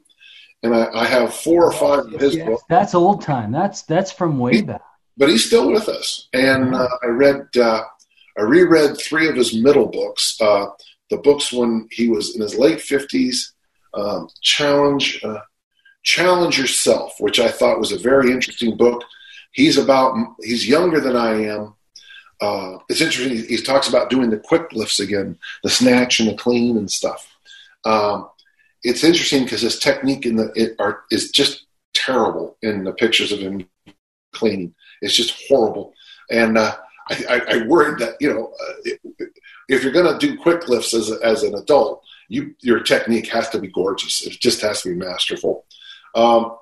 and 0.64 0.74
I, 0.74 0.88
I 0.92 1.04
have 1.04 1.34
four 1.34 1.64
or 1.64 1.72
five 1.72 2.12
of 2.12 2.20
his 2.20 2.34
yes, 2.34 2.48
books. 2.48 2.62
That's 2.68 2.94
old 2.94 3.22
time. 3.22 3.52
That's 3.52 3.82
that's 3.82 4.10
from 4.10 4.38
way 4.38 4.62
back. 4.62 4.82
But 5.16 5.28
he's 5.28 5.44
still 5.44 5.70
with 5.70 5.88
us, 5.88 6.28
and 6.32 6.74
uh, 6.74 6.88
I 7.02 7.06
read. 7.06 7.46
Uh, 7.56 7.82
I 8.36 8.42
reread 8.42 8.98
three 8.98 9.28
of 9.28 9.36
his 9.36 9.54
middle 9.54 9.86
books. 9.86 10.36
Uh, 10.40 10.66
the 11.10 11.18
books 11.18 11.52
when 11.52 11.86
he 11.92 12.08
was 12.08 12.34
in 12.34 12.42
his 12.42 12.56
late 12.56 12.80
fifties. 12.80 13.52
Um, 13.92 14.28
challenge, 14.42 15.22
uh, 15.22 15.38
challenge 16.02 16.58
yourself, 16.58 17.14
which 17.20 17.38
I 17.38 17.48
thought 17.48 17.78
was 17.78 17.92
a 17.92 17.98
very 17.98 18.32
interesting 18.32 18.76
book. 18.76 19.04
He's 19.52 19.78
about 19.78 20.16
he's 20.42 20.68
younger 20.68 20.98
than 20.98 21.14
I 21.14 21.44
am. 21.44 21.74
Uh, 22.40 22.78
it's 22.88 23.00
interesting. 23.00 23.36
He, 23.36 23.56
he, 23.56 23.62
talks 23.62 23.88
about 23.88 24.10
doing 24.10 24.30
the 24.30 24.38
quick 24.38 24.72
lifts 24.72 24.98
again, 24.98 25.38
the 25.62 25.70
snatch 25.70 26.18
and 26.18 26.28
the 26.28 26.34
clean 26.34 26.76
and 26.76 26.90
stuff. 26.90 27.32
Um, 27.84 28.28
it's 28.84 29.02
interesting 29.02 29.44
because 29.44 29.62
his 29.62 29.78
technique 29.78 30.26
in 30.26 30.36
the 30.36 30.52
it 30.54 30.76
are, 30.78 31.04
is 31.10 31.30
just 31.30 31.66
terrible 31.94 32.56
in 32.62 32.84
the 32.84 32.92
pictures 32.92 33.32
of 33.32 33.40
him 33.40 33.66
cleaning. 34.32 34.74
It's 35.00 35.16
just 35.16 35.34
horrible, 35.48 35.94
and 36.30 36.56
uh, 36.58 36.76
I, 37.10 37.24
I, 37.28 37.54
I 37.54 37.66
worried 37.66 37.98
that 37.98 38.16
you 38.20 38.32
know 38.32 38.52
uh, 38.52 39.16
if 39.68 39.82
you're 39.82 39.92
going 39.92 40.12
to 40.12 40.26
do 40.26 40.38
quick 40.38 40.68
lifts 40.68 40.94
as, 40.94 41.10
as 41.10 41.42
an 41.42 41.54
adult, 41.54 42.02
you, 42.28 42.54
your 42.60 42.80
technique 42.80 43.28
has 43.28 43.48
to 43.50 43.58
be 43.58 43.68
gorgeous. 43.68 44.26
It 44.26 44.32
just 44.40 44.60
has 44.60 44.82
to 44.82 44.90
be 44.90 44.94
masterful. 44.94 45.64
Um, 46.14 46.56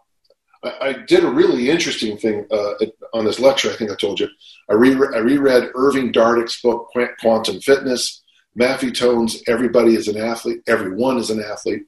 I, 0.64 0.92
did 0.92 1.24
a 1.24 1.30
really 1.30 1.70
interesting 1.70 2.16
thing 2.16 2.46
uh, 2.50 2.74
on 3.12 3.24
this 3.24 3.40
lecture. 3.40 3.70
I 3.70 3.74
think 3.74 3.90
I 3.90 3.96
told 3.96 4.20
you. 4.20 4.28
I, 4.70 4.74
re- 4.74 4.94
I 5.14 5.18
reread 5.18 5.70
Irving 5.74 6.12
Dardik's 6.12 6.62
book, 6.62 6.88
Quantum 7.20 7.60
Fitness, 7.60 8.22
Maffetone's 8.54 9.42
Everybody 9.48 9.96
is 9.96 10.06
an 10.06 10.16
Athlete, 10.16 10.62
Everyone 10.68 11.18
is 11.18 11.30
an 11.30 11.42
Athlete, 11.42 11.82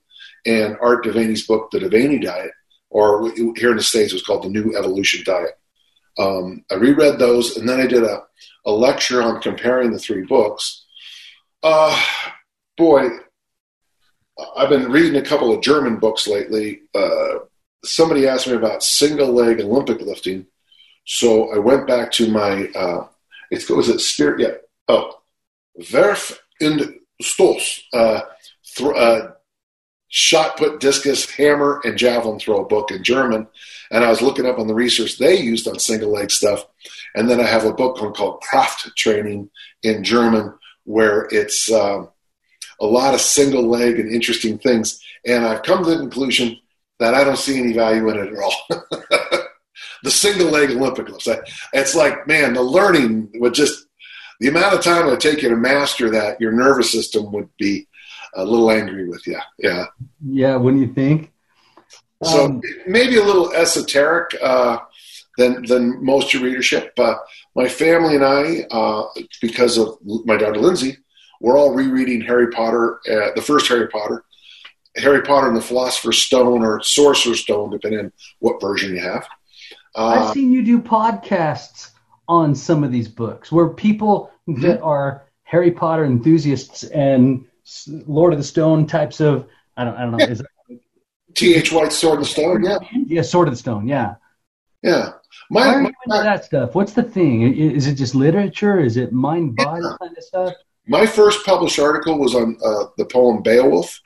and 0.47 0.77
Art 0.81 1.05
De 1.05 1.13
Vany's 1.13 1.47
book, 1.47 1.71
The 1.71 1.79
Devaney 1.79 2.23
Diet, 2.23 2.53
or 2.91 3.31
here 3.57 3.71
in 3.71 3.77
the 3.77 3.83
States, 3.83 4.13
it 4.13 4.17
was 4.17 4.23
called 4.23 4.45
The 4.45 4.51
New 4.51 4.77
Evolution 4.77 5.23
Diet. 5.25 5.59
Um, 6.19 6.65
I 6.71 6.75
reread 6.75 7.19
those, 7.19 7.57
and 7.57 7.69
then 7.69 7.81
I 7.81 7.87
did 7.87 8.05
a, 8.05 8.23
a 8.65 8.71
lecture 8.71 9.23
on 9.23 9.41
comparing 9.41 9.91
the 9.91 9.99
three 9.99 10.23
books 10.23 10.85
uh, 11.65 11.99
boy, 12.77 13.09
I've 14.57 14.69
been 14.69 14.93
reading 14.93 15.17
a 15.17 15.25
couple 15.25 15.53
of 15.53 15.63
German 15.63 15.97
books 15.97 16.29
lately. 16.29 16.83
Uh, 16.95 17.39
somebody 17.85 18.29
asked 18.29 18.47
me 18.47 18.53
about 18.53 18.83
single 18.83 19.33
leg 19.33 19.61
Olympic 19.61 20.01
lifting, 20.03 20.47
so 21.07 21.53
I 21.55 21.59
went 21.59 21.87
back 21.89 22.13
to 22.13 22.31
my. 22.31 22.69
Uh, 22.75 23.09
it's 23.51 23.69
was 23.71 23.89
it 23.89 24.01
spirit? 24.01 24.41
Yeah. 24.41 24.55
Oh, 24.89 25.21
Wurf 25.91 26.39
und 26.61 27.01
Stoß. 27.23 27.81
Uh, 27.93 28.21
th- 28.77 28.97
uh, 28.97 29.29
shot 30.17 30.57
put, 30.57 30.79
discus, 30.79 31.29
hammer, 31.29 31.81
and 31.83 31.99
javelin 31.99 32.39
throw 32.39 32.65
book 32.65 32.93
in 32.93 33.03
German. 33.03 33.49
And 33.91 34.05
I 34.05 34.11
was 34.11 34.23
looking 34.23 34.47
up 34.47 34.61
on 34.61 34.69
the 34.69 34.75
research 34.75 35.19
they 35.19 35.41
used 35.41 35.67
on 35.67 35.81
single 35.81 36.13
leg 36.13 36.31
stuff. 36.31 36.65
And 37.17 37.29
then 37.29 37.41
I 37.41 37.45
have 37.45 37.65
a 37.65 37.73
book 37.73 37.97
called 37.97 38.41
Kraft 38.41 38.97
Training 38.97 39.51
in 39.83 40.05
German, 40.05 40.55
where 40.85 41.27
it's 41.33 41.71
um, 41.73 42.11
a 42.79 42.87
lot 42.87 43.15
of 43.15 43.21
single 43.21 43.67
leg 43.67 43.99
and 43.99 44.09
interesting 44.09 44.57
things. 44.57 45.03
And 45.27 45.45
I've 45.45 45.65
come 45.65 45.83
to 45.83 45.91
the 45.91 45.97
conclusion 45.97 46.59
that 47.01 47.15
I 47.15 47.25
don't 47.25 47.37
see 47.37 47.59
any 47.59 47.73
value 47.73 48.09
in 48.09 48.17
it 48.17 48.33
at 48.33 48.39
all. 48.39 48.55
the 50.05 50.13
single 50.13 50.49
leg 50.49 50.71
Olympic 50.71 51.09
lifts. 51.09 51.27
It's 51.73 51.97
like, 51.97 52.29
man, 52.29 52.55
the 52.55 52.63
learning 52.63 53.31
would 53.41 53.55
just, 53.55 53.85
the 54.39 54.47
amount 54.47 54.75
of 54.75 54.81
time 54.81 55.09
it 55.09 55.11
would 55.11 55.19
take 55.19 55.43
you 55.43 55.49
to 55.49 55.57
master 55.57 56.09
that, 56.11 56.41
your 56.41 56.53
nervous 56.53 56.93
system 56.93 57.33
would 57.33 57.49
be 57.59 57.89
a 58.37 58.45
little 58.45 58.71
angry 58.71 59.09
with 59.09 59.27
you. 59.27 59.39
Yeah. 59.59 59.87
Yeah. 60.25 60.57
What 60.57 60.75
do 60.75 60.81
you 60.81 60.93
think? 60.93 61.33
So 62.23 62.47
um, 62.47 62.63
maybe 62.87 63.17
a 63.17 63.25
little 63.25 63.53
esoteric 63.53 64.37
uh, 64.43 64.79
than 65.37 65.65
than 65.67 66.05
most 66.05 66.29
of 66.29 66.41
your 66.41 66.51
readership. 66.51 66.93
Uh, 66.99 67.17
my 67.55 67.69
family 67.69 68.15
and 68.15 68.25
I, 68.25 68.67
uh, 68.71 69.05
because 69.41 69.79
of 69.79 69.99
my 70.25 70.37
daughter 70.37 70.59
Lindsay, 70.59 70.97
we're 71.41 71.59
all 71.59 71.75
rereading 71.75 72.23
Harry 72.23 72.51
Potter, 72.51 73.01
uh, 73.11 73.33
the 73.35 73.43
first 73.43 73.69
Harry 73.69 73.89
Potter, 73.89 74.25
Harry 74.97 75.23
Potter 75.23 75.49
and 75.49 75.57
the 75.57 75.63
Philosopher's 75.63 76.19
Stone 76.19 76.65
or 76.65 76.83
Sorcerer's 76.83 77.41
Stone, 77.41 77.71
depending 77.71 78.01
on 78.01 78.13
what 78.39 78.61
version 78.61 78.95
you 78.95 79.03
have. 79.03 79.27
Uh, 79.95 80.07
I've 80.07 80.35
seen 80.35 80.53
you 80.53 80.65
do 80.65 80.81
podcasts 80.81 81.91
on 82.29 82.55
some 82.55 82.83
of 82.83 82.91
these 82.91 83.09
books 83.09 83.53
where 83.53 83.69
people 83.69 84.33
mm-hmm. 84.49 84.63
that 84.63 84.81
are 84.81 85.25
Harry 85.43 85.71
Potter 85.71 86.05
enthusiasts 86.05 86.85
and 86.85 87.45
Lord 87.89 88.33
of 88.33 88.39
the 88.39 88.45
Stone 88.45 88.87
types 88.87 89.21
of 89.21 89.47
I 89.77 89.85
don't 89.85 89.97
I 89.97 90.03
don't 90.03 90.13
know. 90.13 90.27
Yeah. 90.27 90.77
T. 91.35 91.55
H. 91.55 91.73
White 91.73 91.93
Sword 91.93 92.21
of 92.21 92.21
the 92.21 92.31
Stone, 92.31 92.63
yeah. 92.63 92.79
Yeah, 93.07 93.23
Sword 93.23 93.49
of 93.49 93.55
the 93.55 93.59
Stone, 93.59 93.89
yeah. 93.89 94.15
Yeah. 94.83 95.13
My, 95.51 95.81
you 95.81 95.87
into 95.87 95.95
that 96.09 96.45
stuff? 96.45 96.75
What's 96.75 96.93
the 96.93 97.03
thing? 97.03 97.43
Is 97.55 97.87
it 97.87 97.95
just 97.95 98.15
literature? 98.15 98.79
Is 98.79 98.97
it 98.97 99.13
mind 99.13 99.57
body 99.57 99.83
yeah. 99.83 99.97
kind 99.99 100.17
of 100.17 100.23
stuff? 100.23 100.55
My 100.87 101.07
first 101.07 101.45
published 101.45 101.79
article 101.79 102.19
was 102.19 102.35
on 102.35 102.57
uh, 102.65 102.85
the 102.99 103.07
poem 103.07 103.43
Beowulf. 103.43 104.01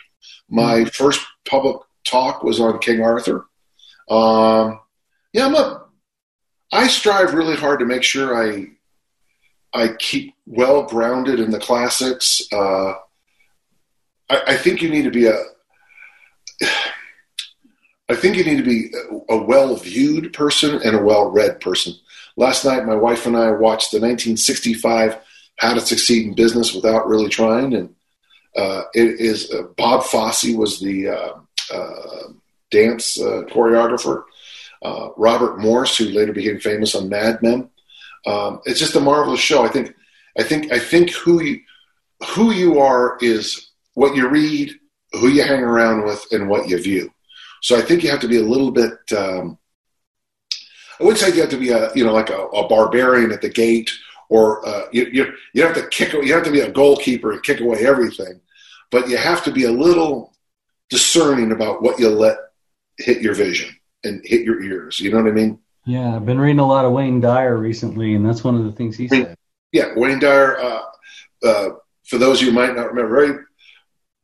My 0.48 0.80
mm-hmm. 0.80 0.88
first 0.88 1.20
public 1.44 1.76
talk 2.04 2.42
was 2.42 2.60
on 2.60 2.78
King 2.78 3.02
Arthur. 3.02 3.46
Um, 4.08 4.80
yeah, 5.32 5.46
I'm 5.46 5.54
a. 5.54 5.84
I 6.72 6.86
strive 6.86 7.34
really 7.34 7.56
hard 7.56 7.80
to 7.80 7.86
make 7.86 8.02
sure 8.02 8.36
I 8.36 8.68
I 9.74 9.94
keep 9.98 10.34
well 10.46 10.84
grounded 10.84 11.40
in 11.40 11.50
the 11.50 11.58
classics. 11.58 12.40
Uh, 12.52 12.94
I, 14.30 14.42
I 14.48 14.56
think 14.56 14.82
you 14.82 14.88
need 14.90 15.04
to 15.04 15.10
be 15.10 15.26
a 15.26 15.36
I 18.10 18.14
think 18.14 18.36
you 18.36 18.44
need 18.44 18.56
to 18.56 18.62
be 18.62 18.90
a 19.28 19.36
well 19.36 19.76
viewed 19.76 20.32
person 20.32 20.80
and 20.82 20.96
a 20.96 21.02
well 21.02 21.30
read 21.30 21.60
person. 21.60 21.94
Last 22.36 22.64
night, 22.64 22.86
my 22.86 22.94
wife 22.94 23.26
and 23.26 23.36
I 23.36 23.50
watched 23.50 23.90
the 23.90 24.00
1965 24.00 25.18
How 25.56 25.74
to 25.74 25.80
Succeed 25.80 26.26
in 26.26 26.34
Business 26.34 26.72
Without 26.72 27.06
Really 27.06 27.28
Trying, 27.28 27.74
and 27.74 27.94
uh, 28.56 28.84
it 28.94 29.20
is 29.20 29.52
uh, 29.52 29.64
Bob 29.76 30.04
Fosse 30.04 30.54
was 30.54 30.80
the 30.80 31.08
uh, 31.08 31.32
uh 31.72 32.32
dance 32.70 33.20
uh, 33.20 33.42
choreographer. 33.48 34.24
Uh, 34.80 35.08
Robert 35.16 35.58
Morse, 35.58 35.96
who 35.96 36.04
later 36.06 36.32
became 36.32 36.60
famous 36.60 36.94
on 36.94 37.08
Mad 37.08 37.42
Men. 37.42 37.68
Um, 38.26 38.60
it's 38.64 38.78
just 38.78 38.94
a 38.94 39.00
marvelous 39.00 39.40
show. 39.40 39.64
I 39.64 39.68
think, 39.68 39.94
I 40.38 40.44
think, 40.44 40.72
I 40.72 40.78
think 40.78 41.10
who 41.10 41.42
you 41.42 41.60
who 42.34 42.52
you 42.52 42.78
are 42.80 43.18
is 43.20 43.67
what 43.98 44.14
you 44.14 44.28
read, 44.28 44.78
who 45.12 45.26
you 45.26 45.42
hang 45.42 45.60
around 45.60 46.04
with, 46.04 46.24
and 46.30 46.48
what 46.48 46.68
you 46.68 46.80
view 46.80 47.10
So 47.62 47.76
I 47.76 47.82
think 47.82 48.04
you 48.04 48.10
have 48.10 48.20
to 48.20 48.28
be 48.28 48.38
a 48.38 48.50
little 48.52 48.70
bit. 48.70 48.92
Um, 49.16 49.58
I 51.00 51.04
wouldn't 51.04 51.18
say 51.18 51.34
you 51.34 51.40
have 51.40 51.50
to 51.50 51.58
be 51.58 51.70
a 51.70 51.92
you 51.94 52.04
know 52.04 52.12
like 52.12 52.30
a, 52.30 52.40
a 52.60 52.68
barbarian 52.68 53.32
at 53.32 53.42
the 53.42 53.48
gate, 53.48 53.90
or 54.28 54.66
uh, 54.68 54.84
you, 54.92 55.06
you 55.12 55.32
you 55.52 55.64
have 55.64 55.74
to 55.74 55.88
kick. 55.88 56.12
You 56.12 56.32
have 56.32 56.44
to 56.44 56.52
be 56.52 56.60
a 56.60 56.70
goalkeeper 56.70 57.32
and 57.32 57.42
kick 57.42 57.60
away 57.60 57.84
everything, 57.84 58.40
but 58.92 59.08
you 59.08 59.16
have 59.16 59.42
to 59.44 59.50
be 59.50 59.64
a 59.64 59.72
little 59.72 60.32
discerning 60.90 61.50
about 61.50 61.82
what 61.82 61.98
you 61.98 62.08
let 62.08 62.36
hit 62.98 63.20
your 63.20 63.34
vision 63.34 63.74
and 64.04 64.22
hit 64.24 64.42
your 64.42 64.62
ears. 64.62 65.00
You 65.00 65.10
know 65.10 65.20
what 65.22 65.30
I 65.30 65.34
mean? 65.34 65.58
Yeah, 65.86 66.14
I've 66.14 66.26
been 66.26 66.38
reading 66.38 66.60
a 66.60 66.68
lot 66.68 66.84
of 66.84 66.92
Wayne 66.92 67.20
Dyer 67.20 67.56
recently, 67.56 68.14
and 68.14 68.24
that's 68.24 68.44
one 68.44 68.54
of 68.54 68.64
the 68.64 68.72
things 68.72 68.96
he 68.96 69.08
said. 69.08 69.36
Yeah, 69.72 69.88
Wayne 69.96 70.20
Dyer. 70.20 70.56
Uh, 70.60 70.82
uh, 71.42 71.68
for 72.04 72.18
those 72.18 72.40
of 72.40 72.46
you 72.46 72.52
who 72.52 72.58
might 72.58 72.76
not 72.76 72.88
remember, 72.88 73.26
very 73.26 73.44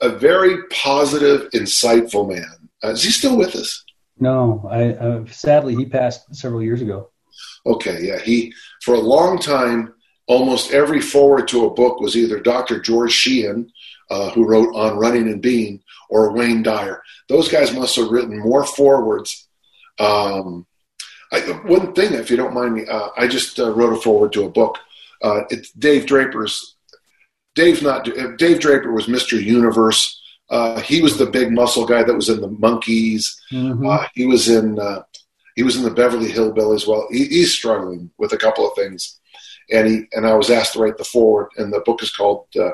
a 0.01 0.09
very 0.09 0.65
positive, 0.69 1.51
insightful 1.51 2.29
man. 2.29 2.69
Uh, 2.83 2.91
is 2.91 3.03
he 3.03 3.11
still 3.11 3.37
with 3.37 3.55
us? 3.57 3.85
No, 4.19 4.67
I 4.71 4.91
uh, 4.93 5.25
sadly 5.27 5.75
he 5.75 5.87
passed 5.87 6.35
several 6.35 6.63
years 6.63 6.83
ago. 6.83 7.11
Okay, 7.67 8.07
yeah, 8.07 8.21
he 8.21 8.53
for 8.83 8.95
a 8.95 9.01
long 9.01 9.39
time, 9.39 9.95
almost 10.27 10.73
every 10.73 11.01
forward 11.01 11.49
to 11.49 11.65
a 11.67 11.75
book 11.75 12.01
was 12.01 12.17
either 12.17 12.39
Dr. 12.39 12.81
George 12.81 13.13
Sheehan, 13.13 13.71
uh, 14.11 14.31
who 14.31 14.47
wrote 14.47 14.75
on 14.75 14.99
Running 14.99 15.29
and 15.29 15.43
Being, 15.43 15.83
or 16.11 16.33
Wayne 16.33 16.63
Dyer. 16.63 17.03
Those 17.29 17.49
guys 17.49 17.73
must 17.73 17.97
have 17.97 18.11
written 18.11 18.39
more 18.39 18.65
forwards. 18.65 19.49
Um, 19.99 20.67
I, 21.33 21.41
one 21.65 21.93
thing, 21.95 22.15
if 22.15 22.31
you 22.31 22.37
don't 22.37 22.55
mind 22.55 22.75
me, 22.75 22.87
uh, 22.87 23.09
I 23.17 23.27
just 23.27 23.59
uh, 23.59 23.73
wrote 23.73 23.93
a 23.93 24.01
forward 24.01 24.33
to 24.35 24.45
a 24.45 24.51
book. 24.51 24.79
Uh, 25.23 25.43
it's 25.51 25.73
Dave 25.73 26.07
Draper's. 26.07 26.74
Dave's 27.55 27.83
not. 27.83 28.09
Dave 28.39 28.61
Draper 28.61 28.93
was 28.93 29.07
Mr. 29.07 29.43
Universe. 29.43 30.21
Uh, 30.51 30.81
he 30.81 31.01
was 31.01 31.17
the 31.17 31.27
big 31.27 31.53
muscle 31.53 31.87
guy 31.87 32.03
that 32.03 32.15
was 32.15 32.29
in 32.29 32.41
the 32.41 32.49
Monkees. 32.49 33.37
Mm-hmm. 33.53 33.87
Uh, 33.87 34.07
he 34.15 34.27
was 34.27 34.49
in. 34.49 34.79
Uh, 34.79 35.03
he 35.57 35.63
was 35.63 35.77
in 35.77 35.85
the 35.85 35.91
Beverly 35.91 36.29
Hillbillies. 36.29 36.87
Well, 36.87 37.07
he, 37.11 37.27
he's 37.27 37.53
struggling 37.53 38.11
with 38.19 38.33
a 38.33 38.37
couple 38.37 38.69
of 38.69 38.75
things, 38.75 39.21
and 39.71 39.87
he 39.87 40.03
and 40.13 40.27
I 40.27 40.35
was 40.35 40.51
asked 40.51 40.75
to 40.75 40.81
write 40.81 40.99
the 40.99 41.05
forward, 41.05 41.49
and 41.57 41.73
the 41.73 41.81
book 41.81 42.03
is 42.03 42.15
called 42.15 42.47
"In 42.55 42.71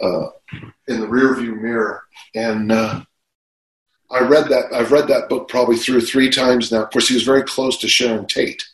the 0.00 1.06
Rearview 1.06 1.60
Mirror," 1.60 2.02
and 2.34 2.72
I 4.14 4.20
read 4.20 4.48
that. 4.48 4.72
I've 4.72 4.92
read 4.92 5.08
that 5.08 5.28
book 5.28 5.48
probably 5.48 5.76
through 5.76 6.02
three 6.02 6.30
times 6.30 6.70
now. 6.70 6.84
Of 6.84 6.90
course, 6.90 7.08
he 7.08 7.14
was 7.14 7.24
very 7.24 7.42
close 7.42 7.78
to 7.78 7.88
Sharon 7.88 8.26
Tate, 8.26 8.64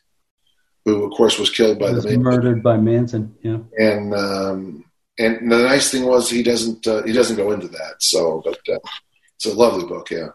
who, 0.85 1.03
of 1.03 1.11
course, 1.11 1.39
was 1.39 1.49
killed 1.49 1.79
by 1.79 1.91
was 1.91 2.03
the 2.03 2.17
murdered 2.17 2.61
by 2.61 2.77
Manson. 2.77 3.35
Yeah, 3.41 3.57
and 3.77 4.13
um, 4.13 4.85
and 5.25 5.51
the 5.51 5.63
nice 5.63 5.91
thing 5.91 6.05
was 6.05 6.29
he 6.29 6.43
doesn't 6.43 6.87
uh, 6.87 7.03
he 7.03 7.13
doesn't 7.13 7.37
go 7.37 7.51
into 7.51 7.67
that. 7.67 7.95
So, 7.99 8.41
but 8.43 8.59
uh, 8.69 8.79
it's 9.35 9.45
a 9.45 9.53
lovely 9.53 9.85
book. 9.85 10.09
Yeah, 10.11 10.29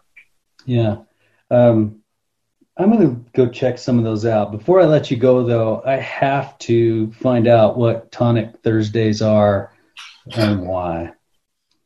yeah. 0.65 0.97
Um, 1.49 2.01
I'm 2.79 2.91
going 2.91 3.15
to 3.15 3.31
go 3.31 3.49
check 3.49 3.77
some 3.77 3.97
of 3.97 4.03
those 4.03 4.25
out. 4.25 4.51
Before 4.51 4.79
I 4.79 4.85
let 4.85 5.09
you 5.09 5.17
go, 5.17 5.43
though, 5.43 5.81
I 5.83 5.95
have 5.95 6.57
to 6.59 7.11
find 7.13 7.47
out 7.47 7.77
what 7.77 8.11
Tonic 8.11 8.61
Thursdays 8.63 9.21
are 9.21 9.73
and 10.35 10.67
why. 10.67 11.13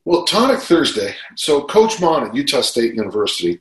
Well, 0.03 0.25
Tonic 0.25 0.59
Thursday. 0.59 1.15
So 1.35 1.63
Coach 1.63 1.97
Maughan 1.97 2.27
at 2.27 2.35
Utah 2.35 2.61
State 2.61 2.95
University 2.95 3.59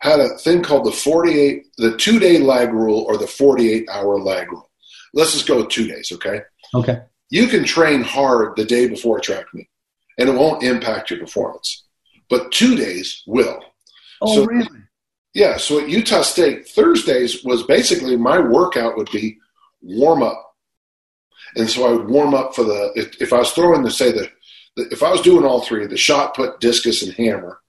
had 0.00 0.20
a 0.20 0.28
thing 0.38 0.62
called 0.62 0.86
the 0.86 0.92
48, 0.92 1.66
the 1.78 1.96
two 1.96 2.18
day 2.18 2.38
lag 2.38 2.72
rule 2.72 3.04
or 3.08 3.16
the 3.16 3.26
48 3.26 3.88
hour 3.90 4.18
lag 4.18 4.52
rule. 4.52 4.70
Let's 5.12 5.32
just 5.32 5.48
go 5.48 5.56
with 5.56 5.70
two 5.70 5.88
days, 5.88 6.12
okay? 6.12 6.42
Okay. 6.74 7.00
You 7.30 7.46
can 7.46 7.64
train 7.64 8.02
hard 8.02 8.56
the 8.56 8.64
day 8.64 8.88
before 8.88 9.18
a 9.18 9.20
track 9.20 9.46
meet, 9.54 9.68
and 10.18 10.28
it 10.28 10.34
won't 10.34 10.62
impact 10.62 11.10
your 11.10 11.20
performance. 11.20 11.84
But 12.28 12.52
two 12.52 12.76
days 12.76 13.22
will. 13.26 13.60
Oh, 14.20 14.34
so, 14.34 14.44
really? 14.44 14.66
Yeah. 15.32 15.56
So 15.56 15.80
at 15.80 15.88
Utah 15.88 16.22
State, 16.22 16.68
Thursdays 16.68 17.42
was 17.44 17.62
basically 17.62 18.16
my 18.16 18.38
workout 18.38 18.96
would 18.96 19.10
be 19.10 19.38
warm 19.80 20.22
up. 20.22 20.54
And 21.56 21.68
so 21.68 21.86
I 21.86 21.92
would 21.92 22.08
warm 22.08 22.34
up 22.34 22.54
for 22.54 22.62
the, 22.62 22.92
if, 22.94 23.20
if 23.20 23.32
I 23.32 23.38
was 23.38 23.50
throwing 23.52 23.82
the, 23.82 23.90
say, 23.90 24.12
the 24.12 24.28
if 24.76 25.02
I 25.02 25.10
was 25.10 25.20
doing 25.20 25.44
all 25.44 25.62
three, 25.62 25.86
the 25.86 25.96
shot 25.96 26.34
put, 26.34 26.60
discus, 26.60 27.02
and 27.02 27.12
hammer, 27.14 27.60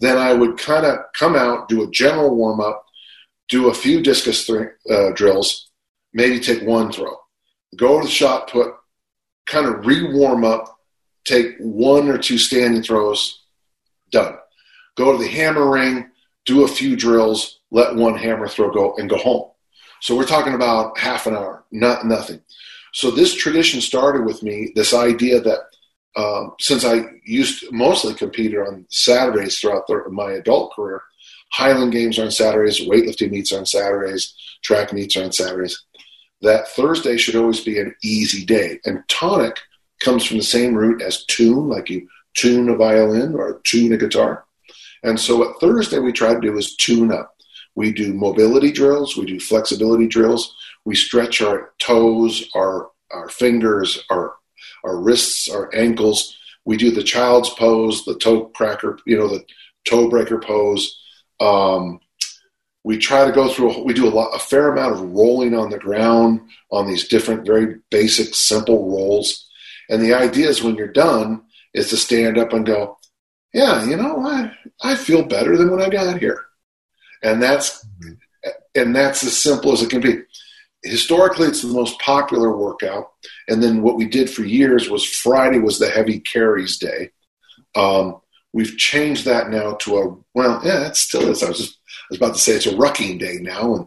then 0.00 0.16
I 0.16 0.32
would 0.32 0.58
kind 0.58 0.86
of 0.86 0.98
come 1.14 1.36
out, 1.36 1.68
do 1.68 1.82
a 1.82 1.90
general 1.90 2.34
warm 2.34 2.60
up, 2.60 2.84
do 3.48 3.68
a 3.68 3.74
few 3.74 4.02
discus 4.02 4.46
th- 4.46 4.68
uh, 4.90 5.10
drills, 5.10 5.70
maybe 6.12 6.40
take 6.40 6.62
one 6.62 6.92
throw, 6.92 7.16
go 7.76 8.00
to 8.00 8.06
the 8.06 8.10
shot 8.10 8.50
put, 8.50 8.74
kind 9.48 9.66
of 9.66 9.84
re 9.84 10.12
warm 10.12 10.44
up, 10.44 10.78
take 11.24 11.56
one 11.58 12.08
or 12.08 12.18
two 12.18 12.38
standing 12.38 12.82
throws, 12.82 13.42
done. 14.10 14.36
Go 14.96 15.12
to 15.12 15.18
the 15.18 15.28
hammer 15.28 15.70
ring, 15.70 16.10
do 16.44 16.64
a 16.64 16.68
few 16.68 16.96
drills, 16.96 17.60
let 17.70 17.94
one 17.94 18.16
hammer 18.16 18.48
throw 18.48 18.70
go, 18.70 18.94
and 18.96 19.10
go 19.10 19.16
home. 19.16 19.50
So 20.00 20.16
we're 20.16 20.26
talking 20.26 20.54
about 20.54 20.96
half 20.98 21.26
an 21.26 21.34
hour, 21.34 21.64
not 21.72 22.06
nothing. 22.06 22.40
So 22.92 23.10
this 23.10 23.34
tradition 23.34 23.80
started 23.80 24.24
with 24.24 24.42
me, 24.42 24.72
this 24.74 24.94
idea 24.94 25.40
that 25.40 25.58
um, 26.16 26.54
since 26.58 26.84
I 26.84 27.04
used 27.24 27.60
to 27.60 27.72
mostly 27.72 28.14
competed 28.14 28.58
on 28.58 28.86
Saturdays 28.88 29.58
throughout 29.58 29.86
the, 29.86 30.04
my 30.10 30.32
adult 30.32 30.72
career, 30.74 31.02
Highland 31.52 31.92
games 31.92 32.18
are 32.18 32.24
on 32.24 32.30
Saturdays, 32.30 32.80
weightlifting 32.80 33.30
meets 33.30 33.52
are 33.52 33.58
on 33.58 33.66
Saturdays, 33.66 34.34
track 34.62 34.92
meets 34.92 35.16
are 35.16 35.24
on 35.24 35.32
Saturdays. 35.32 35.84
That 36.42 36.68
Thursday 36.68 37.16
should 37.16 37.36
always 37.36 37.60
be 37.60 37.78
an 37.78 37.94
easy 38.02 38.44
day. 38.44 38.78
And 38.84 39.02
tonic 39.08 39.58
comes 40.00 40.24
from 40.24 40.36
the 40.36 40.44
same 40.44 40.74
root 40.74 41.02
as 41.02 41.24
tune, 41.24 41.68
like 41.68 41.90
you 41.90 42.08
tune 42.34 42.68
a 42.68 42.76
violin 42.76 43.34
or 43.34 43.60
tune 43.64 43.92
a 43.92 43.96
guitar. 43.96 44.44
And 45.02 45.18
so 45.18 45.36
what 45.36 45.60
Thursday 45.60 45.98
we 45.98 46.12
try 46.12 46.34
to 46.34 46.40
do 46.40 46.56
is 46.56 46.76
tune 46.76 47.12
up. 47.12 47.34
We 47.74 47.92
do 47.92 48.12
mobility 48.12 48.72
drills, 48.72 49.16
we 49.16 49.26
do 49.26 49.38
flexibility 49.38 50.08
drills, 50.08 50.54
we 50.84 50.96
stretch 50.96 51.40
our 51.40 51.72
toes, 51.78 52.48
our 52.54 52.90
our 53.10 53.28
fingers, 53.28 54.02
our 54.10 54.34
our 54.84 54.98
wrists, 54.98 55.48
our 55.48 55.74
ankles. 55.74 56.36
We 56.64 56.76
do 56.76 56.90
the 56.90 57.02
child's 57.02 57.50
pose, 57.50 58.04
the 58.04 58.18
toe 58.18 58.46
cracker, 58.46 58.98
you 59.06 59.16
know, 59.16 59.28
the 59.28 59.44
toe 59.84 60.08
breaker 60.08 60.38
pose. 60.38 61.00
Um, 61.40 62.00
we 62.84 62.98
try 62.98 63.24
to 63.24 63.32
go 63.32 63.48
through. 63.48 63.82
We 63.84 63.94
do 63.94 64.08
a 64.08 64.10
lot, 64.10 64.34
a 64.34 64.38
fair 64.38 64.72
amount 64.72 64.94
of 64.94 65.00
rolling 65.00 65.54
on 65.54 65.70
the 65.70 65.78
ground 65.78 66.40
on 66.70 66.86
these 66.86 67.08
different, 67.08 67.46
very 67.46 67.76
basic, 67.90 68.34
simple 68.34 68.88
rolls. 68.88 69.46
And 69.90 70.02
the 70.02 70.14
idea 70.14 70.48
is 70.48 70.62
when 70.62 70.76
you're 70.76 70.88
done, 70.88 71.42
is 71.74 71.90
to 71.90 71.96
stand 71.96 72.38
up 72.38 72.52
and 72.52 72.66
go, 72.66 72.98
yeah, 73.52 73.84
you 73.84 73.96
know, 73.96 74.20
I 74.24 74.52
I 74.82 74.94
feel 74.94 75.24
better 75.24 75.56
than 75.56 75.70
when 75.70 75.80
I 75.80 75.88
got 75.88 76.18
here, 76.18 76.44
and 77.22 77.42
that's 77.42 77.86
and 78.74 78.94
that's 78.94 79.24
as 79.24 79.36
simple 79.36 79.72
as 79.72 79.82
it 79.82 79.90
can 79.90 80.00
be. 80.00 80.20
Historically 80.82 81.48
it's 81.48 81.62
the 81.62 81.68
most 81.68 81.98
popular 82.00 82.56
workout. 82.56 83.10
And 83.48 83.62
then 83.62 83.82
what 83.82 83.96
we 83.96 84.06
did 84.06 84.30
for 84.30 84.44
years 84.44 84.88
was 84.88 85.04
friday 85.04 85.58
was 85.58 85.78
the 85.78 85.90
heavy 85.90 86.20
carries 86.20 86.78
day. 86.78 87.10
Um, 87.74 88.20
we've 88.52 88.76
changed 88.76 89.24
that 89.24 89.50
now 89.50 89.74
to 89.74 89.98
a 89.98 90.16
well 90.34 90.60
yeah 90.64 90.86
it 90.86 90.96
still 90.96 91.28
is. 91.28 91.42
I 91.42 91.48
was 91.48 91.58
just 91.58 91.77
was 92.10 92.18
about 92.18 92.34
to 92.34 92.40
say 92.40 92.52
it's 92.52 92.66
a 92.66 92.70
rucking 92.70 93.18
day 93.18 93.38
now 93.40 93.74
and 93.74 93.86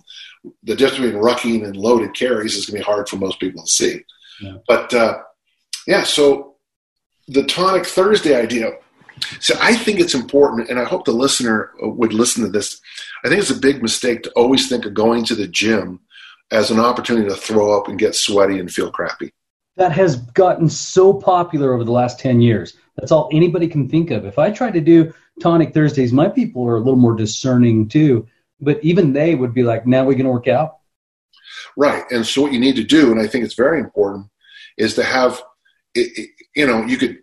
the 0.63 0.75
difference 0.75 1.03
between 1.03 1.21
rucking 1.21 1.65
and 1.65 1.75
loaded 1.75 2.13
carries 2.15 2.55
is 2.55 2.65
going 2.65 2.79
to 2.79 2.83
be 2.83 2.91
hard 2.91 3.07
for 3.07 3.17
most 3.17 3.39
people 3.39 3.63
to 3.63 3.69
see 3.69 4.01
yeah. 4.41 4.55
but 4.67 4.93
uh, 4.93 5.17
yeah 5.87 6.03
so 6.03 6.55
the 7.27 7.43
tonic 7.43 7.85
thursday 7.85 8.35
idea 8.35 8.71
so 9.39 9.55
i 9.61 9.75
think 9.75 9.99
it's 9.99 10.15
important 10.15 10.69
and 10.69 10.79
i 10.79 10.83
hope 10.83 11.05
the 11.05 11.11
listener 11.11 11.71
would 11.81 12.13
listen 12.13 12.43
to 12.43 12.49
this 12.49 12.81
i 13.23 13.29
think 13.29 13.39
it's 13.39 13.51
a 13.51 13.59
big 13.59 13.81
mistake 13.81 14.23
to 14.23 14.31
always 14.31 14.67
think 14.67 14.85
of 14.85 14.93
going 14.93 15.23
to 15.23 15.35
the 15.35 15.47
gym 15.47 15.99
as 16.51 16.69
an 16.69 16.79
opportunity 16.79 17.27
to 17.27 17.35
throw 17.35 17.77
up 17.77 17.87
and 17.87 17.97
get 17.97 18.13
sweaty 18.13 18.59
and 18.59 18.71
feel 18.71 18.91
crappy. 18.91 19.33
That 19.77 19.93
has 19.93 20.17
gotten 20.17 20.69
so 20.69 21.13
popular 21.13 21.73
over 21.73 21.83
the 21.83 21.91
last 21.91 22.19
10 22.19 22.41
years. 22.41 22.75
That's 22.97 23.11
all 23.11 23.29
anybody 23.31 23.67
can 23.67 23.87
think 23.87 24.11
of. 24.11 24.25
If 24.25 24.37
I 24.37 24.51
try 24.51 24.71
to 24.71 24.81
do 24.81 25.13
tonic 25.41 25.73
Thursdays, 25.73 26.11
my 26.11 26.27
people 26.27 26.67
are 26.67 26.75
a 26.75 26.79
little 26.79 26.95
more 26.95 27.15
discerning 27.15 27.87
too, 27.87 28.27
but 28.59 28.83
even 28.83 29.13
they 29.13 29.35
would 29.35 29.53
be 29.53 29.63
like, 29.63 29.87
now 29.87 30.03
we're 30.03 30.13
going 30.13 30.25
to 30.25 30.31
work 30.31 30.47
out. 30.47 30.77
Right. 31.77 32.03
And 32.11 32.25
so 32.25 32.41
what 32.41 32.51
you 32.51 32.59
need 32.59 32.75
to 32.75 32.83
do, 32.83 33.11
and 33.11 33.19
I 33.19 33.27
think 33.27 33.45
it's 33.45 33.55
very 33.55 33.79
important, 33.79 34.27
is 34.77 34.95
to 34.95 35.03
have, 35.03 35.41
you 35.95 36.67
know, 36.67 36.85
you 36.85 36.97
could, 36.97 37.19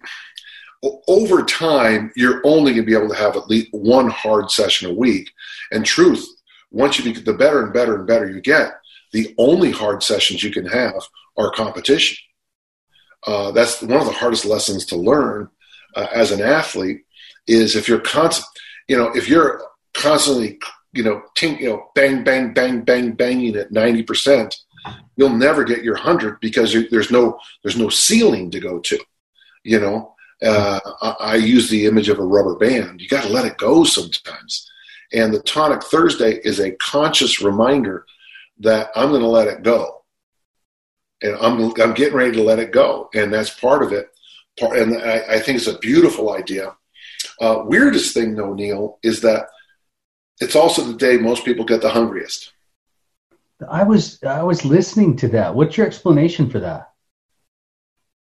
over 1.06 1.42
time, 1.42 2.12
you're 2.16 2.40
only 2.44 2.72
going 2.72 2.84
to 2.84 2.90
be 2.90 2.96
able 2.96 3.08
to 3.08 3.20
have 3.20 3.36
at 3.36 3.48
least 3.48 3.68
one 3.72 4.08
hard 4.08 4.50
session 4.50 4.90
a 4.90 4.94
week. 4.94 5.30
And 5.70 5.84
truth, 5.84 6.26
once 6.70 6.98
you 6.98 7.12
get 7.12 7.24
the 7.24 7.32
better 7.32 7.62
and 7.62 7.72
better 7.72 7.96
and 7.96 8.06
better 8.06 8.30
you 8.30 8.40
get, 8.40 8.72
the 9.12 9.34
only 9.38 9.70
hard 9.70 10.02
sessions 10.02 10.42
you 10.42 10.52
can 10.52 10.66
have 10.66 11.02
are 11.36 11.50
competition. 11.50 12.16
Uh, 13.26 13.50
that's 13.50 13.82
one 13.82 14.00
of 14.00 14.06
the 14.06 14.12
hardest 14.12 14.44
lessons 14.44 14.86
to 14.86 14.96
learn 14.96 15.48
uh, 15.94 16.06
as 16.12 16.30
an 16.30 16.40
athlete 16.40 17.04
is 17.46 17.76
if 17.76 17.88
you're 17.88 18.00
constant, 18.00 18.46
you 18.88 18.96
know, 18.96 19.10
if 19.14 19.28
you're 19.28 19.62
constantly, 19.94 20.58
you 20.92 21.02
know, 21.02 21.22
tink, 21.36 21.60
you 21.60 21.68
know, 21.68 21.90
bang, 21.94 22.24
bang, 22.24 22.52
bang, 22.52 22.82
bang, 22.82 23.12
banging 23.12 23.56
at 23.56 23.72
90%, 23.72 24.54
you'll 25.16 25.30
never 25.30 25.64
get 25.64 25.82
your 25.82 25.96
hundred 25.96 26.40
because 26.40 26.74
there's 26.90 27.10
no, 27.10 27.38
there's 27.62 27.76
no 27.76 27.88
ceiling 27.88 28.50
to 28.50 28.60
go 28.60 28.78
to, 28.80 28.98
you 29.64 29.80
know, 29.80 30.14
uh, 30.42 30.80
I, 31.02 31.14
I 31.20 31.34
use 31.36 31.68
the 31.68 31.86
image 31.86 32.08
of 32.08 32.18
a 32.18 32.24
rubber 32.24 32.56
band. 32.56 33.00
You 33.00 33.08
got 33.08 33.24
to 33.24 33.32
let 33.32 33.44
it 33.44 33.58
go 33.58 33.84
sometimes. 33.84 34.70
And 35.12 35.32
the 35.32 35.40
tonic 35.40 35.82
Thursday 35.82 36.38
is 36.44 36.60
a 36.60 36.72
conscious 36.72 37.40
reminder 37.40 38.04
that 38.60 38.90
I'm 38.94 39.08
going 39.08 39.22
to 39.22 39.28
let 39.28 39.48
it 39.48 39.62
go. 39.62 40.04
And 41.22 41.34
I'm, 41.36 41.72
I'm 41.80 41.94
getting 41.94 42.16
ready 42.16 42.36
to 42.36 42.42
let 42.42 42.58
it 42.58 42.72
go. 42.72 43.08
And 43.14 43.32
that's 43.32 43.50
part 43.50 43.82
of 43.82 43.92
it. 43.92 44.10
And 44.60 45.02
I, 45.02 45.34
I 45.34 45.40
think 45.40 45.58
it's 45.58 45.66
a 45.66 45.78
beautiful 45.78 46.32
idea. 46.32 46.74
Uh, 47.40 47.62
weirdest 47.64 48.14
thing, 48.14 48.34
though, 48.34 48.54
Neil, 48.54 48.98
is 49.02 49.20
that 49.22 49.48
it's 50.40 50.56
also 50.56 50.82
the 50.82 50.96
day 50.96 51.16
most 51.16 51.44
people 51.44 51.64
get 51.64 51.82
the 51.82 51.90
hungriest. 51.90 52.52
I 53.68 53.82
was 53.82 54.22
I 54.22 54.42
was 54.42 54.64
listening 54.64 55.16
to 55.16 55.28
that. 55.28 55.54
What's 55.54 55.76
your 55.76 55.86
explanation 55.86 56.48
for 56.48 56.60
that? 56.60 56.92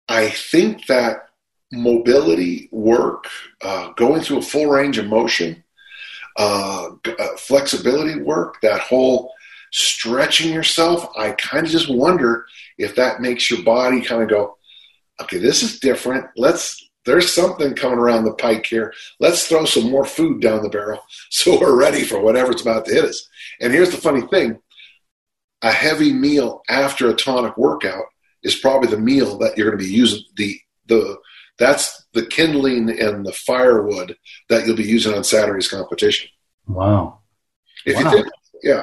I 0.08 0.28
think 0.28 0.86
that 0.86 1.28
mobility 1.72 2.68
work, 2.72 3.26
uh, 3.62 3.92
going 3.92 4.20
through 4.20 4.38
a 4.38 4.42
full 4.42 4.66
range 4.66 4.98
of 4.98 5.06
motion, 5.06 5.64
uh, 6.36 6.90
uh, 7.06 7.36
flexibility 7.38 8.20
work, 8.20 8.60
that 8.60 8.80
whole 8.80 9.32
stretching 9.72 10.52
yourself, 10.52 11.08
I 11.16 11.32
kind 11.32 11.66
of 11.66 11.72
just 11.72 11.92
wonder 11.92 12.46
if 12.78 12.94
that 12.96 13.20
makes 13.20 13.50
your 13.50 13.62
body 13.62 14.02
kind 14.02 14.22
of 14.22 14.28
go, 14.28 14.56
okay, 15.20 15.38
this 15.38 15.62
is 15.62 15.80
different. 15.80 16.26
Let's 16.36 16.80
there's 17.04 17.32
something 17.32 17.74
coming 17.74 17.98
around 17.98 18.24
the 18.24 18.32
pike 18.32 18.64
here. 18.64 18.94
Let's 19.20 19.46
throw 19.46 19.66
some 19.66 19.90
more 19.90 20.06
food 20.06 20.40
down 20.40 20.62
the 20.62 20.70
barrel 20.70 21.00
so 21.30 21.60
we're 21.60 21.78
ready 21.78 22.02
for 22.02 22.20
whatever's 22.20 22.62
about 22.62 22.86
to 22.86 22.94
hit 22.94 23.04
us. 23.04 23.28
And 23.60 23.72
here's 23.72 23.90
the 23.90 23.96
funny 23.96 24.22
thing 24.22 24.60
a 25.62 25.72
heavy 25.72 26.12
meal 26.12 26.62
after 26.68 27.08
a 27.08 27.14
tonic 27.14 27.56
workout 27.56 28.04
is 28.42 28.54
probably 28.54 28.88
the 28.88 28.98
meal 28.98 29.38
that 29.38 29.56
you're 29.56 29.70
going 29.70 29.78
to 29.78 29.84
be 29.84 29.90
using 29.90 30.22
the 30.36 30.58
the 30.86 31.16
that's 31.58 32.06
the 32.12 32.26
kindling 32.26 32.90
and 33.00 33.24
the 33.24 33.32
firewood 33.32 34.16
that 34.48 34.66
you'll 34.66 34.76
be 34.76 34.82
using 34.82 35.14
on 35.14 35.24
Saturday's 35.24 35.68
competition. 35.68 36.28
Wow. 36.66 37.20
If 37.86 37.94
wow. 37.94 38.02
you 38.02 38.10
think, 38.10 38.26
yeah. 38.62 38.82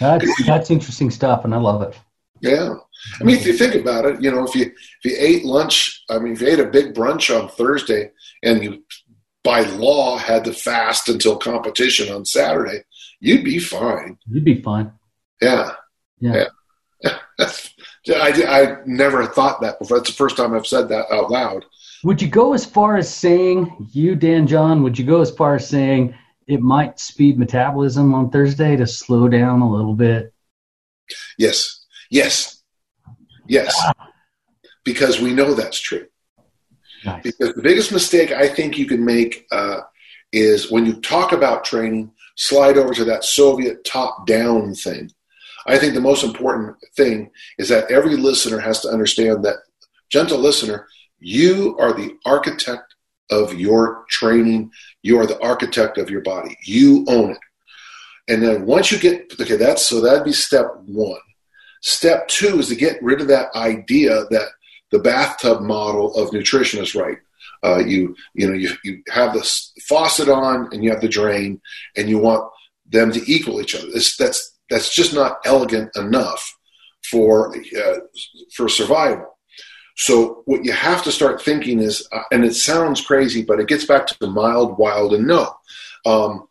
That's 0.00 0.46
that's 0.46 0.70
interesting 0.70 1.10
stuff 1.10 1.44
and 1.44 1.54
I 1.54 1.58
love 1.58 1.82
it. 1.82 1.98
Yeah. 2.40 2.74
I 3.20 3.24
mean, 3.24 3.36
if 3.36 3.46
you 3.46 3.52
think 3.52 3.74
about 3.74 4.04
it, 4.04 4.22
you 4.22 4.30
know, 4.30 4.44
if 4.44 4.54
you 4.54 4.64
if 4.66 5.04
you 5.04 5.16
ate 5.18 5.44
lunch, 5.44 6.04
I 6.10 6.18
mean, 6.18 6.32
if 6.32 6.40
you 6.40 6.48
ate 6.48 6.60
a 6.60 6.66
big 6.66 6.94
brunch 6.94 7.34
on 7.34 7.48
Thursday 7.48 8.10
and 8.42 8.62
you 8.62 8.84
by 9.44 9.60
law 9.60 10.18
had 10.18 10.44
to 10.44 10.52
fast 10.52 11.08
until 11.08 11.36
competition 11.36 12.12
on 12.12 12.24
Saturday, 12.24 12.82
you'd 13.20 13.44
be 13.44 13.58
fine. 13.58 14.18
You'd 14.28 14.44
be 14.44 14.60
fine. 14.60 14.92
Yeah. 15.40 15.72
Yeah. 16.18 16.46
yeah. 17.02 17.18
I, 18.08 18.42
I 18.46 18.76
never 18.86 19.26
thought 19.26 19.60
that 19.60 19.78
before. 19.78 19.98
That's 19.98 20.10
the 20.10 20.16
first 20.16 20.36
time 20.36 20.54
I've 20.54 20.66
said 20.66 20.88
that 20.88 21.06
out 21.12 21.30
loud. 21.30 21.64
Would 22.04 22.22
you 22.22 22.28
go 22.28 22.54
as 22.54 22.64
far 22.64 22.96
as 22.96 23.12
saying, 23.12 23.88
you, 23.92 24.14
Dan 24.14 24.46
John, 24.46 24.82
would 24.82 24.98
you 24.98 25.04
go 25.04 25.20
as 25.20 25.30
far 25.30 25.56
as 25.56 25.68
saying 25.68 26.14
it 26.46 26.60
might 26.60 27.00
speed 27.00 27.38
metabolism 27.38 28.14
on 28.14 28.30
Thursday 28.30 28.76
to 28.76 28.86
slow 28.86 29.28
down 29.28 29.60
a 29.60 29.70
little 29.70 29.94
bit? 29.94 30.32
Yes. 31.38 31.75
Yes. 32.10 32.62
Yes. 33.46 33.74
Because 34.84 35.20
we 35.20 35.32
know 35.32 35.54
that's 35.54 35.80
true. 35.80 36.06
Nice. 37.04 37.22
Because 37.22 37.54
the 37.54 37.62
biggest 37.62 37.92
mistake 37.92 38.32
I 38.32 38.48
think 38.48 38.78
you 38.78 38.86
can 38.86 39.04
make 39.04 39.46
uh, 39.52 39.80
is 40.32 40.70
when 40.70 40.86
you 40.86 41.00
talk 41.00 41.32
about 41.32 41.64
training, 41.64 42.12
slide 42.36 42.76
over 42.76 42.94
to 42.94 43.04
that 43.04 43.24
Soviet 43.24 43.84
top 43.84 44.26
down 44.26 44.74
thing. 44.74 45.10
I 45.66 45.78
think 45.78 45.94
the 45.94 46.00
most 46.00 46.24
important 46.24 46.76
thing 46.96 47.30
is 47.58 47.68
that 47.68 47.90
every 47.90 48.16
listener 48.16 48.58
has 48.58 48.80
to 48.80 48.88
understand 48.88 49.44
that, 49.44 49.56
gentle 50.08 50.38
listener, 50.38 50.86
you 51.18 51.76
are 51.78 51.92
the 51.92 52.16
architect 52.24 52.94
of 53.30 53.54
your 53.54 54.04
training. 54.08 54.70
You 55.02 55.18
are 55.18 55.26
the 55.26 55.42
architect 55.42 55.98
of 55.98 56.10
your 56.10 56.20
body. 56.20 56.56
You 56.62 57.04
own 57.08 57.32
it. 57.32 57.38
And 58.28 58.42
then 58.42 58.66
once 58.66 58.90
you 58.90 58.98
get, 58.98 59.32
okay, 59.40 59.56
that's 59.56 59.86
so 59.86 60.00
that'd 60.00 60.24
be 60.24 60.32
step 60.32 60.66
one. 60.86 61.20
Step 61.86 62.26
two 62.26 62.58
is 62.58 62.66
to 62.66 62.74
get 62.74 63.00
rid 63.00 63.20
of 63.20 63.28
that 63.28 63.54
idea 63.54 64.24
that 64.30 64.48
the 64.90 64.98
bathtub 64.98 65.60
model 65.60 66.12
of 66.16 66.32
nutrition 66.32 66.82
is 66.82 66.96
right. 66.96 67.18
Uh, 67.62 67.78
you 67.78 68.16
you 68.34 68.44
know 68.44 68.54
you, 68.54 68.70
you 68.82 69.00
have 69.08 69.32
the 69.32 69.60
faucet 69.88 70.28
on 70.28 70.68
and 70.72 70.82
you 70.82 70.90
have 70.90 71.00
the 71.00 71.08
drain 71.08 71.60
and 71.96 72.08
you 72.08 72.18
want 72.18 72.50
them 72.86 73.12
to 73.12 73.22
equal 73.30 73.60
each 73.60 73.76
other. 73.76 73.86
It's, 73.94 74.16
that's 74.16 74.58
that's 74.68 74.92
just 74.92 75.14
not 75.14 75.38
elegant 75.44 75.94
enough 75.94 76.58
for 77.08 77.56
uh, 77.56 77.98
for 78.56 78.68
survival. 78.68 79.38
So 79.94 80.42
what 80.46 80.64
you 80.64 80.72
have 80.72 81.04
to 81.04 81.12
start 81.12 81.40
thinking 81.40 81.78
is, 81.78 82.04
uh, 82.10 82.22
and 82.32 82.44
it 82.44 82.56
sounds 82.56 83.00
crazy, 83.00 83.44
but 83.44 83.60
it 83.60 83.68
gets 83.68 83.84
back 83.84 84.08
to 84.08 84.16
the 84.18 84.26
mild, 84.26 84.76
wild, 84.76 85.14
and 85.14 85.28
no. 85.28 85.54
Um, 86.04 86.48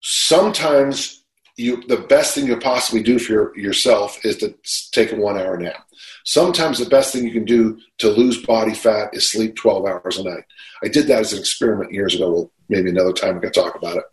sometimes 0.00 1.23
you 1.56 1.82
the 1.86 1.98
best 2.08 2.34
thing 2.34 2.46
you 2.46 2.56
possibly 2.56 3.02
do 3.02 3.18
for 3.18 3.32
your, 3.32 3.58
yourself 3.58 4.24
is 4.24 4.38
to 4.38 4.54
take 4.92 5.12
a 5.12 5.16
one 5.16 5.38
hour 5.38 5.56
nap. 5.56 5.86
Sometimes 6.24 6.78
the 6.78 6.88
best 6.88 7.12
thing 7.12 7.24
you 7.24 7.32
can 7.32 7.44
do 7.44 7.78
to 7.98 8.08
lose 8.08 8.44
body 8.44 8.74
fat 8.74 9.10
is 9.12 9.30
sleep 9.30 9.56
12 9.56 9.86
hours 9.86 10.18
a 10.18 10.24
night. 10.24 10.44
I 10.82 10.88
did 10.88 11.06
that 11.08 11.20
as 11.20 11.32
an 11.32 11.38
experiment 11.38 11.92
years 11.92 12.14
ago. 12.14 12.32
Well, 12.32 12.52
maybe 12.68 12.90
another 12.90 13.12
time 13.12 13.34
we 13.34 13.40
can 13.40 13.52
talk 13.52 13.76
about 13.76 13.96
it. 13.96 14.04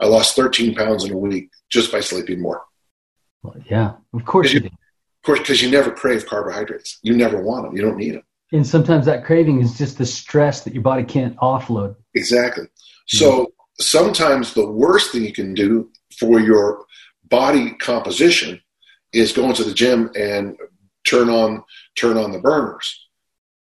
I 0.00 0.06
lost 0.06 0.36
13 0.36 0.74
pounds 0.74 1.04
in 1.04 1.12
a 1.12 1.16
week 1.16 1.50
just 1.70 1.90
by 1.90 2.00
sleeping 2.00 2.40
more. 2.40 2.62
Well, 3.42 3.56
yeah, 3.70 3.94
of 4.14 4.24
course 4.24 4.52
you, 4.52 4.54
you 4.54 4.60
did. 4.60 4.72
Of 4.72 5.22
course, 5.24 5.38
because 5.40 5.62
you 5.62 5.70
never 5.70 5.90
crave 5.90 6.26
carbohydrates. 6.26 6.98
You 7.02 7.16
never 7.16 7.42
want 7.42 7.64
them. 7.64 7.76
You 7.76 7.82
don't 7.82 7.96
need 7.96 8.14
them. 8.14 8.22
And 8.52 8.66
sometimes 8.66 9.06
that 9.06 9.24
craving 9.24 9.60
is 9.60 9.76
just 9.76 9.98
the 9.98 10.06
stress 10.06 10.62
that 10.62 10.72
your 10.72 10.82
body 10.82 11.02
can't 11.02 11.36
offload. 11.38 11.96
Exactly. 12.14 12.64
Hmm. 12.64 13.16
So 13.16 13.52
sometimes 13.80 14.54
the 14.54 14.70
worst 14.70 15.12
thing 15.12 15.24
you 15.24 15.32
can 15.32 15.52
do 15.52 15.90
for 16.18 16.40
your 16.40 16.84
body 17.28 17.72
composition 17.72 18.60
is 19.12 19.32
going 19.32 19.54
to 19.54 19.64
the 19.64 19.74
gym 19.74 20.10
and 20.18 20.56
turn 21.04 21.28
on 21.28 21.62
turn 21.96 22.16
on 22.16 22.32
the 22.32 22.38
burners. 22.38 23.06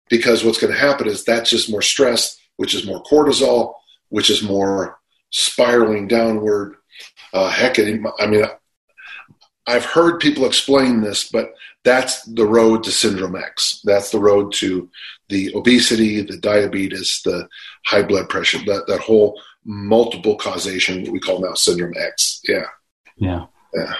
Because 0.08 0.44
what's 0.44 0.58
going 0.58 0.72
to 0.72 0.78
happen 0.78 1.06
is 1.06 1.24
that's 1.24 1.50
just 1.50 1.70
more 1.70 1.82
stress 1.82 2.40
which 2.56 2.74
is 2.74 2.86
more 2.86 3.02
cortisol 3.04 3.74
which 4.10 4.28
is 4.28 4.42
more 4.42 4.98
spiraling 5.30 6.06
downward 6.06 6.76
uh, 7.32 7.48
heck 7.48 7.78
i 7.78 8.26
mean 8.26 8.44
i've 9.66 9.84
heard 9.84 10.20
people 10.20 10.44
explain 10.44 11.00
this 11.00 11.30
but 11.30 11.54
that's 11.84 12.22
the 12.24 12.44
road 12.44 12.84
to 12.84 12.90
syndrome 12.90 13.36
x. 13.36 13.80
That's 13.84 14.10
the 14.10 14.18
road 14.18 14.52
to 14.54 14.90
the 15.30 15.54
obesity 15.54 16.20
the 16.20 16.36
diabetes 16.36 17.22
the 17.24 17.48
high 17.86 18.02
blood 18.02 18.28
pressure 18.28 18.58
that, 18.66 18.86
that 18.88 19.00
whole 19.00 19.40
multiple 19.64 20.36
causation 20.36 21.10
we 21.12 21.20
call 21.20 21.40
now 21.40 21.54
syndrome 21.54 21.92
x 21.98 22.40
yeah 22.48 22.64
yeah. 23.20 23.46
Yeah. 23.74 23.94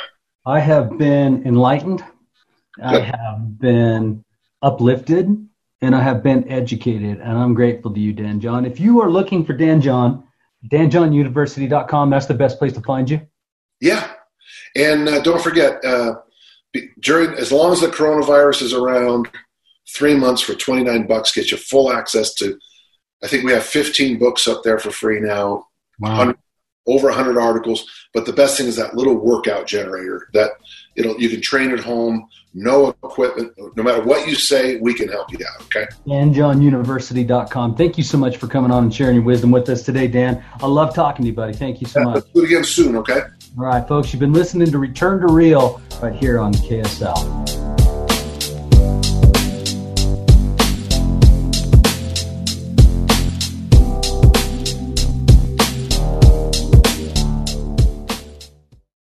I 0.46 0.58
have 0.58 0.98
been 0.98 1.46
enlightened. 1.46 2.02
I 2.82 2.98
have 2.98 3.58
been 3.58 4.24
uplifted 4.62 5.46
and 5.82 5.94
I 5.94 6.02
have 6.02 6.22
been 6.22 6.50
educated. 6.50 7.20
And 7.20 7.38
I'm 7.38 7.54
grateful 7.54 7.92
to 7.92 8.00
you, 8.00 8.12
Dan 8.12 8.40
John. 8.40 8.64
If 8.64 8.80
you 8.80 9.00
are 9.02 9.10
looking 9.10 9.44
for 9.44 9.52
Dan 9.52 9.80
John, 9.80 10.24
danjohnuniversity.com, 10.68 12.10
that's 12.10 12.26
the 12.26 12.34
best 12.34 12.58
place 12.58 12.72
to 12.72 12.80
find 12.80 13.08
you. 13.08 13.20
Yeah. 13.80 14.10
And 14.74 15.08
uh, 15.08 15.20
don't 15.20 15.42
forget, 15.42 15.84
uh, 15.84 16.16
during 17.00 17.34
as 17.34 17.52
long 17.52 17.72
as 17.72 17.80
the 17.80 17.88
coronavirus 17.88 18.62
is 18.62 18.72
around, 18.72 19.28
three 19.94 20.14
months 20.14 20.40
for 20.40 20.54
29 20.54 21.06
bucks 21.06 21.32
gets 21.32 21.50
you 21.50 21.58
full 21.58 21.92
access 21.92 22.34
to, 22.34 22.58
I 23.22 23.28
think 23.28 23.44
we 23.44 23.52
have 23.52 23.64
15 23.64 24.18
books 24.18 24.48
up 24.48 24.62
there 24.62 24.78
for 24.78 24.90
free 24.90 25.20
now. 25.20 25.66
Wow. 25.98 26.34
Over 26.86 27.08
100 27.08 27.38
articles. 27.38 27.86
But 28.14 28.26
the 28.26 28.32
best 28.32 28.56
thing 28.56 28.66
is 28.66 28.76
that 28.76 28.94
little 28.94 29.14
workout 29.14 29.66
generator 29.66 30.28
that 30.32 30.52
it'll 30.96 31.20
you 31.20 31.28
can 31.28 31.40
train 31.40 31.70
at 31.70 31.80
home 31.80 32.28
no 32.52 32.88
equipment 32.88 33.52
no 33.76 33.82
matter 33.82 34.02
what 34.02 34.26
you 34.26 34.34
say 34.34 34.76
we 34.78 34.92
can 34.92 35.08
help 35.08 35.30
you 35.30 35.38
out 35.46 35.62
okay? 35.62 35.86
Danjohnuniversity.com 36.06 37.76
thank 37.76 37.96
you 37.96 38.04
so 38.04 38.18
much 38.18 38.38
for 38.38 38.48
coming 38.48 38.70
on 38.70 38.84
and 38.84 38.94
sharing 38.94 39.16
your 39.16 39.24
wisdom 39.24 39.50
with 39.50 39.68
us 39.68 39.82
today 39.82 40.08
dan. 40.08 40.42
I 40.60 40.66
love 40.66 40.94
talking 40.94 41.24
to 41.24 41.30
you 41.30 41.34
buddy. 41.34 41.52
Thank 41.52 41.80
you 41.80 41.86
so 41.86 42.00
much. 42.00 42.14
let's 42.16 42.26
do 42.30 42.42
it 42.42 42.46
again 42.46 42.64
soon 42.64 42.96
okay? 42.96 43.20
All 43.58 43.64
right 43.66 43.86
folks 43.86 44.12
you've 44.12 44.20
been 44.20 44.32
listening 44.32 44.70
to 44.70 44.78
return 44.78 45.20
to 45.20 45.32
real 45.32 45.80
right 46.02 46.14
here 46.14 46.38
on 46.38 46.52
ksl 46.52 47.59